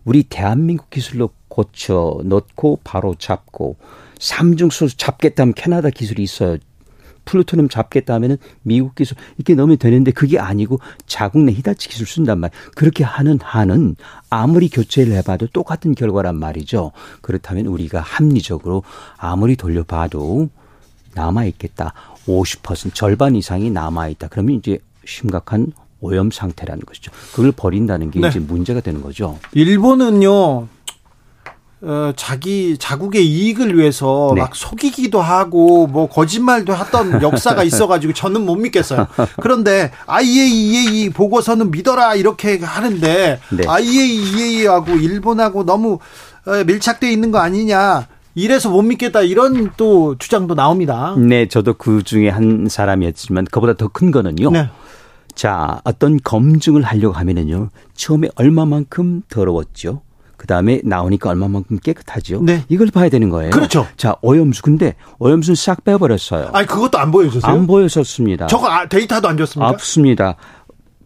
[0.04, 3.76] 우리 대한민국 기술로 고쳐 넣고 바로 잡고
[4.18, 6.58] 삼중수 잡겠다면 캐나다 기술이 있어요.
[7.24, 12.38] 플루토늄 잡겠다 하면은 미국 기술 이렇게 넣으면 되는데 그게 아니고 자국 내 히다치 기술 쓴단
[12.38, 12.50] 말.
[12.74, 13.96] 그렇게 하는 한은
[14.30, 16.92] 아무리 교체를 해봐도 똑같은 결과란 말이죠.
[17.20, 18.82] 그렇다면 우리가 합리적으로
[19.18, 20.48] 아무리 돌려봐도
[21.14, 21.92] 남아 있겠다.
[22.26, 24.28] 50% 절반 이상이 남아 있다.
[24.28, 27.10] 그러면 이제 심각한 오염 상태라는 것이죠.
[27.34, 28.28] 그걸 버린다는 게 네.
[28.28, 29.38] 이제 문제가 되는 거죠.
[29.52, 30.68] 일본은요.
[31.80, 34.40] 어, 자기 자국의 이익을 위해서 네.
[34.40, 39.06] 막 속이기도 하고 뭐 거짓말도 했던 역사가 있어가지고 저는 못 믿겠어요.
[39.40, 43.64] 그런데 IAEA 보고서는 믿어라 이렇게 하는데 네.
[43.66, 45.98] IAEA하고 일본하고 너무
[46.46, 48.06] 어, 밀착돼 있는 거 아니냐.
[48.34, 51.14] 이래서 못 믿겠다 이런 또 주장도 나옵니다.
[51.18, 54.50] 네, 저도 그 중에 한 사람이었지만 그보다 더 큰 거는요.
[54.50, 54.68] 네.
[55.34, 57.70] 자, 어떤 검증을 하려고 하면은요.
[57.94, 60.02] 처음에 얼마만큼 더러웠죠.
[60.38, 62.40] 그 다음에 나오니까 얼마만큼 깨끗하죠.
[62.42, 62.62] 네.
[62.70, 63.50] 이걸 봐야 되는 거예요.
[63.50, 63.86] 그렇죠.
[63.98, 64.62] 자, 오염수.
[64.62, 66.50] 근데 오염수는 싹 빼버렸어요.
[66.54, 67.52] 아니, 그것도 안 보여줬어요?
[67.52, 68.46] 안 보여줬습니다.
[68.46, 69.68] 저거 아, 데이터도 안 줬습니까?
[69.70, 70.36] 없습니다.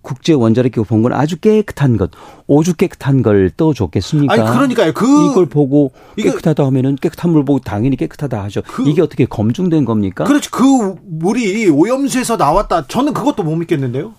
[0.03, 2.11] 국제 원자력 기구 본 건 아주 깨끗한 것,
[2.49, 4.35] 오죽 깨끗한 걸 떠줬겠습니까?
[4.35, 4.93] 아니 그러니까요.
[4.93, 8.63] 그 이걸 보고 깨끗하다 하면은 깨끗한 물 보고 당연히 깨끗하다 하죠.
[8.67, 10.25] 그, 이게 어떻게 검증된 겁니까?
[10.25, 10.51] 그렇죠.
[10.51, 12.87] 그 물이 오염수에서 나왔다.
[12.89, 14.13] 저는 그것도 못 믿겠는데요.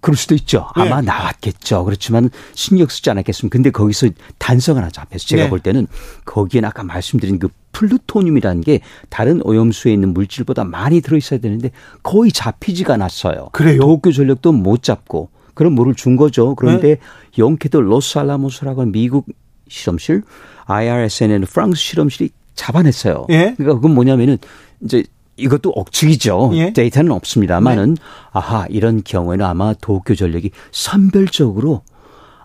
[0.00, 0.66] 그럴 수도 있죠.
[0.74, 1.06] 아마 네.
[1.06, 1.84] 나왔겠죠.
[1.84, 3.52] 그렇지만 신경 쓰지 않았겠습니까?
[3.52, 5.50] 근데 거기서 단서가 하나 잡혀서 제가 네.
[5.50, 5.86] 볼 때는
[6.24, 11.70] 거기에 아까 말씀드린 그 플루토늄이라는 게 다른 오염수에 있는 물질보다 많이 들어있어야 되는데
[12.02, 13.50] 거의 잡히지가 않았어요.
[13.52, 13.78] 그래요?
[13.80, 16.54] 도쿄 전력도 못 잡고 그런 물을 준 거죠.
[16.54, 17.00] 그런데 네.
[17.38, 19.26] 영케도 로스알라모스라고 하는 미국
[19.68, 20.22] 실험실,
[20.64, 23.26] IRSN은 프랑스 실험실이 잡아냈어요.
[23.30, 23.54] 예?
[23.56, 24.38] 그러니까 그건 뭐냐면은
[24.82, 25.04] 이제
[25.40, 26.50] 이것도 억측이죠.
[26.54, 26.72] 예?
[26.72, 28.02] 데이터는 없습니다만은 네.
[28.32, 31.82] 아하 이런 경우에는 아마 도쿄 전력이 선별적으로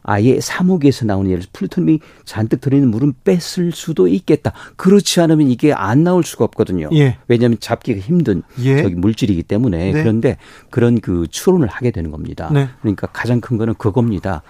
[0.07, 4.53] 아예 사목에서 나오는 예를 들어 플루토늄이 잔뜩 들어있는 물은 뺐을 수도 있겠다.
[4.75, 6.89] 그렇지 않으면 이게 안 나올 수가 없거든요.
[6.93, 7.17] 예.
[7.27, 8.83] 왜냐하면 잡기가 힘든 예.
[8.83, 10.03] 저기 물질이기 때문에 네.
[10.03, 10.37] 그런데
[10.69, 12.49] 그런 그 추론을 하게 되는 겁니다.
[12.53, 12.69] 네.
[12.81, 14.43] 그러니까 가장 큰 거는 그겁니다.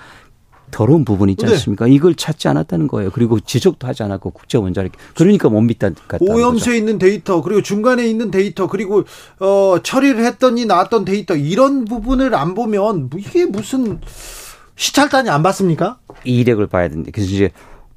[0.76, 1.54] 더러운 부분이 있지 네.
[1.54, 1.86] 않습니까?
[1.86, 1.94] 네.
[1.94, 3.10] 이걸 찾지 않았다는 거예요.
[3.10, 8.30] 그리고 지적도 하지 않았고 국제 원자력 그러니까 못 믿다 오염수에 있는 데이터 그리고 중간에 있는
[8.30, 9.06] 데이터 그리고
[9.40, 14.02] 어 처리를 했더니 나왔던 데이터 이런 부분을 안 보면 이게 무슨
[14.76, 16.00] 시찰단이 안 봤습니까?
[16.26, 17.52] 이력을 봐야 되는데 그래서 이제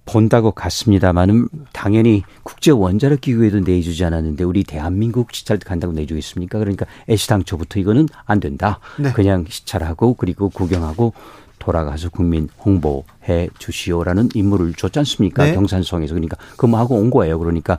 [0.06, 6.60] 본다고 갔습니다만은 당연히 국제 원자력 기구에도 내주지 않았는데 우리 대한민국 시찰 간다고 내주겠습니까?
[6.60, 8.78] 그러니까 애시당초부터 이거는 안 된다.
[9.00, 9.12] 네.
[9.12, 11.12] 그냥 시찰하고 그리고 구경하고
[11.58, 15.44] 돌아가서 국민 홍보해 주시오라는 임무를 줬지 않습니까?
[15.44, 15.54] 네.
[15.54, 17.38] 경산성에서 그러니까 그뭐 하고 온 거예요.
[17.38, 17.78] 그러니까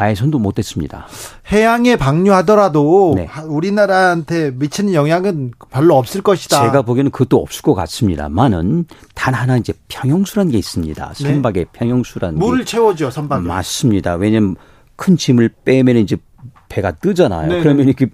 [0.00, 1.08] 아예 손도 못 댔습니다.
[1.50, 3.28] 해양에 방류하더라도 네.
[3.48, 6.62] 우리나라한테 미치는 영향은 별로 없을 것이다.
[6.62, 8.84] 제가 보기에는 그것도 없을 것 같습니다만은
[9.14, 11.14] 단 하나 이제 평형수라는 게 있습니다.
[11.14, 11.24] 네.
[11.24, 11.66] 선박에 네.
[11.72, 13.42] 평형수라는 물을 채워줘 선박에.
[13.42, 14.14] 맞습니다.
[14.14, 14.54] 왜냐면
[14.94, 16.16] 큰 짐을 빼면 이제
[16.68, 17.48] 배가 뜨잖아요.
[17.48, 17.60] 네.
[17.60, 18.06] 그러면 이렇게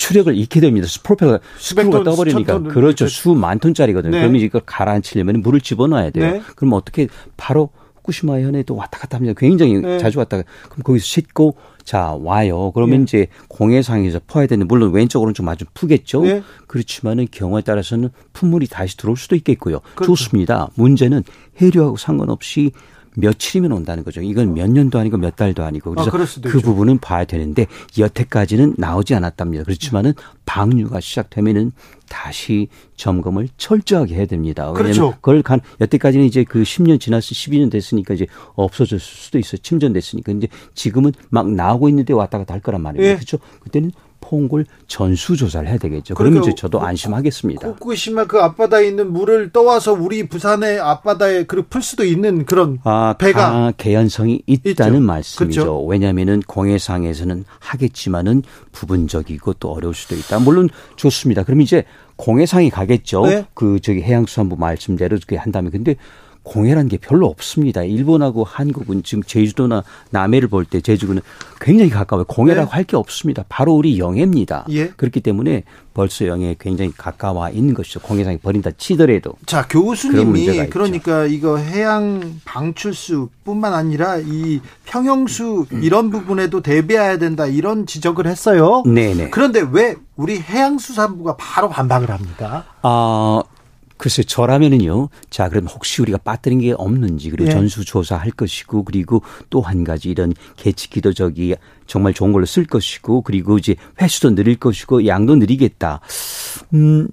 [0.00, 0.88] 추력을 잃게 됩니다.
[1.02, 3.06] 프로펠러 스크루가 떠버리니까 그렇죠.
[3.06, 4.12] 수만 톤짜리거든요.
[4.12, 4.20] 네.
[4.20, 6.32] 그러면 이걸 가라앉히려면 물을 집어넣어야 돼요.
[6.32, 6.42] 네.
[6.56, 9.34] 그럼 어떻게 바로 후쿠시마 현에도 왔다 갔다 합니다.
[9.36, 9.98] 굉장히 네.
[9.98, 10.38] 자주 왔다.
[10.38, 12.72] 가 그럼 거기서 싣고 자 와요.
[12.72, 13.02] 그러면 네.
[13.02, 16.22] 이제 공해상에서 퍼야 되는 물론 왼쪽으로는 좀 아주 푸겠죠.
[16.22, 16.42] 네.
[16.66, 19.80] 그렇지만은 경우에 따라서는 품물이 다시 들어올 수도 있겠고요.
[19.94, 20.14] 그렇죠.
[20.14, 20.68] 좋습니다.
[20.76, 21.24] 문제는
[21.60, 22.72] 해류하고 상관없이
[23.16, 24.20] 며칠이면 온다는 거죠.
[24.20, 26.60] 이건 몇 년도 아니고 몇 달도 아니고 그래서 아, 그 있죠.
[26.60, 27.66] 부분은 봐야 되는데
[27.98, 29.64] 여태까지는 나오지 않았답니다.
[29.64, 30.14] 그렇지만은
[30.46, 31.72] 방류가 시작되면은
[32.08, 34.70] 다시 점검을 철저하게 해야 됩니다.
[34.70, 35.10] 왜냐하면 그렇죠.
[35.16, 39.58] 그걸 간 여태까지는 이제 그 10년 지났을 12년 됐으니까 이제 없어졌을 수도 있어요.
[39.62, 40.32] 침전됐으니까.
[40.32, 43.06] 근데 지금은 막 나오고 있는데 왔다 갔다 할 거란 말이에요.
[43.06, 43.14] 예.
[43.14, 43.38] 그렇죠?
[43.60, 46.14] 그때는 퐁골 전수 조사를 해야 되겠죠.
[46.14, 47.68] 그러면 이제 저도 안심하겠습니다.
[47.68, 53.72] 후쿠시마 그 앞바다에 있는 물을 떠와서 우리 부산의 앞바다에 풀 수도 있는 그런 아, 배가
[53.76, 55.06] 개연성이 있다는 있죠.
[55.06, 55.60] 말씀이죠.
[55.62, 55.84] 그렇죠?
[55.86, 58.42] 왜냐하면은 공해상에서는 하겠지만은
[58.72, 60.38] 부분적이고 또 어려울 수도 있다.
[60.38, 61.42] 물론 좋습니다.
[61.42, 61.84] 그럼 이제
[62.16, 63.22] 공해상이 가겠죠.
[63.26, 63.46] 네?
[63.54, 65.96] 그 저기 해양수산부 말씀대로 그렇게 한다면 근데
[66.50, 67.84] 공해라는 게 별로 없습니다.
[67.84, 71.22] 일본하고 한국은 지금 제주도나 남해를 볼 때 제주도는
[71.60, 72.24] 굉장히 가까워요.
[72.24, 72.74] 공해라고 네.
[72.74, 73.44] 할게 없습니다.
[73.48, 74.66] 바로 우리 영해입니다.
[74.70, 74.88] 예.
[74.88, 75.62] 그렇기 때문에
[75.94, 78.00] 벌써 영해에 굉장히 가까워 있는 것이죠.
[78.00, 79.34] 공해상이 버린다 치더라도.
[79.46, 88.26] 자, 교수님이 그러니까 이거 해양 방출수뿐만 아니라 이 평형수 이런 부분에도 대비해야 된다 이런 지적을
[88.26, 88.82] 했어요.
[88.86, 89.30] 네 네.
[89.30, 92.64] 그런데 왜 우리 해양수산부가 바로 반박을 합니까?
[92.82, 93.42] 아,
[94.00, 95.10] 글쎄 저라면은요.
[95.28, 97.52] 자, 그럼 혹시 우리가 빠뜨린 게 없는지 그리고 예.
[97.52, 101.54] 전수 조사할 것이고 그리고 또 한 가지 이런 계측기도 저기
[101.86, 106.00] 정말 좋은 걸로 쓸 것이고 그리고 이제 횟수도 늘릴 것이고 양도 늘리겠다.
[106.72, 107.08] 음.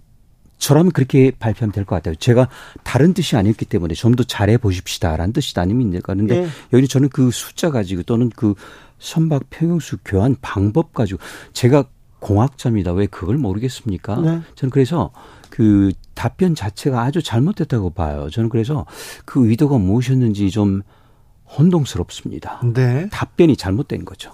[0.60, 2.16] 저라면 그렇게 발표하면 될 것 같아요.
[2.16, 2.48] 제가
[2.84, 6.14] 다른 뜻이 아니었기 때문에 좀 더 잘해 보십시다라는 뜻이 아닙니까?
[6.14, 6.48] 그런데 네.
[6.74, 8.56] 여기 저는 그 숫자 가지고 또는 그
[8.98, 11.20] 선박 평형수 교환 방법 가지고
[11.52, 11.84] 제가
[12.20, 12.94] 공학자입니다.
[12.94, 14.16] 왜 그걸 모르겠습니까?
[14.22, 14.42] 네.
[14.56, 15.12] 저는 그래서
[15.50, 18.30] 그 답변 자체가 아주 잘못됐다고 봐요.
[18.32, 18.86] 저는 그래서
[19.26, 20.82] 그 의도가 무엇이었는지 좀
[21.58, 22.62] 혼동스럽습니다.
[22.74, 23.08] 네.
[23.12, 24.32] 답변이 잘못된 거죠.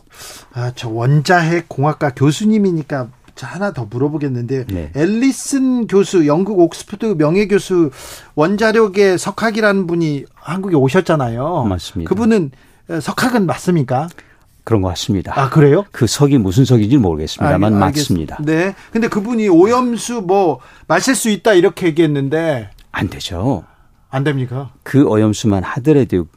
[0.53, 4.91] 아, 저 원자핵 공학과 교수님이니까 자, 하나 더 물어보겠는데 네.
[4.95, 7.91] 앨리슨 교수 영국 옥스퍼드 명예 교수
[8.35, 11.63] 원자력의 석학이라는 분이 한국에 오셨잖아요.
[11.63, 12.09] 맞습니다.
[12.09, 12.51] 그분은
[13.01, 14.07] 석학은 맞습니까?
[14.63, 15.33] 그런 것 같습니다.
[15.35, 15.85] 아, 그래요?
[15.91, 18.37] 그 석이 무슨 석인지 모르겠습니다만 아, 맞습니다.
[18.41, 18.73] 네.
[18.91, 23.65] 근데 그분이 오염수 뭐 마실 수 있다 이렇게 얘기했는데 안 되죠.
[24.09, 24.71] 안 됩니까?
[24.83, 26.27] 그 오염수만 하더라도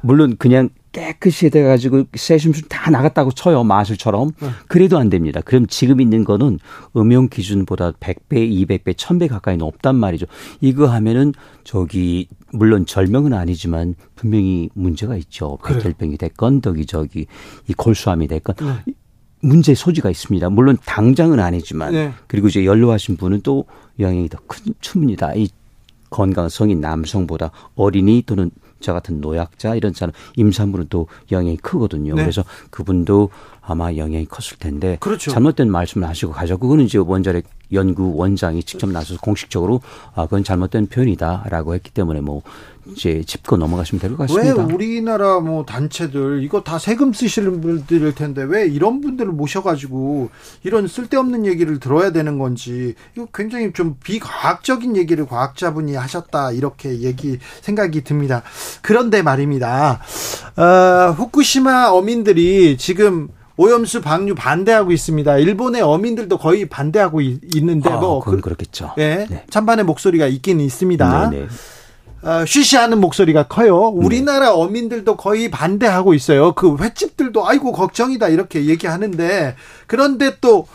[0.00, 4.48] 물론 그냥 깨끗이 돼가지고 세슘수 다 나갔다고 쳐요 마술처럼 네.
[4.66, 5.40] 그래도 안 됩니다.
[5.44, 6.58] 그럼 지금 있는 거는
[6.96, 10.26] 음용 기준보다 100배, 200배, 1000배 가까이 높단 말이죠.
[10.60, 11.32] 이거 하면은
[11.64, 15.58] 저기 물론 절명은 아니지만 분명히 문제가 있죠.
[15.64, 17.26] 백혈병이 됐건 덕이 저기
[17.68, 18.92] 이 골수암이 됐건 네.
[19.40, 20.50] 문제 소지가 있습니다.
[20.50, 22.12] 물론 당장은 아니지만 네.
[22.26, 23.66] 그리고 이제 연로하신 분은 또
[24.00, 25.32] 영향이 더 큰 춥니다.
[25.34, 25.48] 이
[26.10, 32.14] 건강성인 남성보다 어린이 또는 저 같은 노약자 이런 사람 임산부는 또 영향이 크거든요.
[32.14, 32.22] 네.
[32.22, 35.30] 그래서 그분도 아마 영향이 컸을 텐데 그렇죠.
[35.30, 36.58] 잘못된 말씀을 하시고 가죠.
[36.58, 39.82] 그거는 이제 원자력 연구 원장이 직접 나서서 공식적으로
[40.14, 42.42] 아 그건 잘못된 표현이다라고 했기 때문에 뭐
[42.92, 44.62] 이제 짚고 넘어가시면 될 것 같습니다.
[44.62, 50.30] 왜 우리나라 뭐 단체들 이거 다 세금 쓰시는 분들일 텐데 왜 이런 분들을 모셔가지고
[50.64, 57.38] 이런 쓸데없는 얘기를 들어야 되는 건지 이거 굉장히 좀 비과학적인 얘기를 과학자분이 하셨다 이렇게 얘기
[57.60, 58.42] 생각이 듭니다.
[58.82, 60.00] 그런데 말입니다.
[60.56, 65.38] 어, 후쿠시마 어민들이 지금 오염수 방류 반대하고 있습니다.
[65.38, 68.92] 일본의 어민들도 거의 반대하고 있는데 아, 뭐 그건 그 렇겠죠.
[68.96, 69.44] 네, 네.
[69.50, 71.30] 찬반의 목소리가 있긴 있습니다.
[71.30, 71.46] 네, 네.
[72.22, 73.94] 어, 쉬쉬하는 목소리가 커요.
[73.96, 74.04] 네.
[74.04, 76.52] 우리나라 어민들도 거의 반대하고 있어요.
[76.52, 79.54] 그 횟집들도 아이고 걱정이다 이렇게 얘기하는데
[79.86, 80.66] 그런데 또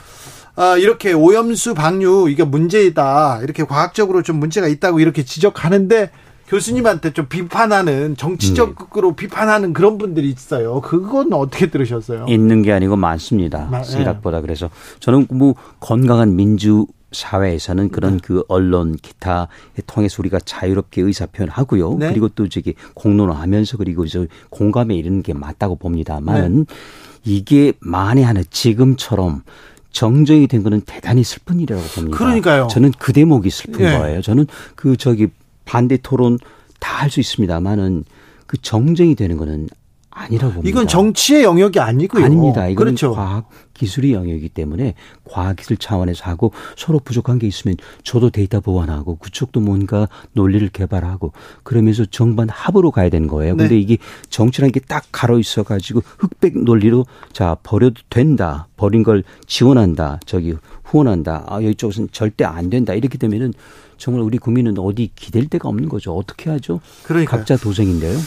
[0.55, 6.11] 어, 이렇게 오염수 방류 이게 문제이다 이렇게 과학적으로 좀 문제가 있다고 이렇게 지적하는데
[6.47, 9.15] 교수님한테 좀 비판하는 정치적으로 네.
[9.15, 10.81] 비판하는 그런 분들이 있어요.
[10.81, 12.25] 그건 어떻게 들으셨어요?
[12.29, 13.67] 있는 게 아니고 많습니다.
[13.71, 14.41] 마, 생각보다 네.
[14.43, 14.69] 그래서
[14.99, 18.19] 저는 뭐 건강한 민주 사회에서는 그런 네.
[18.23, 19.47] 그 언론 기타에
[19.87, 21.95] 통해서 우리가 자유롭게 의사 표현하고요.
[21.99, 22.09] 네.
[22.09, 26.75] 그리고 또 저기 공론화하면서 그리고 저 공감에 이르는 게 맞다고 봅니다만 네.
[27.23, 29.43] 이게 만에 하나 지금처럼
[29.91, 32.17] 정정이 된 거는 대단히 슬픈 일이라고 봅니다.
[32.17, 32.67] 그러니까요.
[32.69, 33.97] 저는 그 대목이 슬픈 네.
[33.97, 34.21] 거예요.
[34.21, 35.27] 저는 그 저기
[35.65, 36.37] 반대 토론
[36.79, 38.03] 다 할 수 있습니다만은
[38.47, 39.69] 그 정정이 되는 거는
[40.09, 40.69] 아니라고 봅니다.
[40.69, 42.25] 이건 정치의 영역이 아니고요.
[42.25, 42.67] 아닙니다.
[42.67, 43.13] 이건 그렇죠.
[43.13, 44.93] 과학 기술의 영역이기 때문에
[45.23, 51.33] 과학 기술 차원에서 하고 서로 부족한 게 있으면 저도 데이터 보완하고 그쪽도 뭔가 논리를 개발하고
[51.63, 53.55] 그러면서 정반 합으로 가야 되는 거예요.
[53.55, 53.63] 네.
[53.63, 53.97] 근데 이게
[54.29, 58.67] 정치라는 게 딱 가로 있어 가지고 흑백 논리로 자 버려도 된다.
[58.75, 60.19] 버린 걸 지원한다.
[60.25, 60.53] 저기
[60.83, 61.45] 후원한다.
[61.47, 62.93] 아 이쪽은 절대 안 된다.
[62.93, 63.53] 이렇게 되면은
[63.97, 66.13] 정말 우리 국민은 어디 기댈 데가 없는 거죠.
[66.15, 66.81] 어떻게 하죠?
[67.05, 68.17] 그러니까 각자 도생인데요.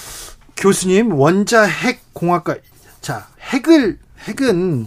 [0.56, 2.56] 교수님 원자 핵 공학과
[3.00, 4.86] 자 핵을 핵은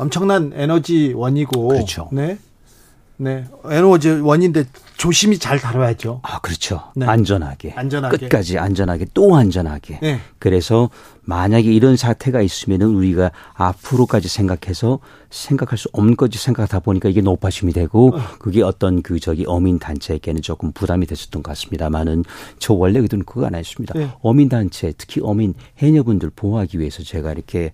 [0.00, 2.08] 엄청난 에너지 원이고 그렇죠.
[2.10, 2.38] 네.
[3.18, 3.44] 네.
[3.68, 4.64] 에너지 원인데
[4.96, 6.20] 조심히 잘 다뤄야죠.
[6.22, 6.84] 아, 그렇죠.
[6.96, 7.04] 네.
[7.04, 7.72] 안전하게.
[7.76, 8.16] 안전하게.
[8.16, 9.98] 끝까지 안전하게 또 안전하게.
[10.00, 10.20] 네.
[10.38, 10.88] 그래서
[11.22, 17.74] 만약에 이런 사태가 있으면은 우리가 앞으로까지 생각해서 생각할 수 없는 것이 생각하다 보니까 이게 높아심이
[17.74, 18.20] 되고 어.
[18.38, 22.24] 그게 어떤 그 저기 어민 단체에게는 조금 부담이 됐었던 것 같습니다만은
[22.58, 23.98] 저 원래 의도는 그거 아니었습니다.
[23.98, 24.10] 네.
[24.22, 27.72] 어민 단체 특히 어민 해녀분들 보호하기 위해서 제가 이렇게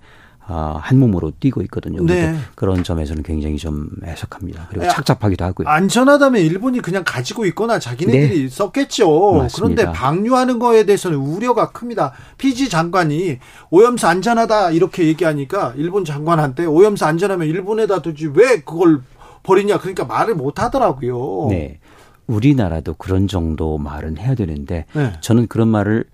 [0.48, 2.04] 어, 한 몸으로 뛰고 있거든요.
[2.04, 2.36] 네.
[2.54, 4.68] 그런 점에서는 굉장히 좀 해석합니다.
[4.70, 5.68] 그리고 착잡하기도 하고요.
[5.68, 8.48] 안전하다면 일본이 그냥 가지고 있거나 자기네들이 네.
[8.48, 9.32] 썼겠죠.
[9.32, 9.82] 맞습니다.
[9.82, 12.12] 그런데 방류하는 거에 대해서는 우려가 큽니다.
[12.38, 13.38] 피지 장관이
[13.70, 19.00] 오염수 안전하다 이렇게 얘기하니까 일본 장관한테 오염수 안전하면 일본에다 두지 왜 그걸
[19.42, 21.48] 버리냐 그러니까 말을 못 하더라고요.
[21.50, 21.80] 네.
[22.28, 25.12] 우리나라도 그런 정도 말은 해야 되는데 네.
[25.20, 26.04] 저는 그런 말을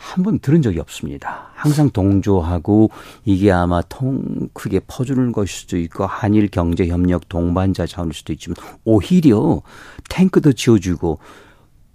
[0.00, 1.50] 한 번 들은 적이 없습니다.
[1.54, 2.90] 항상 동조하고
[3.26, 8.56] 이게 아마 통 크게 퍼주는 것일 수도 있고 한일 경제 협력 동반자 차원일 수도 있지만
[8.84, 9.60] 오히려
[10.08, 11.18] 탱크도 지어주고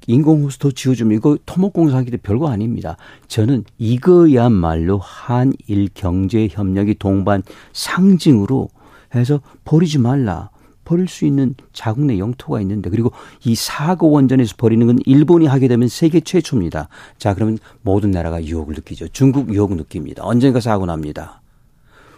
[0.06, 2.96] 인공호수도 지어주면 이거 토목공사하기도 별거 아닙니다.
[3.28, 7.42] 저는 이거야말로 한일 경제 협력이 동반
[7.74, 8.70] 상징으로
[9.16, 10.52] 해서 버리지 말라.
[10.86, 13.12] 버릴 수 있는 자국 내 영토가 있는데 그리고
[13.44, 16.88] 이 사고 원전에서 버리는 건 일본이 하게 되면 세계 최초입니다.
[17.18, 19.10] 자 그러면 모든 나라가 유혹을 느끼죠.
[19.10, 20.24] 중국 유혹 느낍니다.
[20.24, 21.42] 언젠가 사고 납니다.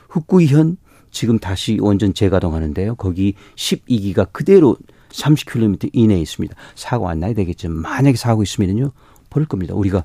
[0.10, 0.77] 흑구이현
[1.10, 2.95] 지금 다시 원전 재가동하는데요.
[2.95, 4.77] 거기 12기가 그대로
[5.10, 6.56] 30km 이내에 있습니다.
[6.76, 8.91] 사고 안 나야 되겠지만 만약에 사고 있으면요
[9.30, 9.73] 버릴 겁니다.
[9.73, 10.03] 우리가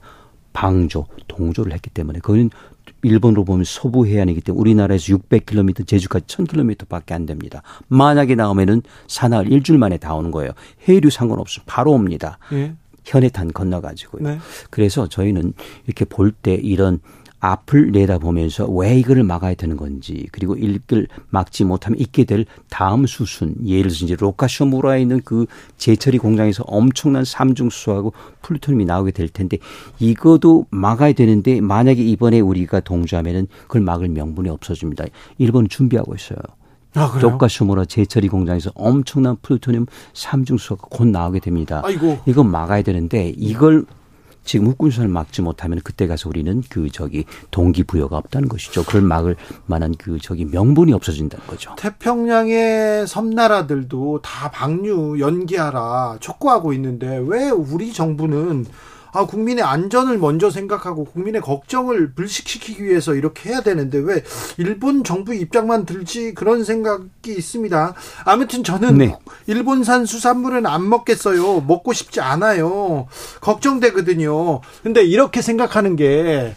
[0.53, 2.51] 방조, 동조를 했기 때문에 그거는
[3.03, 7.63] 일본으로 보면 서부 해안이기 때문에 우리나라에서 600km, 제주까지 1000km밖에 안 됩니다.
[7.89, 10.53] 만약에 나오면은 사나흘 일주일 만에 다 오는 거예요.
[10.89, 12.39] 해류 상관없이 바로 옵니다.
[12.53, 12.75] 예.
[13.05, 14.23] 현해탄 건너가지고요.
[14.23, 14.39] 네.
[14.71, 15.55] 그래서 저희는
[15.87, 17.01] 이렇게 볼 때 이런
[17.43, 23.57] 앞을 내다보면서 왜 이거를 막아야 되는 건지 그리고 이걸 막지 못하면 있게 될 다음 수순
[23.67, 25.47] 예를 들어서 이제 로카쇼무라에 있는 그
[25.77, 28.13] 제철이 공장에서 엄청난 삼중수소하고
[28.43, 29.59] 플루토늄이 나오게 될 텐데
[29.99, 35.07] 이것도 막아야 되는데 만약에 이번에 우리가 동조하면은 그걸 막을 명분이 없어집니다.
[35.39, 36.39] 일본은 준비하고 있어요.
[36.95, 41.81] 아, 로카쇼무라 제철이 공장에서 엄청난 플루토늄 삼중수소가 곧 나오게 됩니다.
[41.85, 42.21] 아이고.
[42.27, 43.85] 이건 막아야 되는데 이걸
[44.45, 48.85] 지금 흑군선을 막지 못하면 그때 가서 우리는 그 저기 동기부여가 없다는 것이죠.
[48.85, 49.37] 그걸 막을
[49.67, 51.75] 만한 그 저기 명분이 없어진다는 거죠.
[51.79, 58.67] 태평양의 섬나라들도 다 방류 연기하라 촉구하고 있는데 왜 우리 정부는
[59.13, 64.25] 아, 국민의 안전을 먼저 생각하고 국민의 걱정을 불식시키기 위해서 이렇게 해야 되는데 왜
[64.57, 67.95] 일본 정부 입장만 들지 그런 생각이 있습니다.
[68.25, 69.17] 아무튼 저는 네.
[69.47, 71.61] 일본산 수산물은 안 먹겠어요.
[71.61, 73.07] 먹고 싶지 않아요.
[73.43, 74.63] 걱정되거든요.
[74.83, 76.55] 근데 이렇게 생각하는 게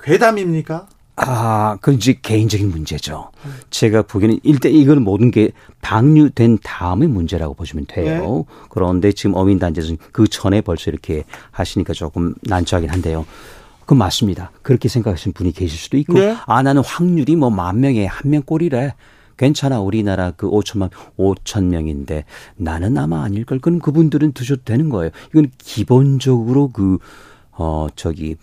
[0.00, 0.86] 괴담입니까?
[1.16, 3.30] 아, 그건 이제 개인적인 문제죠.
[3.70, 8.44] 제가 보기에는 일단 이건 모든 게 방류된 다음의 문제라고 보시면 돼요.
[8.48, 8.54] 네.
[8.70, 11.22] 그런데 지금 어민단체에서는 그 전에 벌써 이렇게
[11.52, 13.26] 하시니까 조금 난처하긴 한데요.
[13.86, 14.50] 그 맞습니다.
[14.62, 16.36] 그렇게 생각하시는 분이 계실 수도 있고, 네.
[16.46, 18.94] 아, 나는 확률이 뭐 만 명에 한 명 꼴이래.
[19.36, 19.80] 괜찮아.
[19.80, 22.24] 우리나라 그 5천만, 5천 명인데
[22.56, 23.58] 나는 아마 아닐 걸.
[23.58, 25.10] 그럼 그분들은 드셔도 되는 거예요.
[25.30, 26.98] 이건 기본적으로 그,
[27.50, 28.36] 어, 저기,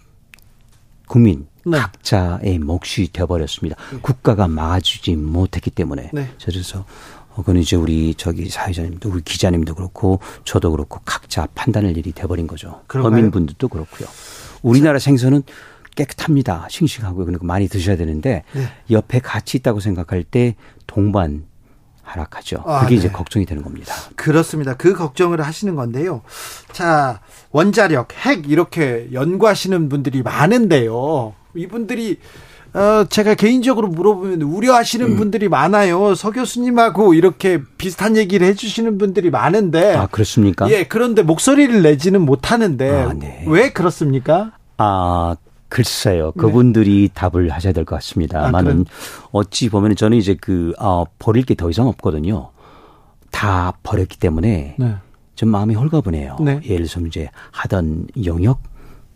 [1.11, 1.77] 국민, 네.
[1.77, 3.75] 각자의 몫이 되어버렸습니다.
[3.91, 3.99] 네.
[4.01, 6.09] 국가가 막아주지 못했기 때문에.
[6.13, 6.29] 네.
[6.41, 6.85] 그래서
[7.35, 12.83] 그건 이제 우리 저기 사회자님도 우리 기자님도 그렇고 저도 그렇고 각자 판단할 일이 돼버린 거죠.
[12.87, 13.11] 그런가요?
[13.11, 14.07] 어민분들도 그렇고요.
[14.61, 15.43] 우리나라 생선은
[15.97, 16.67] 깨끗합니다.
[16.69, 17.25] 싱싱하고요.
[17.25, 18.63] 그러니까 많이 드셔야 되는데 네.
[18.89, 20.55] 옆에 같이 있다고 생각할 때
[20.87, 21.43] 동반
[22.11, 22.63] 하락하죠.
[22.65, 22.99] 아, 그게 네.
[22.99, 23.93] 이제 걱정이 되는 겁니다.
[24.15, 24.75] 그렇습니다.
[24.75, 26.21] 그 걱정을 하시는 건데요.
[26.71, 27.19] 자,
[27.51, 31.33] 원자력, 핵 이렇게 연구하시는 분들이 많은데요.
[31.55, 32.19] 이분들이
[32.73, 35.15] 어, 제가 개인적으로 물어보면 우려하시는 음.
[35.17, 36.15] 분들이 많아요.
[36.15, 39.95] 서 교수님하고 이렇게 비슷한 얘기를 해주시는 분들이 많은데.
[39.95, 40.69] 아, 그렇습니까?
[40.69, 42.89] 예, 그런데 목소리를 내지는 못하는데.
[42.89, 43.43] 아, 네.
[43.47, 44.53] 왜 그렇습니까?
[44.77, 45.35] 아,
[45.71, 46.33] 글쎄요.
[46.35, 46.41] 네.
[46.41, 47.13] 그분들이 네.
[47.13, 51.69] 답을 하셔야 될 것 같습니다만은 아, 어찌 보면 저는 이제 그, 어, 버릴 게 더
[51.69, 52.51] 이상 없거든요.
[53.31, 54.75] 다 버렸기 때문에.
[54.77, 54.95] 네.
[55.35, 56.37] 좀 마음이 홀가분해요.
[56.41, 56.59] 네.
[56.65, 58.61] 예를 들어서 이제 하던 영역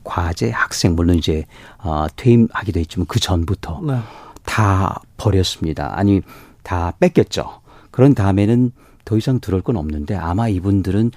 [0.04, 1.44] 과제, 학생 물론 이제
[1.80, 4.00] 어, 퇴임하기도 했지만 그 전부터 네.
[4.46, 5.98] 다 버렸습니다.
[5.98, 6.22] 아니
[6.64, 7.60] 다 뺏겼죠.
[7.92, 8.72] 그런 다음에는
[9.04, 11.12] 더 이상 들어올 건 없는데 아마 이분들은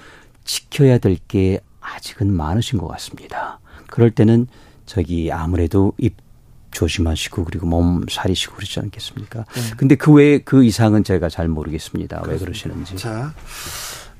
[0.44, 3.60] 지켜야 될 게 아직은 많으신 것 같습니다.
[3.86, 4.46] 그럴 때는
[4.88, 6.16] 저기 아무래도 입
[6.70, 9.44] 조심하시고 그리고 몸 사리시고 그러지 않겠습니까?
[9.44, 9.60] 네.
[9.76, 12.20] 근데 그 외에 그 이상은 제가 잘 모르겠습니다.
[12.20, 12.32] 그렇습니다.
[12.32, 12.96] 왜 그러시는지.
[12.96, 13.34] 자,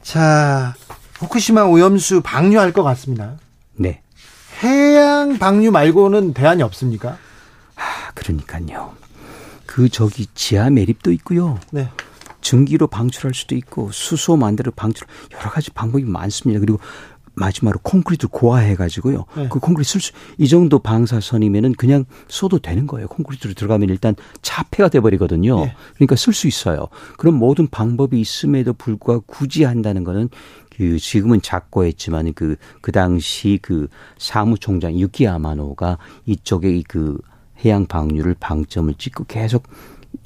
[0.02, 0.74] 자,
[1.14, 3.36] 후쿠시마 오염수 방류할 것 같습니다.
[3.76, 4.02] 네.
[4.62, 7.16] 해양 방류 말고는 대안이 없습니까?
[7.76, 8.94] 아, 그러니까요.
[9.66, 11.58] 그 저기 지하 매립도 있고요.
[11.70, 11.88] 네.
[12.40, 16.60] 증기로 방출할 수도 있고 수소 만들어 방출 여러 가지 방법이 많습니다.
[16.60, 16.78] 그리고
[17.38, 19.24] 마지막으로 콘크리트를 고화해 가지고요.
[19.36, 19.48] 네.
[19.48, 23.08] 그 콘크리트 쓸 수 이 정도 방사선이면은 그냥 써도 되는 거예요.
[23.08, 25.64] 콘크리트로 들어가면 일단 차폐가 돼 버리거든요.
[25.64, 25.74] 네.
[25.94, 26.88] 그러니까 쓸 수 있어요.
[27.16, 30.28] 그런 모든 방법이 있음에도 불구하고 굳이 한다는 거는
[30.76, 33.88] 그 지금은 작고했지만 그, 그 당시 그
[34.18, 37.18] 사무총장 유키야마노가 이쪽에 그
[37.64, 39.64] 해양 방류를 방점을 찍고 계속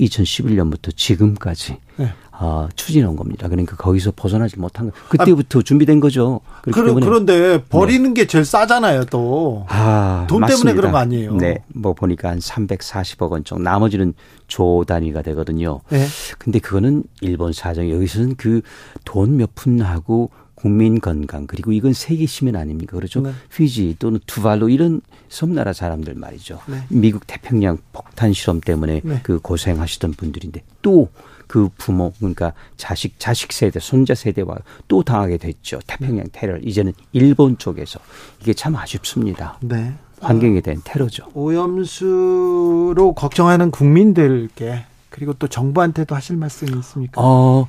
[0.06, 2.12] 2011년부터 지금까지 네.
[2.32, 3.46] 어, 추진한 겁니다.
[3.48, 4.96] 그러니까 거기서 벗어나지 못한 거.
[5.10, 6.40] 그때부터 아, 준비된 거죠.
[6.62, 8.22] 그렇, 그런데 버리는 네.
[8.22, 9.64] 게 제일 싸잖아요, 또.
[9.68, 10.56] 아, 돈 맞습니다.
[10.64, 11.34] 때문에 그런 거 아니에요?
[11.36, 11.62] 네.
[11.68, 13.62] 뭐 보니까 한 340억 원 정도.
[13.62, 14.14] 나머지는
[14.48, 15.80] 조 단위가 되거든요.
[15.90, 16.04] 네.
[16.38, 17.88] 근데 그거는 일본 사정.
[17.90, 18.62] 여기서는 그
[19.04, 20.30] 돈 몇 푼하고
[20.62, 23.20] 국민 건강 그리고 이건 세계 시민 아닙니까 그렇죠?
[23.20, 23.32] 네.
[23.52, 26.60] 휘지 또는 투발로 이런 섬나라 사람들 말이죠.
[26.66, 26.84] 네.
[26.88, 29.20] 미국 태평양 폭탄 실험 때문에 네.
[29.22, 31.08] 그 고생하시던 분들인데 또
[31.52, 34.56] 그 부모 그러니까 자식 자식 세대 손자 세대와
[34.88, 35.80] 또 당하게 됐죠.
[35.86, 38.00] 태평양 테러 이제는 일본 쪽에서
[38.40, 39.58] 이게 참 아쉽습니다.
[39.60, 39.92] 네.
[40.22, 41.26] 환경에 대한 테러죠.
[41.34, 47.20] 오염수로 걱정하는 국민들께 그리고 또 정부한테도 하실 말씀이 있습니까?
[47.20, 47.68] 어,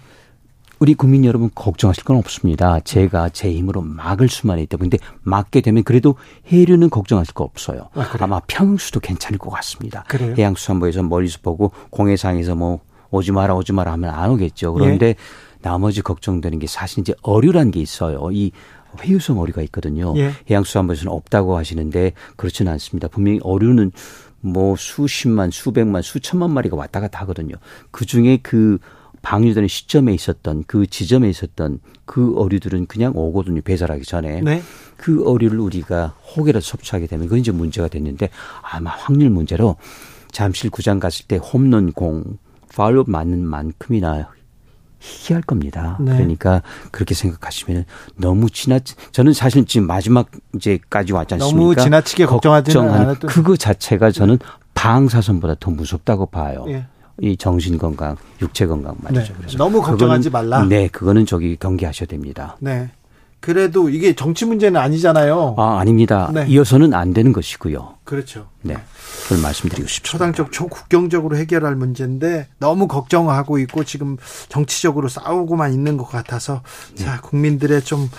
[0.84, 2.82] 우리 국민 여러분 걱정하실 건 없습니다.
[2.82, 4.76] 제가 제 힘으로 막을 수만 있다.
[4.76, 6.16] 근데 막게 되면 그래도
[6.52, 7.88] 해류는 걱정하실 거 없어요.
[7.94, 10.04] 아, 마 평수도 괜찮을 것 같습니다.
[10.10, 10.36] 그래요?
[10.38, 12.82] 해양수산부에서 멀리서 보고 공해상에서 뭐
[13.12, 14.74] 오지 마라 오지 마라 하면 안 오겠죠.
[14.74, 15.16] 그런데 예.
[15.62, 18.30] 나머지 걱정되는 게 사실 이제 어류란 게 있어요.
[18.34, 18.52] 이
[19.00, 20.14] 회유성 어류가 있거든요.
[20.18, 20.32] 예.
[20.50, 23.08] 해양수산부에서는 없다고 하시는데 그렇지는 않습니다.
[23.08, 23.94] 분명히 어류는
[24.42, 27.56] 뭐 수십만, 수백만, 수천만 마리가 왔다 갔다 하거든요.
[27.90, 28.80] 그 중에 그
[29.24, 33.62] 방류되는 시점에 있었던 그 지점에 있었던 그 어류들은 그냥 오거든요.
[33.62, 34.42] 배설하기 전에.
[34.42, 34.62] 네.
[34.98, 38.30] 그 어류를 우리가 혹여라도 섭취하게 되면 그건 이제 문제가 됐는데
[38.62, 39.78] 아마 확률 문제로
[40.32, 42.38] 잠실 구장 갔을 때 홈런 공
[42.76, 44.30] 파울업 맞는 만큼이나
[45.00, 45.98] 희귀할 겁니다.
[46.02, 46.14] 네.
[46.14, 47.86] 그러니까 그렇게 생각하시면
[48.16, 48.80] 너무 지나
[49.12, 51.60] 저는 사실 지금 마지막 이제까지 왔지 않습니까?
[51.60, 54.40] 너무 지나치게 걱정하지는 않았던 그거 자체가 저는
[54.74, 56.66] 방사선보다 더 무섭다고 봐요.
[56.68, 56.88] 예.
[57.22, 59.34] 이 정신 건강, 육체 건강 말이죠.
[59.34, 59.34] 네.
[59.38, 60.64] 그래서 너무 걱정하지 말라.
[60.64, 62.58] 네, 그거는 저기 경계하셔야 됩니다.
[62.60, 62.90] 네.
[63.40, 65.56] 그래도 이게 정치 문제는 아니잖아요.
[65.58, 66.32] 아, 아닙니다.
[66.34, 66.46] 네.
[66.48, 67.96] 이어서는 안 되는 것이고요.
[68.06, 68.48] 그렇죠.
[68.62, 68.78] 네.
[69.24, 70.12] 그걸 말씀드리고 싶습니다.
[70.12, 74.16] 초당적 초국경적으로 해결할 문제인데 너무 걱정하고 있고 지금
[74.48, 76.62] 정치적으로 싸우고만 있는 것 같아서
[76.96, 77.04] 네.
[77.04, 78.10] 자, 국민들의 좀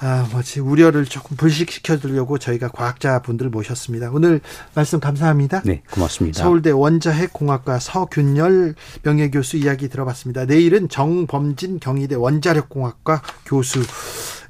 [0.00, 4.10] 아, 뭐지, 우려를 조금 불식시켜 주려고 저희가 과학자 분들 모셨습니다.
[4.12, 4.40] 오늘
[4.74, 5.62] 말씀 감사합니다.
[5.64, 6.42] 네, 고맙습니다.
[6.42, 10.46] 서울대 원자핵공학과 서균열 명예교수 이야기 들어봤습니다.
[10.46, 13.82] 내일은 정범진 경희대 원자력공학과 교수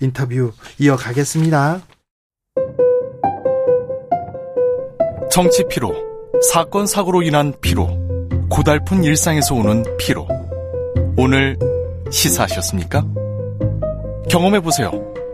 [0.01, 1.83] 인터뷰 이어가겠습니다.
[5.31, 5.93] 정치 피로,
[6.53, 7.89] 사건 사고로 인한 피로,
[8.49, 10.29] 고달픈 일상에서 오는 피로.
[11.17, 11.59] 오늘
[12.11, 13.05] 시사하셨습니까?
[14.31, 15.04] 경험해 보세요.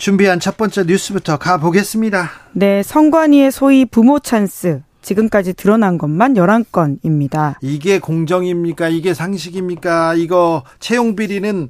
[0.00, 2.30] 준비한 첫 번째 뉴스부터 가보겠습니다.
[2.52, 4.80] 네, 선관위의 소위 부모 찬스.
[5.02, 7.56] 지금까지 드러난 것만 11건입니다.
[7.60, 8.88] 이게 공정입니까?
[8.88, 10.14] 이게 상식입니까?
[10.14, 11.68] 이거 채용 비리는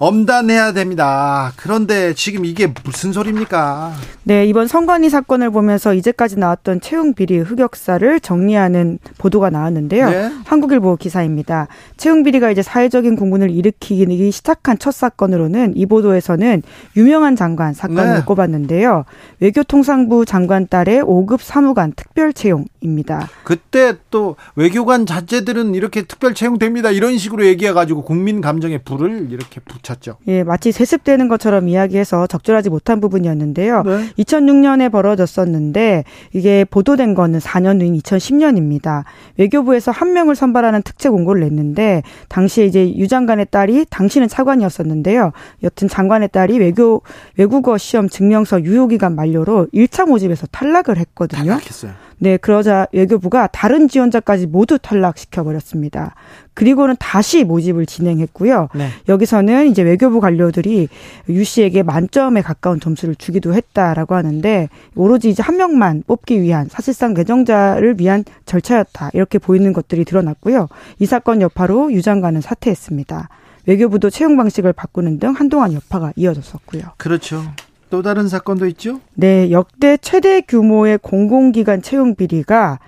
[0.00, 1.52] 엄단해야 됩니다.
[1.56, 3.92] 그런데 지금 이게 무슨 소리입니까?
[4.22, 10.08] 네, 이번 성관이 사건을 보면서 이제까지 나왔던 채용 비리 흑역사를 정리하는 보도가 나왔는데요.
[10.08, 10.32] 네.
[10.46, 11.68] 한국일보 기사입니다.
[11.98, 16.62] 채용 비리가 이제 사회적인 공분을 일으키기 시작한 첫 사건으로는 이 보도에서는
[16.96, 18.22] 유명한 장관 사건을 네.
[18.24, 19.04] 꼽았는데요.
[19.40, 23.28] 외교통상부 장관 딸의 5급 사무관 특별 채용입니다.
[23.44, 26.90] 그때 또 외교관 자제들은 이렇게 특별 채용됩니다.
[26.90, 30.16] 이런 식으로 얘기해 가지고 국민 감정에 불을 이렇게 붙여 쳤죠.
[30.28, 33.82] 예, 마치 세습되는 것처럼 이야기해서 적절하지 못한 부분이었는데요.
[33.82, 34.08] 네.
[34.18, 39.04] 2006년에 벌어졌었는데 이게 보도된 거는 4년 후인 2010년입니다.
[39.36, 45.32] 외교부에서 한 명을 선발하는 특채 공고를 냈는데 당시에 이제 유 장관의 딸이 당시는 차관이었었는데요.
[45.62, 47.02] 여튼 장관의 딸이 외교
[47.36, 51.44] 외국어 시험 증명서 유효 기간 만료로 1차 모집에서 탈락을 했거든요.
[51.44, 51.92] 탈락했어요.
[52.22, 56.14] 네, 그러자 외교부가 다른 지원자까지 모두 탈락시켜 버렸습니다.
[56.52, 58.68] 그리고는 다시 모집을 진행했고요.
[58.74, 58.88] 네.
[59.08, 60.88] 여기서는 이제 외교부 관료들이
[61.30, 67.14] 유 씨에게 만점에 가까운 점수를 주기도 했다라고 하는데 오로지 이제 한 명만 뽑기 위한 사실상
[67.14, 69.10] 개정자를 위한 절차였다.
[69.14, 70.68] 이렇게 보이는 것들이 드러났고요.
[70.98, 73.30] 이 사건 여파로 유 장관은 사퇴했습니다.
[73.64, 76.82] 외교부도 채용 방식을 바꾸는 등 한동안 여파가 이어졌었고요.
[76.98, 77.42] 그렇죠.
[77.90, 79.00] 또 다른 사건도 있죠?
[79.14, 82.78] 네, 역대 최대 규모의 공공기관 채용 비리가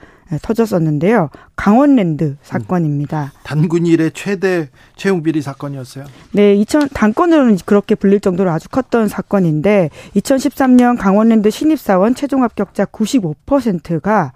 [0.41, 1.29] 터졌었는데요.
[1.57, 3.33] 강원랜드 사건입니다.
[3.43, 6.05] 단군 일의 최대 채용 비리 사건이었어요.
[6.31, 12.87] 네, 2000 단건으로는 그렇게 불릴 정도로 아주 컸던 사건인데 2013년 강원랜드 신입 사원 최종 합격자
[12.87, 14.33] 95%가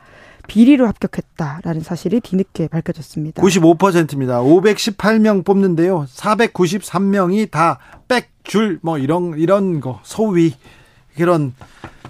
[0.46, 3.42] 비리로 합격했다라는 사실이 뒤늦게 밝혀졌습니다.
[3.42, 4.40] 95%입니다.
[4.42, 6.06] 518명 뽑는데요.
[6.08, 7.78] 493명이 다
[8.08, 10.54] 빽줄 뭐 이런 이런 거 소위
[11.16, 11.54] 그런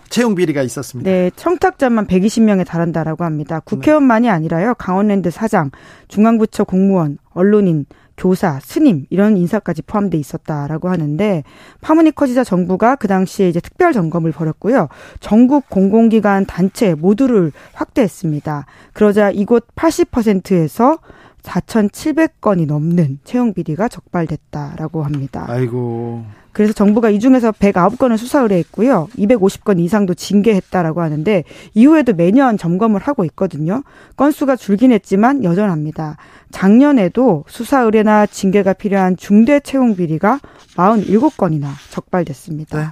[0.09, 1.11] 채용 비리가 있었습니다.
[1.11, 3.61] 네, 청탁자만 120명에 달한다라고 합니다.
[3.61, 4.75] 국회의원만이 아니라요.
[4.75, 5.71] 강원랜드 사장,
[6.09, 7.87] 중앙부처 공무원, 언론인,
[8.17, 11.45] 교사, 스님 이런 인사까지 포함돼 있었다라고 하는데
[11.81, 14.89] 파문이 커지자 정부가 그 당시에 이제 특별 점검을 벌였고요.
[15.21, 18.67] 전국 공공기관 단체 모두를 확대했습니다.
[18.93, 20.99] 그러자 이곳 80%에서
[21.43, 25.45] 4,700건이 넘는 채용 비리가 적발됐다라고 합니다.
[25.49, 26.25] 아이고.
[26.57, 29.09] 그래서 정부가 이 중에서 109건을 수사 의뢰했고요.
[29.19, 31.45] 250건 이상도 징계했다라고 하는데
[31.75, 33.83] 이후에도 매년 점검을 하고 있거든요.
[34.17, 36.17] 건수가 줄긴 했지만 여전합니다.
[36.57, 40.41] 작년에도 수사 의뢰나 징계가 필요한 중대 채용 비리가
[40.75, 42.79] 47건이나 적발됐습니다.
[42.79, 42.87] 네.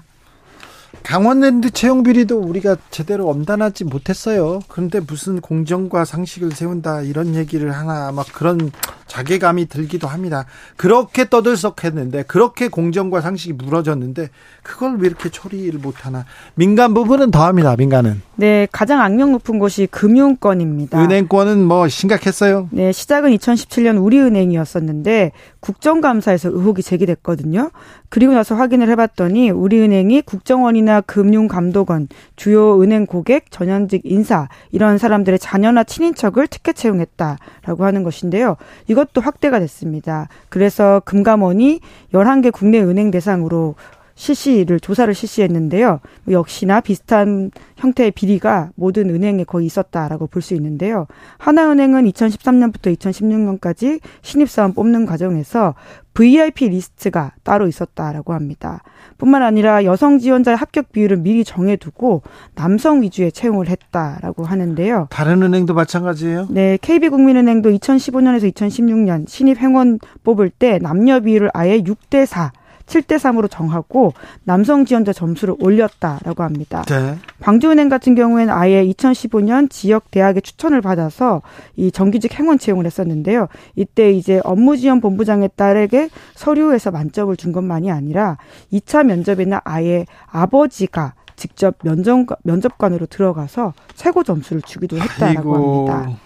[1.02, 4.60] 강원랜드 채용 비리도 우리가 제대로 엄단하지 못했어요.
[4.68, 8.70] 그런데 무슨 공정과 상식을 세운다 이런 얘기를 하나 막 그런
[9.06, 10.46] 자괴감이 들기도 합니다.
[10.76, 14.30] 그렇게 떠들썩했는데 그렇게 공정과 상식이 무너졌는데
[14.62, 16.24] 그걸 왜 이렇게 처리를 못하나?
[16.54, 17.76] 민간 부분은 더합니다.
[17.76, 18.22] 민간은.
[18.36, 21.02] 네, 가장 악명 높은 곳이 금융권입니다.
[21.02, 22.68] 은행권은 뭐 심각했어요.
[22.70, 27.70] 네, 시작은 2017년 우리은행이었었는데 국정감사에서 의혹이 제기됐거든요.
[28.08, 35.82] 그리고 나서 확인을 해봤더니 우리은행이 국정원이나 금융감독원, 주요 은행 고객, 전현직 인사 이런 사람들의 자녀나
[35.84, 38.56] 친인척을 특혜 채용했다라고 하는 것인데요.
[38.94, 40.28] 이것도 확대가 됐습니다.
[40.48, 41.80] 그래서 금감원이
[42.12, 43.74] 11개 국내 은행 대상으로
[44.14, 46.00] 실시를 조사를 실시했는데요.
[46.30, 51.06] 역시나 비슷한 형태의 비리가 모든 은행에 거의 있었다라고 볼 수 있는데요.
[51.38, 55.74] 하나은행은 2013년부터 2016년까지 신입사원 뽑는 과정에서
[56.12, 58.82] VIP 리스트가 따로 있었다라고 합니다.
[59.18, 62.22] 뿐만 아니라 여성 지원자의 합격 비율을 미리 정해두고
[62.54, 65.08] 남성 위주의 채용을 했다라고 하는데요.
[65.10, 66.48] 다른 은행도 마찬가지예요?
[66.50, 72.52] 네, KB국민은행도 2015년에서 2016년 신입 행원 뽑을 때 남녀 비율을 아예 6대 4
[72.86, 74.12] 7대 3으로 정하고
[74.44, 76.82] 남성 지원자 점수를 올렸다라고 합니다.
[76.86, 77.16] 네.
[77.40, 81.42] 광주은행 같은 경우에는 아예 2015년 지역 대학의 추천을 받아서
[81.76, 83.48] 이 정규직 행원 채용을 했었는데요.
[83.76, 88.36] 이때 이제 업무 지원 본부장의 딸에게 서류에서 만점을 준 것만이 아니라
[88.72, 95.90] 2차 면접에는 아예 아버지가 직접 면접, 면접관으로 들어가서 최고 점수를 주기도 했다라고 아이고.
[95.90, 96.18] 합니다.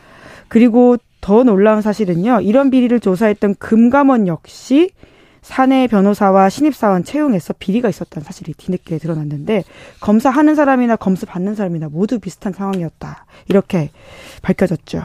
[0.49, 2.41] 그리고 더 놀라운 사실은요.
[2.43, 4.91] 이런 비리를 조사했던 금감원 역시
[5.49, 9.65] 사내 변호사와 신입사원 채용에서 비리가 있었다는 사실이 뒤늦게 드러났는데
[9.99, 13.25] 검사하는 사람이나 검수 받는 사람이나 모두 비슷한 상황이었다.
[13.49, 13.91] 이렇게
[14.43, 15.05] 밝혀졌죠.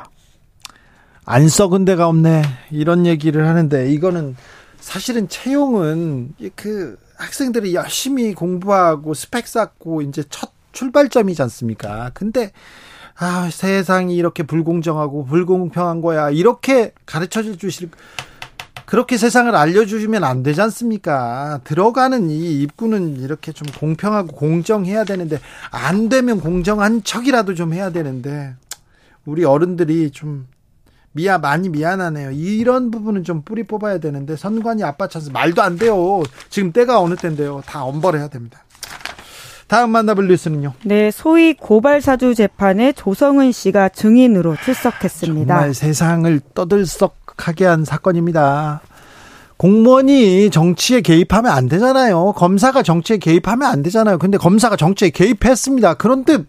[1.23, 2.41] 안 썩은 데가 없네.
[2.71, 4.35] 이런 얘기를 하는데 이거는
[4.81, 12.11] 사실은 채용은 그 학생들이 열심히 공부하고 스펙 쌓고 이제 첫 출발점이지 않습니까?
[12.13, 12.51] 근데
[13.15, 16.31] 아, 세상이 이렇게 불공정하고 불공평한 거야.
[16.31, 17.89] 이렇게 가르쳐 주실
[18.93, 21.61] 그렇게 세상을 알려주시면 안 되지 않습니까?
[21.63, 25.39] 들어가는 이 입구는 이렇게 좀 공평하고 공정해야 되는데
[25.71, 28.53] 안 되면 공정한 척이라도 좀 해야 되는데
[29.25, 30.45] 우리 어른들이 좀
[31.11, 32.29] 미안 많이 미안하네요.
[32.33, 36.21] 이런 부분은 좀 뿌리 뽑아야 되는데 선관위 아빠 찬스 말도 안 돼요.
[36.51, 37.63] 지금 때가 어느 때인데요.
[37.65, 38.63] 다 엄벌해야 됩니다.
[39.65, 40.73] 다음 만나볼 뉴스는요.
[40.83, 45.51] 네, 소위 고발 사주 재판에 조성은 씨가 증인으로 출석했습니다.
[45.51, 48.81] 정말 세상을 떠들썩 하게 한 사건입니다.
[49.57, 52.33] 공무원이 정치에 개입하면 안 되잖아요.
[52.33, 54.17] 검사가 정치에 개입하면 안 되잖아요.
[54.17, 55.95] 근데 검사가 정치에 개입했습니다.
[55.95, 56.39] 그런데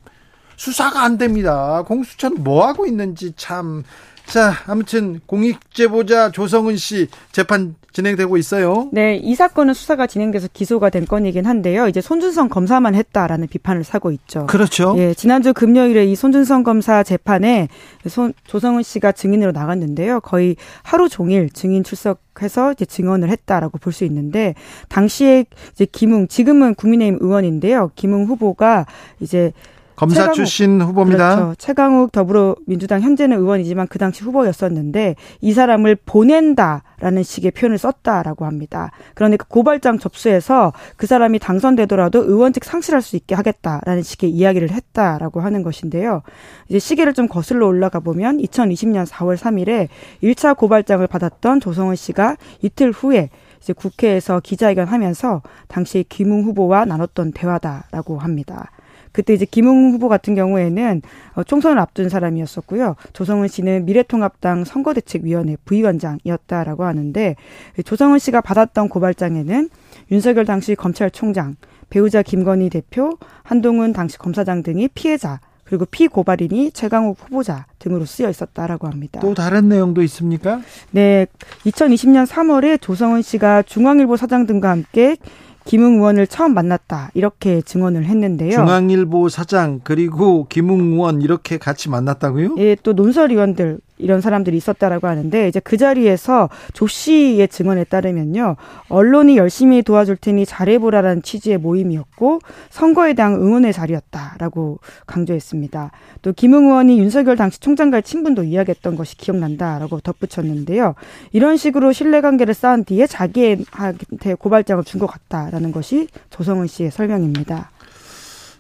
[0.57, 1.83] 수사가 안 됩니다.
[1.87, 3.85] 공수처는 뭐 하고 있는지 참.
[4.27, 8.89] 자, 아무튼 공익제보자 조성은 씨 재판 진행되고 있어요.
[8.93, 11.87] 네, 이 사건은 수사가 진행돼서 기소가 된 건이긴 한데요.
[11.87, 14.47] 이제 손준성 검사만 했다라는 비판을 사고 있죠.
[14.47, 14.97] 그렇죠.
[14.99, 17.69] 예, 지난주 금요일에 이 손준성 검사 재판에
[18.09, 20.21] 손, 조성은 씨가 증인으로 나갔는데요.
[20.21, 24.55] 거의 하루 종일 증인 출석해서 이제 증언을 했다라고 볼 수 있는데
[24.89, 27.93] 당시에 이제 김웅 지금은 국민의힘 의원인데요.
[27.95, 28.87] 김웅 후보가
[29.21, 29.53] 이제
[29.97, 31.37] 검사 최강욱, 출신 후보입니다.
[31.37, 31.55] 그렇죠.
[31.57, 38.91] 최강욱 더불어민주당 현재는 의원이지만 그 당시 후보였었는데 이 사람을 보낸다라는 식의 표현을 썼다라고 합니다.
[39.15, 45.63] 그러니까 고발장 접수해서 그 사람이 당선되더라도 의원직 상실할 수 있게 하겠다라는 식의 이야기를 했다라고 하는
[45.63, 46.23] 것인데요.
[46.69, 49.89] 이제 시계를 좀 거슬러 올라가 보면 2020년 4월 3일에
[50.23, 53.31] 1차 고발장을 받았던 조성은 씨가 이틀 후에
[53.61, 58.71] 이제 국회에서 기자회견 하면서 당시 김웅 후보와 나눴던 대화다라고 합니다.
[59.15, 61.01] 그때 이제 김웅 후보 같은 경우에는
[61.37, 62.97] 어, 총선을 앞둔 사람이었었고요.
[63.13, 67.37] 조성은 씨는 미래통합당 선거대책위원회 부위원장이었다라고 하는데
[67.85, 69.71] 조성은 씨가 받았던 고발장에는
[70.11, 71.55] 윤석열 당시 검찰총장,
[71.91, 78.89] 배우자 김건희 대표, 한동훈 당시 검사장 등이 피해자 그리고 피고발인이 최강욱 후보자 등으로 쓰여 있었다라고
[78.89, 79.21] 합니다.
[79.21, 80.61] 또 다른 내용도 있습니까?
[80.91, 81.27] 네.
[81.65, 85.17] 2020년 3월에 조성은 씨가 중앙일보 사장 등과 함께
[85.65, 88.53] 김웅 의원을 처음 만났다 이렇게 증언을 했는데요.
[88.53, 92.57] 중앙일보 사장 그리고 김웅 의원 이렇게 같이 만났다고요?
[92.59, 98.57] 예, 또 논설위원들 이런 사람들이 있었다라고 하는데 이제 그 자리에서 조 씨의 증언에 따르면요
[98.89, 102.41] 언론이 열심히 도와줄 테니 잘해보라라는 취지의 모임이었고
[102.71, 105.91] 선거에 대한 응원의 자리였다라고 강조했습니다.
[106.23, 110.95] 또 김웅 의원이 윤석열 당시 총장과의 친분도 이야기했던 것이 기억난다라고 덧붙였는데요.
[111.33, 117.71] 이런 식으로 신뢰관계를 쌓은 뒤에 자기한테 고발장을 준 것 같다라는 것이 조성은 씨의 설명입니다.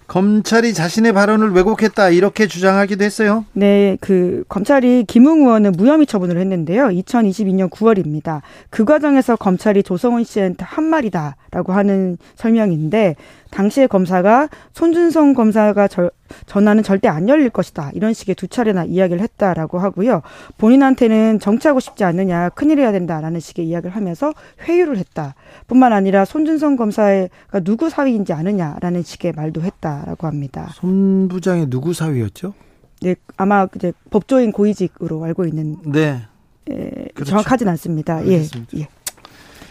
[0.06, 3.44] 검찰이 자신의 발언을 왜곡했다 이렇게 주장하기도 했어요.
[3.52, 6.88] 네, 그 검찰이 김웅 의원을 무혐의 처분을 했는데요.
[6.88, 8.42] 2022년 9월입니다.
[8.70, 13.16] 그 과정에서 검찰이 조성은 씨한테 한 말이다라고 하는 설명인데
[13.54, 16.10] 당시의 검사가 손준성 검사가 저,
[16.46, 17.90] 전화는 절대 안 열릴 것이다.
[17.94, 20.22] 이런 식의 두 차례나 이야기를 했다라고 하고요.
[20.58, 24.32] 본인한테는 정치하고 싶지 않느냐, 큰일이어야 된다라는 식의 이야기를 하면서
[24.66, 25.34] 회유를 했다.
[25.68, 30.70] 뿐만 아니라 손준성 검사가 누구 사위인지 아느냐라는 식의 말도 했다라고 합니다.
[30.74, 32.54] 손 부장이 누구 사위였죠?
[33.02, 35.76] 네, 아마 이제 법조인 고위직으로 알고 있는.
[35.84, 36.22] 네.
[36.70, 37.30] 예, 그렇죠.
[37.30, 38.26] 정확하진 않습니다.
[38.26, 38.42] 예,
[38.76, 38.88] 예.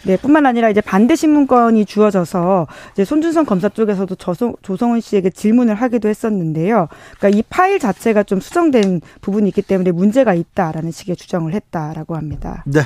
[0.06, 5.76] 네, 뿐만 아니라 이제 반대 신문권이 주어져서 이제 손준성 검사 쪽에서도 저성, 조성은 씨에게 질문을
[5.76, 6.88] 하기도 했었는데요.
[7.18, 12.64] 그러니까 이 파일 자체가 좀 수정된 부분이 있기 때문에 문제가 있다라는 식의 주장을 했다라고 합니다.
[12.68, 12.82] 네.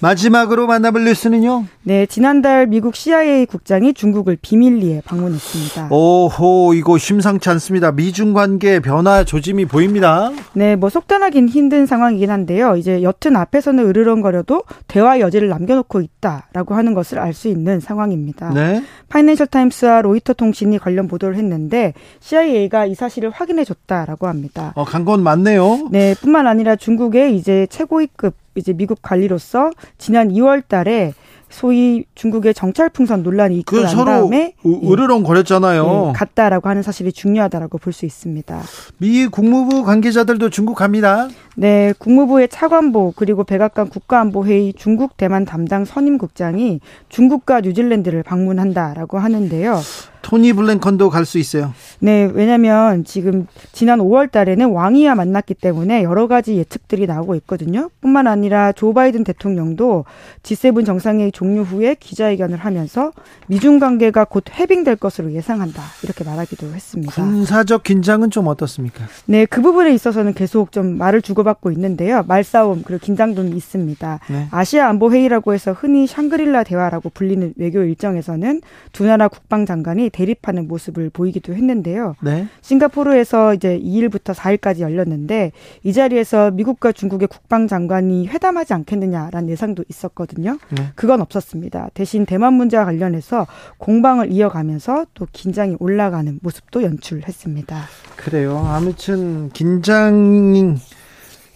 [0.00, 1.64] 마지막으로 만나볼 뉴스는요?
[1.82, 5.88] 네, 지난달 미국 CIA 국장이 중국을 비밀리에 방문했습니다.
[5.90, 7.92] 오호, 이거 심상치 않습니다.
[7.92, 10.30] 미중 관계 변화 조짐이 보입니다.
[10.54, 12.76] 네, 뭐 속단하긴 힘든 상황이긴 한데요.
[12.76, 18.50] 이제 여튼 앞에서는 으르렁거려도 대화 여지를 남겨놓고 있다라고 하는 것을 알 수 있는 상황입니다.
[18.54, 18.80] 네.
[19.08, 24.72] 파이낸셜 타임스와 로이터 통신이 관련 보도를 했는데 CIA가 이 사실을 확인해 줬다라고 합니다.
[24.76, 25.88] 어, 간 건 맞네요.
[25.90, 31.12] 네, 뿐만 아니라 중국의 이제 최고위급 이제 미국 관리로서 지난 2월 달에
[31.50, 36.08] 소위 중국의 정찰 풍선 논란이 있고 그 난 다음에 으르렁 거렸잖아요.
[36.08, 38.60] 예, 갔다라고 하는 사실이 중요하다라고 볼 수 있습니다.
[38.98, 41.28] 미 국무부 관계자들도 중국 갑니다.
[41.54, 49.80] 네, 국무부의 차관보 그리고 백악관 국가안보회의 중국 대만 담당 선임국장이 중국과 뉴질랜드를 방문한다라고 하는데요.
[50.24, 51.72] 토니 블랭컨도 갈 수 있어요.
[52.00, 57.90] 네, 왜냐하면 지금 지난 5월 달에는 왕이야 만났기 때문에 여러 가지 예측들이 나오고 있거든요.
[58.00, 60.04] 뿐만 아니라 조 바이든 대통령도
[60.42, 63.12] G7 정상회의 종료 후에 기자회견을 하면서
[63.46, 65.82] 미중 관계가 곧 해빙될 것으로 예상한다.
[66.02, 67.12] 이렇게 말하기도 했습니다.
[67.12, 69.04] 군사적 긴장은 좀 어떻습니까?
[69.26, 72.22] 네, 그 부분에 있어서는 계속 좀 말을 주고받고 있는데요.
[72.26, 74.20] 말싸움 그리고 긴장도 있습니다.
[74.30, 74.48] 네.
[74.50, 81.10] 아시아 안보 회의라고 해서 흔히 샹그릴라 대화라고 불리는 외교 일정에서는 두 나라 국방장관이 대립하는 모습을
[81.10, 82.14] 보이기도 했는데요.
[82.22, 82.46] 네.
[82.62, 85.50] 싱가포르에서 이제 2일부터 4일까지 열렸는데
[85.82, 90.58] 이 자리에서 미국과 중국의 국방장관이 회담하지 않겠느냐라는 예상도 있었거든요.
[90.70, 90.88] 네.
[90.94, 91.90] 그건 없었습니다.
[91.94, 97.76] 대신 대만 문제와 관련해서 공방을 이어가면서 또 긴장이 올라가는 모습도 연출했습니다.
[98.16, 98.56] 그래요.
[98.68, 100.78] 아무튼 긴장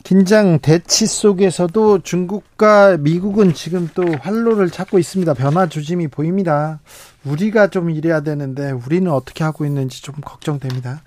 [0.05, 5.35] 긴장 대치 속에서도 중국과 미국은 지금 또 활로를 찾고 있습니다.
[5.35, 6.81] 변화 조짐이 보입니다.
[7.25, 11.03] 우리가 좀 이래야 되는데 우리는 어떻게 하고 있는지 좀 걱정됩니다.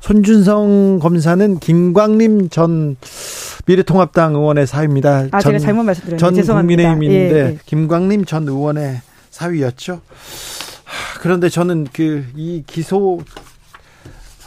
[0.00, 2.96] 손준성 검사는 김광림 전
[3.66, 5.26] 미래통합당 의원의 사위입니다.
[5.32, 6.18] 아, 전, 제가 잘못 말씀드렸네요.
[6.18, 6.82] 전 죄송합니다.
[6.94, 7.58] 국민의힘인데 예, 예.
[7.66, 9.00] 김광림 전 의원의
[9.30, 10.00] 사위였죠.
[11.20, 13.20] 그런데 저는 그 이 기소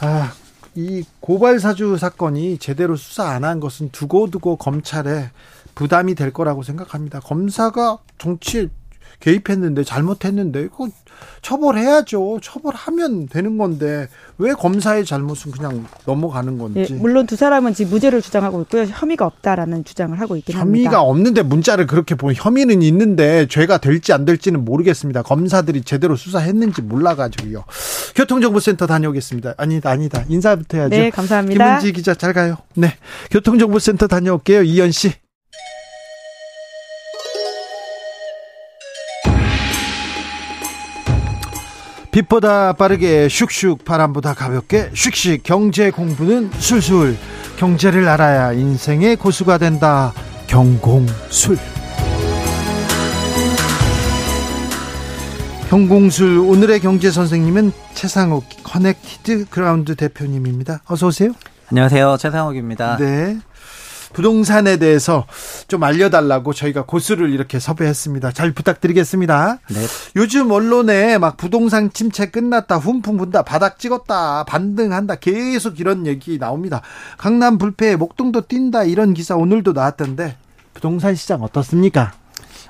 [0.00, 0.32] 아,
[0.74, 5.30] 이 고발 사주 사건이 제대로 수사 안 한 것은 두고두고 검찰에
[5.74, 7.20] 부담이 될 거라고 생각합니다.
[7.20, 8.68] 검사가 정치에
[9.22, 10.88] 개입했는데 잘못했는데 그
[11.42, 12.40] 처벌해야죠.
[12.42, 14.08] 처벌하면 되는 건데
[14.38, 16.86] 왜 검사의 잘못은 그냥 넘어가는 건지.
[16.90, 18.84] 예, 물론 두 사람은 지금 무죄를 주장하고 있고요.
[18.84, 20.90] 혐의가 없다라는 주장을 하고 있긴 혐의가 합니다.
[20.90, 25.22] 혐의가 없는데 문자를 그렇게 보면 혐의는 있는데 죄가 될지 안 될지는 모르겠습니다.
[25.22, 27.64] 검사들이 제대로 수사했는지 몰라가지고요.
[28.16, 29.54] 교통정보센터 다녀오겠습니다.
[29.56, 30.24] 아니다, 아니다.
[30.28, 30.96] 인사부터 해야죠.
[30.96, 31.78] 네, 감사합니다.
[31.78, 32.56] 김은지 기자 잘 가요.
[32.74, 32.94] 네.
[33.30, 34.62] 교통정보센터 다녀올게요.
[34.62, 35.12] 이현 씨.
[42.12, 47.16] 빛보다 빠르게 슉슉 바람보다 가볍게 슉슉 경제 공부는 술술
[47.56, 50.12] 경제를 알아야 인생의 고수가 된다
[50.46, 51.56] 경공술
[55.70, 60.82] 경공술 오늘의 경제 선생님은 채상욱 커넥티드 그라운드 대표님입니다.
[60.86, 61.32] 어서 오세요.
[61.70, 62.18] 안녕하세요.
[62.18, 62.98] 채상욱입니다.
[62.98, 63.38] 네.
[64.12, 65.26] 부동산에 대해서
[65.68, 68.32] 좀 알려달라고 저희가 고수를 이렇게 섭외했습니다.
[68.32, 69.58] 잘 부탁드리겠습니다.
[69.70, 69.86] 네.
[70.16, 76.82] 요즘 언론에 막 부동산 침체 끝났다, 훈풍 분다, 바닥 찍었다, 반등한다, 계속 이런 얘기 나옵니다.
[77.18, 80.36] 강남 불패, 목동도 뛴다, 이런 기사 오늘도 나왔던데,
[80.74, 82.12] 부동산 시장 어떻습니까?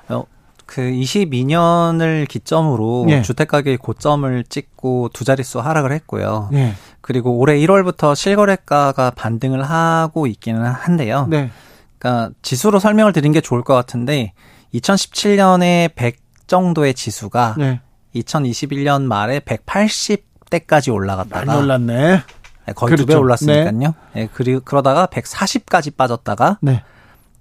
[0.08, 0.24] 어,
[0.72, 3.20] 그 22년을 기점으로 네.
[3.20, 6.48] 주택 가격이 고점을 찍고 두 자릿수 하락을 했고요.
[6.50, 6.72] 네.
[7.02, 11.26] 그리고 올해 1월부터 실거래가가 반등을 하고 있기는 한데요.
[11.28, 11.50] 네.
[11.98, 14.32] 그러니까 지수로 설명을 드린 게 좋을 것 같은데
[14.72, 16.16] 2017년에 100
[16.46, 17.82] 정도의 지수가 네.
[18.14, 22.22] 2021년 말에 180대까지 올라갔다가 많이 올랐네.
[22.66, 23.04] 네, 거의 그렇죠.
[23.04, 23.78] 두배 올랐으니까요.
[23.78, 23.92] 네.
[24.14, 24.28] 네.
[24.32, 26.82] 그리고 그러다가 140까지 빠졌다가 네.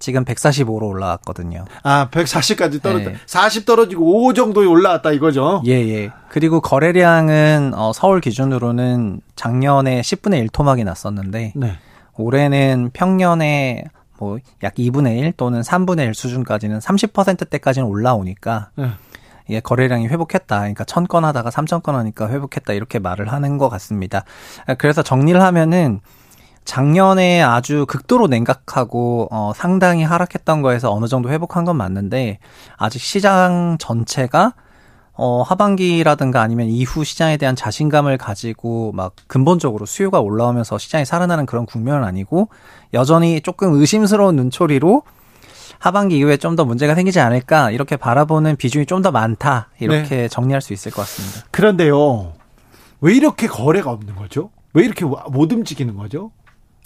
[0.02, 1.64] 지금 145로 올라왔거든요.
[1.84, 3.10] 아, 140까지 떨어졌다.
[3.12, 3.16] 네.
[3.26, 5.62] 40 떨어지고 5 정도에 올라왔다 이거죠?
[5.66, 6.10] 예, 예.
[6.28, 11.72] 그리고 거래량은 어, 서울 기준으로는 작년에 10분의 1 토막이 났었는데 네.
[12.16, 13.84] 올해는 평년에
[14.18, 18.90] 뭐 약 2분의 1 또는 3분의 1 수준까지는 30%대까지는 올라오니까 네.
[19.48, 20.58] 이게 거래량이 회복했다.
[20.58, 22.72] 그러니까 천 건 하다가 삼천 건 하니까 회복했다.
[22.72, 24.24] 이렇게 말을 하는 것 같습니다.
[24.78, 26.00] 그래서 정리를 하면은
[26.64, 32.38] 작년에 아주 극도로 냉각하고 어 상당히 하락했던 거에서 어느 정도 회복한 건 맞는데
[32.76, 34.54] 아직 시장 전체가
[35.14, 41.66] 어 하반기라든가 아니면 이후 시장에 대한 자신감을 가지고 막 근본적으로 수요가 올라오면서 시장이 살아나는 그런
[41.66, 42.48] 국면은 아니고
[42.94, 45.02] 여전히 조금 의심스러운 눈초리로
[45.78, 50.28] 하반기 이후에 좀 더 문제가 생기지 않을까 이렇게 바라보는 비중이 좀 더 많다 이렇게 네.
[50.28, 51.46] 정리할 수 있을 것 같습니다.
[51.50, 52.34] 그런데요,
[53.00, 54.50] 왜 이렇게 거래가 없는 거죠?
[54.74, 56.30] 왜 이렇게 못 움직이는 거죠?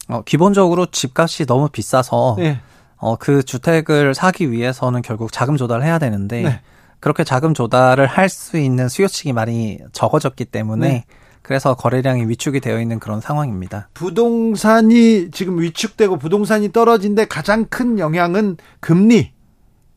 [0.09, 2.61] 어, 기본적으로 집값이 너무 비싸서 네.
[2.97, 6.61] 어, 그 주택을 사기 위해서는 결국 자금 조달을 해야 되는데 네.
[7.01, 11.05] 그렇게 자금 조달을 할 수 있는 수요층이 많이 적어졌기 때문에 네.
[11.43, 13.89] 그래서 거래량이 위축이 되어 있는 그런 상황입니다.
[13.95, 19.33] 부동산이 지금 위축되고 부동산이 떨어진데 가장 큰 영향은 금리.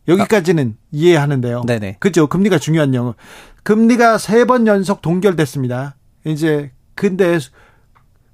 [0.07, 1.63] 여기까지는 아, 이해하는데요.
[1.65, 1.97] 네네.
[1.99, 2.27] 그죠?
[2.27, 3.15] 금리가 중요한 영역.
[3.63, 5.95] 금리가 세 번 연속 동결됐습니다.
[6.25, 7.37] 이제 근데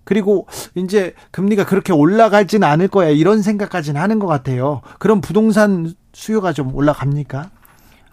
[0.06, 4.82] 그리고 이제 금리가 그렇게 올라가지는 않을 거야 이런 생각까지는 하는 것 같아요.
[5.00, 7.50] 그럼 부동산 수요가 좀 올라갑니까?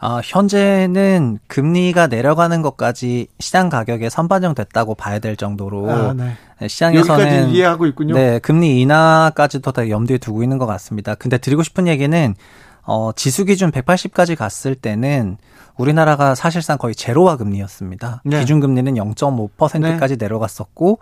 [0.05, 6.33] 아, 현재는 금리가 내려가는 것까지 시장 가격에 선반영됐다고 봐야 될 정도로 아, 네.
[6.59, 8.15] 네 시장에서는 이해하고 있군요.
[8.15, 11.15] 네, 금리 인하까지도 다 염두에 두고 있는 것 같습니다.
[11.15, 12.35] 근데 드리고 싶은 얘기는
[12.83, 15.37] 어, 지수 기준 180까지 갔을 때는
[15.77, 18.23] 우리나라가 사실상 거의 제로화 금리였습니다.
[18.25, 18.41] 네.
[18.41, 20.25] 기준 금리는 0.5%까지 네.
[20.25, 20.99] 내려갔었고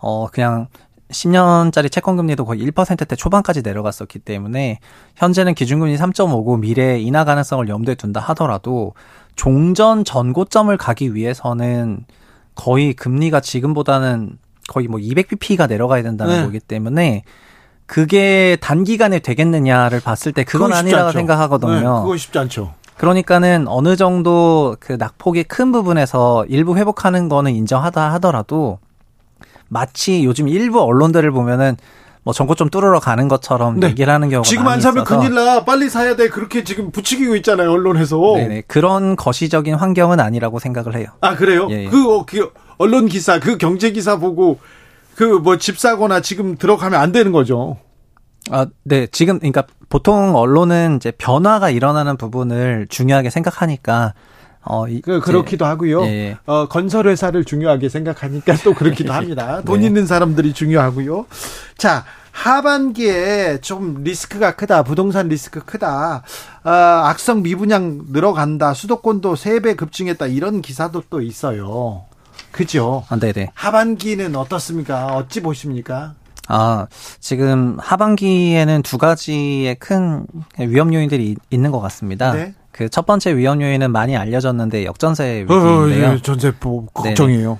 [0.00, 0.66] 어, 그냥
[1.10, 4.78] 10년짜리 채권 금리도 거의 1%대 초반까지 내려갔었기 때문에
[5.16, 8.94] 현재는 기준금리 3.5고 미래 인하 가능성을 염두에 둔다 하더라도
[9.34, 12.04] 종전 전고점을 가기 위해서는
[12.54, 16.44] 거의 금리가 지금보다는 거의 뭐 200bp가 내려가야 된다는 네.
[16.44, 17.24] 거기 때문에
[17.86, 21.74] 그게 단기간에 되겠느냐를 봤을 때 그건 아니라고 생각하거든요.
[21.74, 22.74] 네, 그거 쉽지 않죠.
[22.96, 28.78] 그러니까는 어느 정도 그 낙폭이 큰 부분에서 일부 회복하는 거는 인정하다 하더라도
[29.70, 31.76] 마치 요즘 일부 언론들을 보면은
[32.22, 33.86] 뭐 정보 좀 뚫으러 가는 것처럼 네.
[33.88, 37.72] 얘기를 하는 경우가 지금 안 사면 큰일 나 빨리 사야 돼 그렇게 지금 부추기고 있잖아요
[37.72, 41.88] 언론에서 네네 그런 거시적인 환경은 아니라고 생각을 해요 아 그래요 예, 예.
[41.88, 44.58] 그, 어, 그 언론 기사 그 경제 기사 보고
[45.14, 47.78] 그 뭐 집 사거나 지금 들어가면 안 되는 거죠
[48.50, 49.06] 아, 네.
[49.06, 54.14] 지금, 그러니까 보통 언론은 이제 변화가 일어나는 부분을 중요하게 생각하니까
[54.62, 56.02] 어, 이, 그, 그렇기도 하고요.
[56.04, 56.38] 예, 예.
[56.46, 59.62] 어, 건설 회사를 중요하게 생각하니까 또 그렇기도 합니다.
[59.64, 59.86] 돈 네.
[59.86, 61.26] 있는 사람들이 중요하고요.
[61.78, 64.82] 자, 하반기에 좀 리스크가 크다.
[64.82, 66.22] 부동산 리스크 크다.
[66.64, 68.74] 어, 악성 미분양 늘어간다.
[68.74, 70.26] 수도권도 3배 급증했다.
[70.26, 72.04] 이런 기사도 또 있어요.
[72.50, 73.04] 그죠?
[73.08, 73.52] 아, 네네.
[73.54, 75.06] 하반기는 어떻습니까?
[75.16, 76.14] 어찌 보십니까?
[76.48, 76.86] 아,
[77.20, 80.26] 지금 하반기에는 두 가지의 큰
[80.58, 82.32] 위험 요인들이 있는 것 같습니다.
[82.32, 82.54] 네.
[82.72, 86.10] 그 첫 번째 위험 요인은 많이 알려졌는데 역전세 어, 어, 위기인데요.
[86.10, 86.50] 어, 예, 전세
[86.92, 87.58] 걱정이에요.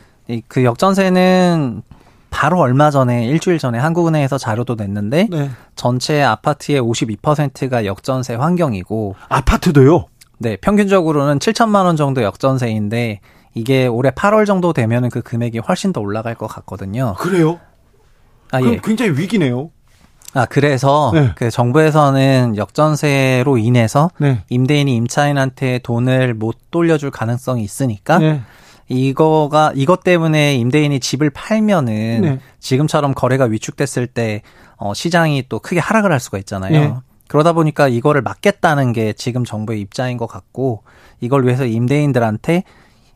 [0.49, 1.82] 그 역전세는
[2.31, 5.51] 바로 얼마 전에 일주일 전에 한국은행에서 자료도 냈는데 네.
[5.74, 10.07] 전체 아파트의 52%가 역전세 환경이고 아파트도요?
[10.39, 13.20] 네, 평균적으로는 7천만 원 정도 역전세인데
[13.55, 17.15] 이게 올해 8월 정도 되면은 그 금액이 훨씬 더 올라갈 것 같거든요.
[17.19, 17.59] 그래요?
[18.53, 18.81] 아, 예.
[18.82, 19.70] 굉장히 위기네요.
[20.32, 21.32] 아, 그래서 네.
[21.35, 24.43] 그 정부에서는 역전세로 인해서 네.
[24.48, 28.40] 임대인이 임차인한테 돈을 못 돌려줄 가능성이 있으니까 네.
[28.89, 32.39] 이거가 이것 때문에 임대인이 집을 팔면은 네.
[32.59, 34.43] 지금처럼 거래가 위축됐을 때
[34.77, 36.73] 어, 시장이 또 크게 하락을 할 수가 있잖아요.
[36.73, 36.94] 네.
[37.28, 40.82] 그러다 보니까 이거를 막겠다는 게 지금 정부의 입장인 것 같고
[41.20, 42.65] 이걸 위해서 임대인들한테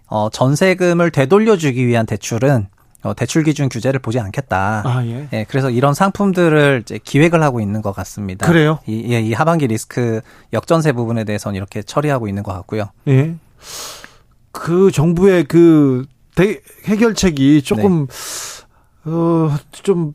[0.07, 2.74] 어, 전세금을 되돌려주기 위한 대출은 어,
[3.13, 4.83] 대출 기준 규제를 보지 않겠다.
[4.87, 5.29] 아, 예.
[5.33, 5.45] 예.
[5.49, 8.47] 그래서 이런 상품들을 이제 기획을 하고 있는 것 같습니다.
[8.47, 8.79] 그래요?
[8.87, 10.23] 이, 예, 이 하반기 리스크
[10.55, 12.89] 역전세 부분에 대해서는 이렇게 처리하고 있는 것 같고요.
[13.09, 13.35] 예.
[14.53, 19.11] 그 정부의 그 대, 해결책이 조금 네.
[19.11, 20.15] 어좀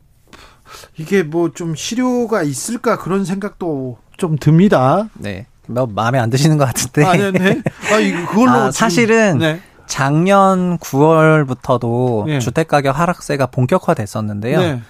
[0.96, 5.08] 이게 뭐 좀 실효가 있을까 그런 생각도 좀 듭니다.
[5.14, 5.46] 네.
[5.66, 7.04] 뭐 마음에 안 드시는 것 같은데.
[7.04, 7.62] 아, 네, 네.
[7.92, 9.60] 아, 이거 그걸로 아, 사실은 네.
[9.90, 12.38] 작년 9월부터도 네.
[12.38, 14.60] 주택 가격 하락세가 본격화됐었는데요.
[14.60, 14.80] 네.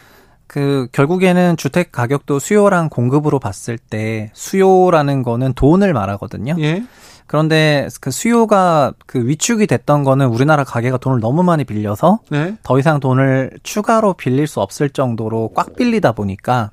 [0.47, 6.55] 그 결국에는 주택 가격도 수요랑 공급으로 봤을 때 수요라는 거는 돈을 말하거든요.
[6.59, 6.85] 예.
[7.27, 12.57] 그런데 그 수요가 그 위축이 됐던 거는 우리나라 가게가 돈을 너무 많이 빌려서 네.
[12.63, 16.73] 더 이상 돈을 추가로 빌릴 수 없을 정도로 꽉 빌리다 보니까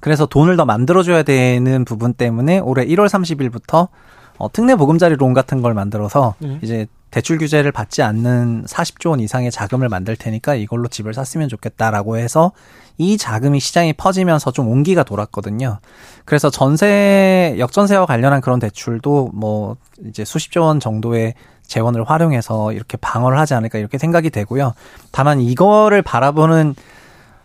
[0.00, 3.88] 그래서 돈을 더 만들어줘야 되는 부분 때문에 올해 1월 30일부터
[4.36, 6.58] 어, 특례 보금자리 론 같은 걸 만들어서 네.
[6.60, 12.16] 이제 대출 규제를 받지 않는 40조 원 이상의 자금을 만들 테니까 이걸로 집을 샀으면 좋겠다라고
[12.16, 12.50] 해서
[12.98, 15.78] 이 자금이 시장에 퍼지면서 좀 온기가 돌았거든요.
[16.24, 23.38] 그래서 전세 역전세와 관련한 그런 대출도 뭐 이제 수십조 원 정도의 재원을 활용해서 이렇게 방어를
[23.38, 24.74] 하지 않을까 이렇게 생각이 되고요.
[25.12, 26.74] 다만 이거를 바라보는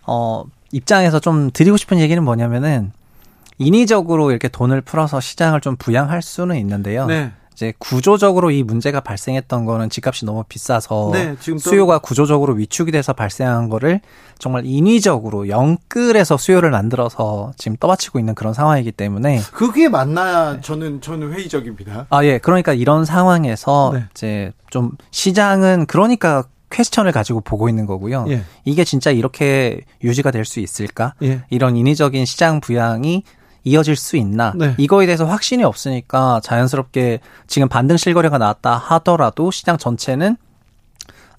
[0.07, 2.91] 어 입장에서 좀 드리고 싶은 얘기는 뭐냐면은
[3.59, 7.05] 인위적으로 이렇게 돈을 풀어서 시장을 좀 부양할 수는 있는데요.
[7.05, 7.33] 네.
[7.59, 13.67] 이제 구조적으로 이 문제가 발생했던 거는 집값이 너무 비싸서 네, 수요가 구조적으로 위축이 돼서 발생한
[13.67, 13.99] 거를
[14.37, 21.33] 정말 인위적으로 영끌에서 수요를 만들어서 지금 떠받치고 있는 그런 상황이기 때문에 그게 맞나야 저는 저는
[21.33, 22.07] 회의적입니다.
[22.09, 24.05] 아 예, 그러니까 이런 상황에서 네.
[24.11, 28.25] 이제 좀 시장은 그러니까 퀘스천을 가지고 보고 있는 거고요.
[28.29, 28.43] 예.
[28.63, 31.13] 이게 진짜 이렇게 유지가 될 수 있을까?
[31.23, 31.41] 예.
[31.49, 33.23] 이런 인위적인 시장 부양이
[33.63, 34.75] 이어질 수 있나 네.
[34.77, 40.37] 이거에 대해서 확신이 없으니까 자연스럽게 지금 반등 실거래가 나왔다 하더라도 시장 전체는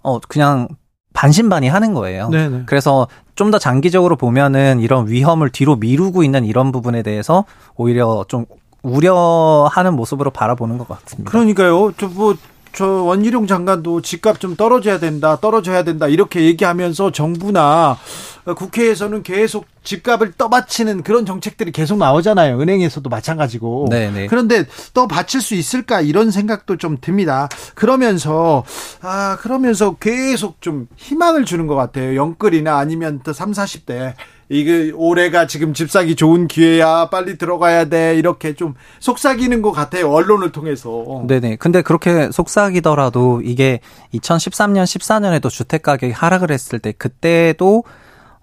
[0.02, 0.68] 어 그냥
[1.12, 2.28] 반신반의 하는 거예요.
[2.28, 2.48] 네네.
[2.58, 2.62] 네.
[2.66, 8.44] 그래서 좀 더 장기적으로 보면은 이런 위험을 뒤로 미루고 있는 이런 부분에 대해서 오히려 좀
[8.82, 11.30] 우려하는 모습으로 바라보는 것 같습니다.
[11.30, 11.92] 그러니까요.
[11.96, 12.34] 저 뭐
[12.72, 17.98] 저 원희룡 장관도 집값 좀 떨어져야 된다, 떨어져야 된다 이렇게 얘기하면서 정부나
[18.44, 22.60] 국회에서는 계속 집값을 떠받치는 그런 정책들이 계속 나오잖아요.
[22.60, 23.88] 은행에서도 마찬가지고.
[23.90, 24.10] 네네.
[24.12, 24.26] 네.
[24.26, 24.64] 그런데
[24.94, 27.48] 떠받칠 수 있을까 이런 생각도 좀 듭니다.
[27.74, 28.64] 그러면서
[29.00, 32.14] 아 그러면서 계속 좀 희망을 주는 것 같아요.
[32.16, 34.14] 영끌이나 아니면 또 3, 40대
[34.52, 40.10] 이게 올해가 지금 집 사기 좋은 기회야 빨리 들어가야 돼 이렇게 좀 속삭이는 것 같아요
[40.10, 43.78] 언론을 통해서 네네 근데 그렇게 속삭이더라도 이게
[44.12, 47.84] 2013년 14년에도 주택 가격이 하락을 했을 때 그때도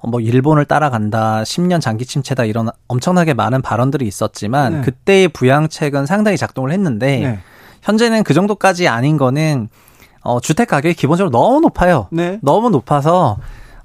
[0.07, 4.81] 뭐 일본을 따라간다, 10년 장기 침체다 이런 엄청나게 많은 발언들이 있었지만 네.
[4.81, 7.39] 그때의 부양책은 상당히 작동을 했는데 네.
[7.81, 9.69] 현재는 그 정도까지 아닌 거는
[10.21, 12.07] 어 주택 가격이 기본적으로 너무 높아요.
[12.11, 12.39] 네.
[12.41, 13.37] 너무 높아서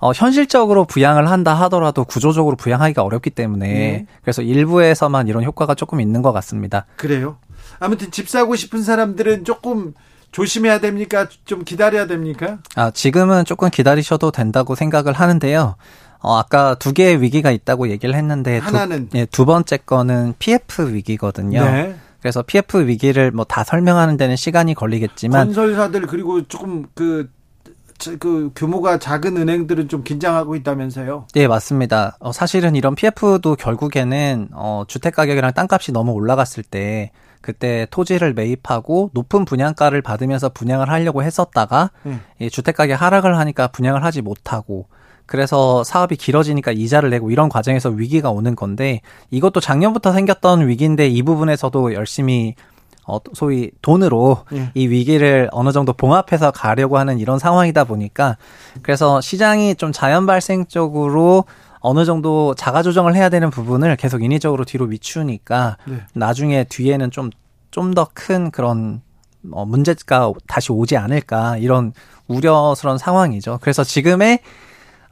[0.03, 4.07] 어, 현실적으로 부양을 한다 하더라도 구조적으로 부양하기가 어렵기 때문에 네.
[4.23, 6.87] 그래서 일부에서만 이런 효과가 조금 있는 것 같습니다.
[6.97, 7.37] 그래요?
[7.79, 9.95] 아무튼 집 사고 싶은 사람들은 조금
[10.33, 11.29] 조심해야 됩니까?
[11.45, 12.59] 좀 기다려야 됩니까?
[12.75, 15.77] 아, 지금은 조금 기다리셔도 된다고 생각을 하는데요.
[16.19, 20.93] 어, 아까 두 개의 위기가 있다고 얘기를 했는데 하나는 두, 예, 두 번째 거는 PF
[20.95, 21.65] 위기거든요.
[21.65, 21.95] 네.
[22.21, 27.29] 그래서 PF 위기를 뭐 다 설명하는 데는 시간이 걸리겠지만 건설사들 그리고 조금 그
[28.19, 31.27] 그 규모가 작은 은행들은 좀 긴장하고 있다면서요?
[31.35, 32.17] 네, 맞습니다.
[32.21, 37.11] 어, 사실은 이런 PF도 결국에는 어, 주택 가격이랑 땅값이 너무 올라갔을 때
[37.41, 42.21] 그때 토지를 매입하고 높은 분양가를 받으면서 분양을 하려고 했었다가 음.
[42.39, 44.87] 이 주택 가격 하락을 하니까 분양을 하지 못하고
[45.27, 49.01] 그래서 사업이 길어지니까 이자를 내고 이런 과정에서 위기가 오는 건데
[49.31, 52.55] 이것도 작년부터 생겼던 위기인데 이 부분에서도 열심히
[53.07, 54.71] 어, 소위 돈으로 예.
[54.75, 58.37] 이 위기를 어느 정도 봉합해서 가려고 하는 이런 상황이다 보니까
[58.83, 61.45] 그래서 시장이 좀 자연 발생적으로
[61.81, 65.97] 어느 정도 자가 조정을 해야 되는 부분을 계속 인위적으로 뒤로 미추니까 네.
[66.15, 67.31] 나중에 뒤에는 좀
[67.73, 69.01] 좀 더 큰 그런
[69.51, 71.93] 어, 문제가 다시 오지 않을까 이런
[72.29, 73.59] 우려스러운 상황이죠.
[73.61, 74.39] 그래서 지금의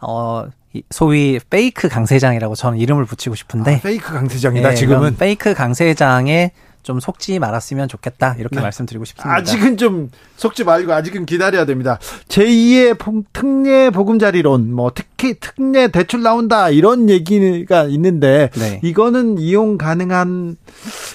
[0.01, 0.45] 어
[0.91, 7.01] 소위 페이크 강세장이라고 저는 이름을 붙이고 싶은데 아, 페이크 강세장이다 네, 지금은 페이크 강세장의 좀
[7.01, 8.62] 속지 말았으면 좋겠다 이렇게 네.
[8.62, 9.35] 말씀드리고 싶습니다.
[9.35, 11.98] 아직은 좀 속지 말고 아직은 기다려야 됩니다.
[12.28, 18.81] 제2의 특례 보금자리론, 뭐 특히 특례 대출 나온다 이런 얘기가 있는데 네.
[18.82, 20.57] 이거는 이용 가능한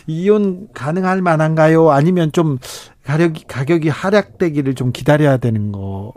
[0.08, 1.92] 이용 가능할 만한가요?
[1.92, 2.60] 아니면 좀
[3.06, 6.14] 가격이 가격이 하락되기를 좀 기다려야 되는 거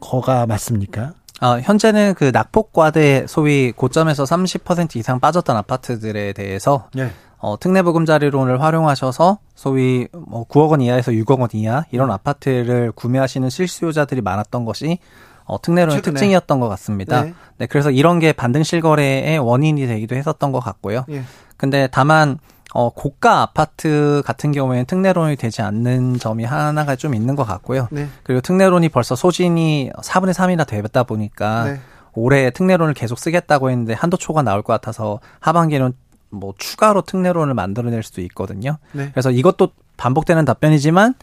[0.00, 1.14] 거가 맞습니까?
[1.42, 7.10] 어, 현재는 그 낙폭과대 소위 고점에서 30% 이상 빠졌던 아파트들에 대해서 네.
[7.38, 14.20] 어, 특례보금자리론을 활용하셔서 소위 뭐 9억 원 이하에서 6억 원 이하 이런 아파트를 구매하시는 실수요자들이
[14.20, 14.98] 많았던 것이
[15.44, 16.14] 어, 특례론의 최근에.
[16.14, 17.22] 특징이었던 것 같습니다.
[17.22, 17.34] 네.
[17.58, 17.66] 네.
[17.66, 21.04] 그래서 이런 게 반등 실 거래의 원인이 되기도 했었던 것 같고요.
[21.10, 21.22] 예.
[21.56, 22.38] 근데 다만
[22.74, 27.88] 어, 고가 아파트 같은 경우에는 특례론이 되지 않는 점이 하나가 좀 있는 것 같고요.
[27.90, 28.08] 네.
[28.22, 31.80] 그리고 특례론이 벌써 소진이 4분의 3이나 되다 보니까 네.
[32.12, 35.92] 올해 특례론을 계속 쓰겠다고 했는데 한도 초가 나올 것 같아서 하반기는
[36.30, 38.78] 뭐 추가로 특례론을 만들어낼 수도 있거든요.
[38.92, 39.10] 네.
[39.12, 41.14] 그래서 이것도 반복되는 답변이지만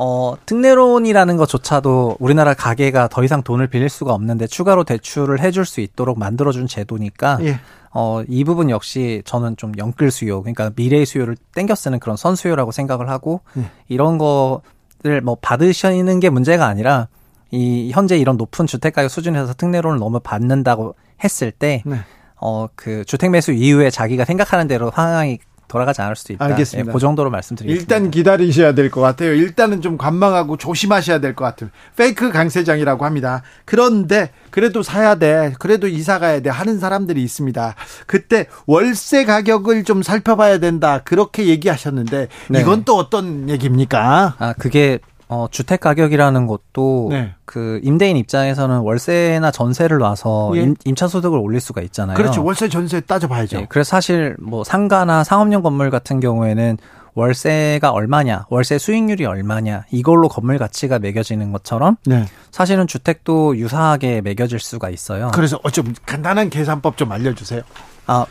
[0.00, 5.80] 어, 특례론이라는 것조차도 우리나라 가게가 더 이상 돈을 빌릴 수가 없는데 추가로 대출을 해줄 수
[5.80, 7.58] 있도록 만들어준 제도니까 예.
[7.92, 12.70] 어, 이 부분 역시 저는 좀 영끌 수요, 그러니까 미래의 수요를 땡겨 쓰는 그런 선수요라고
[12.70, 13.64] 생각을 하고 예.
[13.88, 17.08] 이런 거를 뭐 받으시는 게 문제가 아니라
[17.50, 20.94] 이 현재 이런 높은 주택가격 수준에서 특례론을 너무 받는다고
[21.24, 21.96] 했을 때 네.
[22.40, 25.38] 어, 그 주택 매수 이후에 자기가 생각하는 대로 상황이
[25.68, 26.46] 돌아가지 않을 수도 있다.
[26.46, 26.88] 알겠습니다.
[26.88, 27.94] 예, 그 정도로 말씀드리겠습니다.
[27.94, 29.34] 일단 기다리셔야 될 것 같아요.
[29.34, 31.68] 일단은 좀 관망하고 조심하셔야 될 것 같아요.
[31.94, 33.42] 페이크 강세장이라고 합니다.
[33.66, 35.52] 그런데 그래도 사야 돼.
[35.58, 36.48] 그래도 이사 가야 돼.
[36.48, 37.74] 하는 사람들이 있습니다.
[38.06, 41.02] 그때 월세 가격을 좀 살펴봐야 된다.
[41.04, 42.60] 그렇게 얘기하셨는데 네.
[42.62, 44.36] 이건 또 어떤 얘기입니까?
[44.38, 47.34] 아, 그게 어, 주택 가격이라는 것도 네.
[47.44, 50.74] 그 임대인 입장에서는 월세나 전세를 놔서 예.
[50.84, 52.16] 임, 차 소득을 올릴 수가 있잖아요.
[52.16, 52.42] 그렇죠.
[52.42, 53.58] 월세 전세 따져봐야죠.
[53.58, 56.78] 네, 그래서 사실 뭐 상가나 상업용 건물 같은 경우에는
[57.14, 62.26] 월세가 얼마냐, 월세 수익률이 얼마냐, 이걸로 건물 가치가 매겨지는 것처럼 네.
[62.50, 65.30] 사실은 주택도 유사하게 매겨질 수가 있어요.
[65.34, 67.62] 그래서 어, 좀 간단한 계산법 좀 알려주세요.
[68.06, 68.24] 아,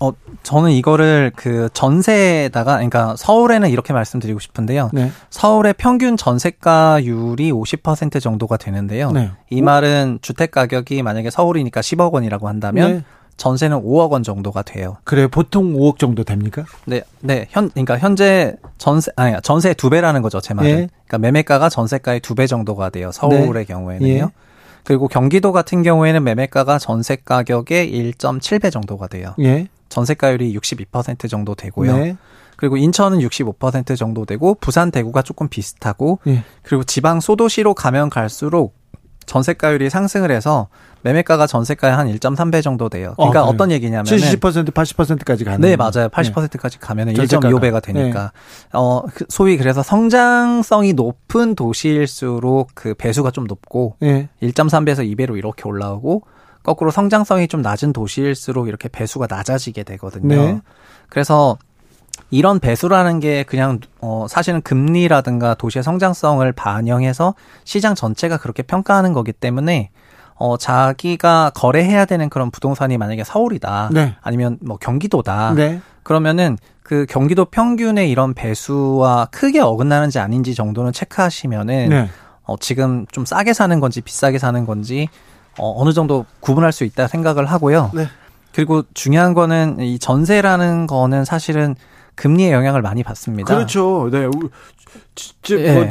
[0.00, 0.12] 어,
[0.44, 4.90] 저는 이거를 그 전세에다가, 그러니까 서울에는 이렇게 말씀드리고 싶은데요.
[4.92, 5.10] 네.
[5.30, 9.10] 서울의 평균 전세가율이 50% 정도가 되는데요.
[9.10, 9.30] 네.
[9.50, 13.04] 이 말은 주택 가격이 만약에 서울이니까 10억 원이라고 한다면 네.
[13.36, 14.96] 전세는 5억 원 정도가 돼요.
[15.04, 15.28] 그래요?
[15.28, 16.64] 보통 5억 정도 됩니까?
[16.86, 17.46] 네, 네.
[17.50, 20.70] 현, 그러니까 현재 전세, 아니, 전세 두 배라는 거죠, 제 말은.
[20.70, 20.88] 네.
[21.06, 23.10] 그러니까 매매가가 전세가의 두 배 정도가 돼요.
[23.12, 23.64] 서울의 네.
[23.64, 24.08] 경우에는요.
[24.12, 24.26] 예.
[24.84, 29.34] 그리고 경기도 같은 경우에는 매매가가 전세 가격의 1.7배 정도가 돼요.
[29.40, 29.66] 예.
[29.98, 31.96] 전세가율이 62% 정도 되고요.
[31.96, 32.16] 네.
[32.56, 36.44] 그리고 인천은 65% 정도 되고 부산 대구가 조금 비슷하고 예.
[36.62, 38.74] 그리고 지방 소도시로 가면 갈수록
[39.26, 40.68] 전세가율이 상승을 해서
[41.02, 43.14] 매매가가 전세가의 한 1.3배 정도 돼요.
[43.16, 46.08] 그러니까 어, 떤 얘기냐면 70% 80%까지 가는 네, 맞아요.
[46.08, 48.68] 80%까지 가면 은 1.25배가 되니까 네.
[48.72, 54.28] 어그 소위 그래서 성장성이 높은 도시일수록 그 배수가 좀 높고 네.
[54.42, 56.22] 1.3배에서 2배로 이렇게 올라오고
[56.68, 60.36] 거꾸로 성장성이 좀 낮은 도시일수록 이렇게 배수가 낮아지게 되거든요.
[60.36, 60.60] 네.
[61.08, 61.56] 그래서
[62.28, 67.34] 이런 배수라는 게 그냥 어 사실은 금리라든가 도시의 성장성을 반영해서
[67.64, 69.88] 시장 전체가 그렇게 평가하는 거기 때문에
[70.34, 73.88] 어 자기가 거래해야 되는 그런 부동산이 만약에 서울이다.
[73.94, 74.16] 네.
[74.20, 75.54] 아니면 뭐 경기도다.
[75.54, 75.80] 네.
[76.02, 82.10] 그러면은 그 경기도 평균의 이런 배수와 크게 어긋나는지 아닌지 정도는 체크하시면은 네.
[82.42, 85.08] 어 지금 좀 싸게 사는 건지 비싸게 사는 건지
[85.58, 87.90] 어, 어느 정도 구분할 수 있다 생각을 하고요.
[87.94, 88.06] 네.
[88.54, 91.76] 그리고 중요한 거는 이 전세라는 거는 사실은
[92.14, 93.54] 금리의 영향을 많이 받습니다.
[93.54, 94.08] 그렇죠.
[94.10, 94.28] 네.
[95.14, 95.74] 집, 네.
[95.74, 95.88] 뭐,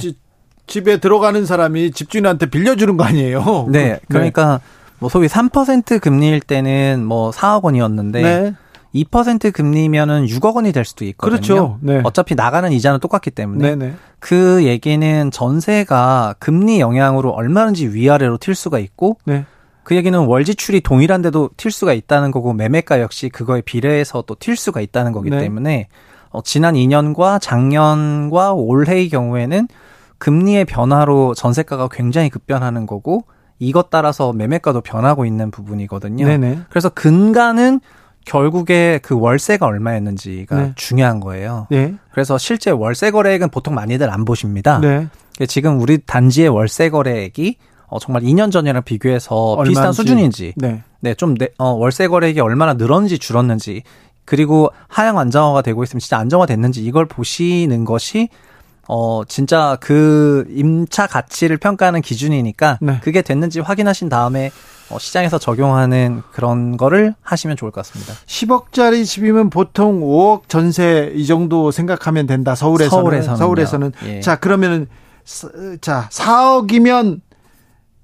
[0.68, 3.68] 집에 들어가는 사람이 집주인한테 빌려주는 거 아니에요?
[3.72, 3.84] 네.
[3.84, 3.99] 네.
[4.10, 4.60] 그러니까
[4.99, 8.53] 뭐 소위 3% 금리일 때는 뭐 4억 원이었는데 네.
[8.95, 11.38] 2% 금리면은 6억 원이 될 수도 있거든요.
[11.38, 11.77] 그렇죠.
[11.81, 12.02] 네.
[12.03, 13.76] 어차피 나가는 이자는 똑같기 때문에.
[13.76, 13.94] 네네.
[14.19, 19.45] 그 얘기는 전세가 금리 영향으로 얼마든지 위아래로 튈 수가 있고 네.
[19.88, 24.57] 그 얘기는 월 지출이 동일한데도 튈 수가 있다는 거고 매매가 역시 그거에 비례해서 또 튈
[24.57, 25.39] 수가 있다는 거기 네.
[25.39, 25.88] 때문에
[26.30, 29.69] 어, 지난 2년과 작년과 올해의 경우에는
[30.18, 33.23] 금리의 변화로 전세가가 굉장히 급변하는 거고
[33.59, 36.27] 이것 따라서 매매가도 변하고 있는 부분이거든요.
[36.27, 36.64] 네네.
[36.69, 37.80] 그래서 근간은
[38.26, 40.73] 결국에 그 월세가 얼마였는지가 네.
[40.76, 41.65] 중요한 거예요.
[41.69, 41.95] 네.
[42.11, 44.81] 그래서 실제 월세 거래액은 보통 많이들 안 보십니다.
[44.81, 45.07] 네.
[45.47, 47.55] 지금 우리 단지의 월세 거래액이
[47.88, 49.69] 어, 정말 2년 전이랑 비교해서 얼마인지.
[49.72, 53.84] 비슷한 수준인지, 네, 네좀 어, 월세 거래액이 얼마나 늘었는지 줄었는지,
[54.26, 58.27] 그리고 하향 안정화가 되고 있으면 진짜 안정화됐는지 이걸 보시는 것이
[58.89, 62.99] 어 진짜 그 임차 가치를 평가하는 기준이니까 네.
[63.01, 64.51] 그게 됐는지 확인하신 다음에
[64.89, 68.14] 어, 시장에서 적용하는 그런 거를 하시면 좋을 것 같습니다.
[68.26, 72.53] 10억짜리 집이면 보통 5억 전세 이 정도 생각하면 된다.
[72.55, 73.91] 서울에서는 서울에서는, 서울에서는.
[74.05, 74.19] 예.
[74.22, 74.88] 자 그러면은
[75.81, 77.22] 자 4억이면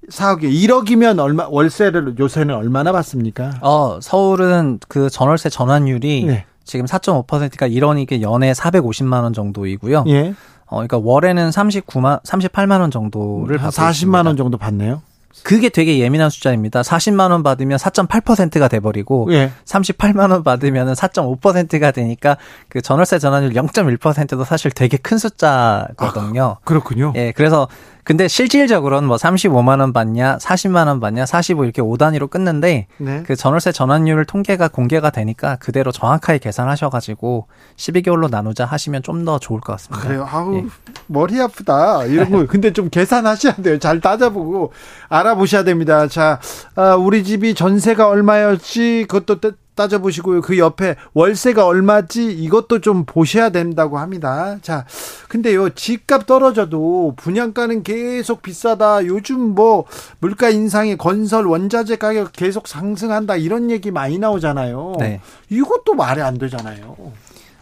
[0.10, 3.54] 4억이 1억이면 얼마 월세를 요새는 얼마나 받습니까?
[3.62, 6.46] 어, 서울은 그 전월세 전환율이 네.
[6.64, 10.06] 지금 4.5%가 1원이게 연에 450만 원 정도이고요.
[10.08, 10.34] 예.
[10.66, 14.24] 어, 그러니까 월에는 39만 38만 원 정도를 받고 40만 있습니다.
[14.24, 15.02] 원 정도 받네요.
[15.44, 16.82] 그게 되게 예민한 숫자입니다.
[16.82, 19.52] 40만 원 받으면 4.8%가 돼 버리고 예.
[19.66, 22.38] 38만 원 받으면 4.5%가 되니까
[22.70, 26.44] 그 전월세 전환율 0.1%도 사실 되게 큰 숫자거든요.
[26.44, 27.14] 아, 그렇군요.
[27.16, 27.34] 예.
[27.36, 27.68] 그래서
[28.04, 33.24] 근데 실질적으로는 뭐 35만 원 받냐, 40만 원 받냐, 45 이렇게 5단위로 끊는데 네.
[33.26, 37.48] 그 전월세 전환율 통계가 공개가 되니까 그대로 정확하게 계산하셔 가지고
[37.78, 40.06] 12개월로 나누자 하시면 좀 더 좋을 것 같습니다.
[40.06, 40.28] 그래요.
[40.30, 40.66] 아우 예.
[41.08, 42.04] 머리 아프다.
[42.06, 43.80] 이런 거 근데 좀 계산하셔야 돼요.
[43.80, 44.74] 잘 따져보고
[45.08, 46.08] 알아보셔야 됩니다.
[46.08, 46.40] 자,
[46.76, 49.06] 아, 우리 집이 전세가 얼마였지?
[49.08, 49.40] 그것도
[49.76, 50.42] 따져보시고요.
[50.42, 54.58] 그 옆에 월세가 얼마지 이것도 좀 보셔야 된다고 합니다.
[54.62, 54.86] 자,
[55.30, 59.06] 근데요, 집값 떨어져도 분양가는 계속 비싸다.
[59.06, 59.86] 요즘 뭐
[60.20, 63.36] 물가 인상에 건설 원자재 가격 계속 상승한다.
[63.36, 64.96] 이런 얘기 많이 나오잖아요.
[65.00, 65.22] 네.
[65.50, 66.96] 이것도 말이 안 되잖아요.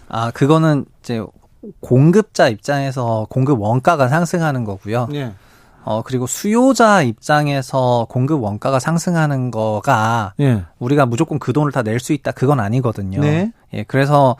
[0.07, 1.23] 아, 그거는 이제
[1.79, 5.07] 공급자 입장에서 공급 원가가 상승하는 거고요.
[5.11, 5.33] 네.
[5.83, 10.63] 어, 그리고 수요자 입장에서 공급 원가가 상승하는 거가 예.
[10.79, 12.31] 우리가 무조건 그 돈을 다 낼 수 있다.
[12.31, 13.21] 그건 아니거든요.
[13.21, 13.51] 네.
[13.73, 14.35] 예, 그래서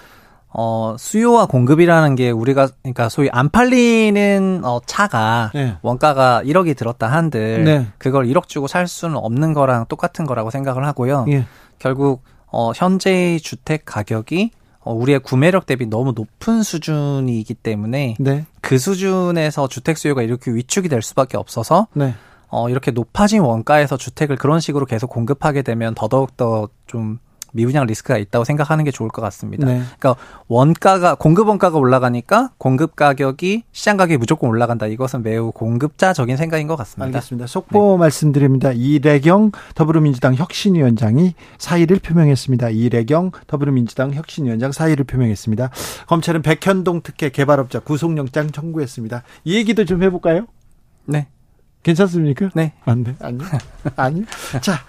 [0.53, 5.77] 어, 수요와 공급이라는 게 우리가, 그러니까 소위 안 팔리는, 어, 차가, 네.
[5.81, 7.87] 원가가 1억이 들었다 한들, 네.
[7.97, 11.25] 그걸 1억 주고 살 수는 없는 거랑 똑같은 거라고 생각을 하고요.
[11.29, 11.45] 예.
[11.79, 18.45] 결국, 어, 현재의 주택 가격이, 어, 우리의 구매력 대비 너무 높은 수준이기 때문에, 네.
[18.61, 22.15] 그 수준에서 주택 수요가 이렇게 위축이 될 수밖에 없어서, 네.
[22.47, 27.19] 어, 이렇게 높아진 원가에서 주택을 그런 식으로 계속 공급하게 되면 더더욱 더 좀
[27.51, 29.65] 미분양 리스크가 있다고 생각하는 게 좋을 것 같습니다.
[29.65, 29.81] 네.
[29.99, 30.15] 그러니까
[30.47, 34.87] 원가가 공급 원가가 올라가니까 공급 가격이 시장 가격이 무조건 올라간다.
[34.87, 37.05] 이것은 매우 공급자적인 생각인 것 같습니다.
[37.05, 37.47] 알겠습니다.
[37.47, 37.99] 속보 네.
[37.99, 38.71] 말씀드립니다.
[38.71, 42.69] 이래경 더불어민주당 혁신위원장이 사의를 표명했습니다.
[42.69, 45.69] 이래경 더불어민주당 혁신위원장 사의를 표명했습니다.
[46.07, 49.23] 검찰은 백현동 특혜 개발업자 구속영장 청구했습니다.
[49.43, 50.47] 이 얘기도 좀 해볼까요?
[51.05, 51.27] 네.
[51.83, 52.49] 괜찮습니까?
[52.53, 52.73] 네.
[52.85, 53.15] 안 돼.
[53.21, 53.47] 아니요.
[53.95, 54.25] 아니요.
[54.61, 54.79] 자,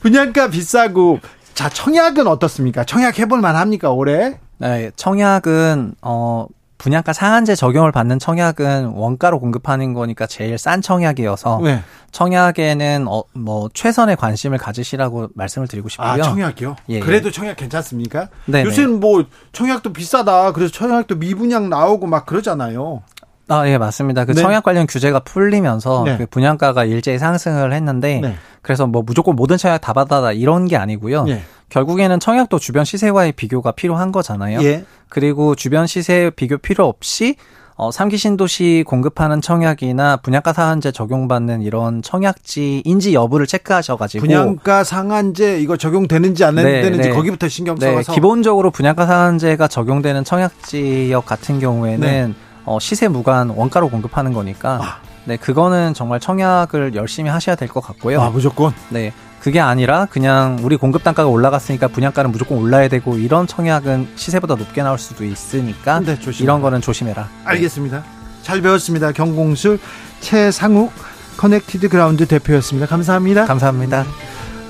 [0.00, 1.20] 분양가 비싸고
[1.58, 2.84] 자, 청약은 어떻습니까?
[2.84, 4.38] 청약 해볼 만합니까, 올해?
[4.58, 6.46] 네, 청약은, 어,
[6.78, 11.82] 분양가 상한제 적용을 받는 청약은 원가로 공급하는 거니까 제일 싼 청약이어서 네.
[12.12, 16.06] 청약에는 어, 뭐 최선의 관심을 가지시라고 말씀을 드리고 싶고요.
[16.06, 16.76] 아, 청약이요?
[16.90, 17.00] 예, 예.
[17.00, 18.28] 그래도 청약 괜찮습니까?
[18.44, 18.62] 네.
[18.62, 20.52] 요새는 뭐 청약도 비싸다.
[20.52, 23.02] 그래서 청약도 미분양 나오고 막 그러잖아요.
[23.48, 24.24] 아, 예, 맞습니다.
[24.24, 24.42] 그 네.
[24.42, 26.18] 청약 관련 규제가 풀리면서 네.
[26.18, 28.34] 그 분양가가 일제히 상승을 했는데 네.
[28.62, 31.24] 그래서 뭐 무조건 모든 청약 다 받아다 이런 게 아니고요.
[31.28, 31.42] 예.
[31.70, 34.62] 결국에는 청약도 주변 시세와의 비교가 필요한 거잖아요.
[34.62, 34.84] 예.
[35.08, 37.36] 그리고 주변 시세 비교 필요 없이
[37.76, 45.76] 어, 3기 신도시 공급하는 청약이나 분양가 상한제 적용받는 이런 청약지인지 여부를 체크하셔가지고 분양가 상한제 이거
[45.76, 47.14] 적용되는지 안 네, 되는지 네.
[47.14, 52.34] 거기부터 신경 네, 써서 기본적으로 분양가 상한제가 적용되는 청약지역 같은 경우에는 네.
[52.68, 54.96] 어, 시세 무관 원가로 공급하는 거니까 아.
[55.24, 58.20] 네 그거는 정말 청약을 열심히 하셔야 될 것 같고요.
[58.20, 58.72] 아 무조건.
[58.90, 64.54] 네 그게 아니라 그냥 우리 공급 단가가 올라갔으니까 분양가는 무조건 올라야 되고 이런 청약은 시세보다
[64.56, 67.22] 높게 나올 수도 있으니까 네, 이런 거는 조심해라.
[67.22, 67.28] 네.
[67.44, 68.02] 알겠습니다.
[68.42, 69.12] 잘 배웠습니다.
[69.12, 69.78] 경공술
[70.20, 70.92] 채상욱
[71.36, 72.86] 커넥티드 그라운드 대표였습니다.
[72.88, 73.46] 감사합니다.
[73.46, 74.04] 감사합니다.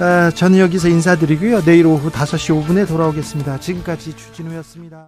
[0.00, 1.62] 아, 저는 여기서 인사드리고요.
[1.62, 3.58] 내일 오후 5시 5분에 돌아오겠습니다.
[3.60, 5.06] 지금까지 주진우였습니다.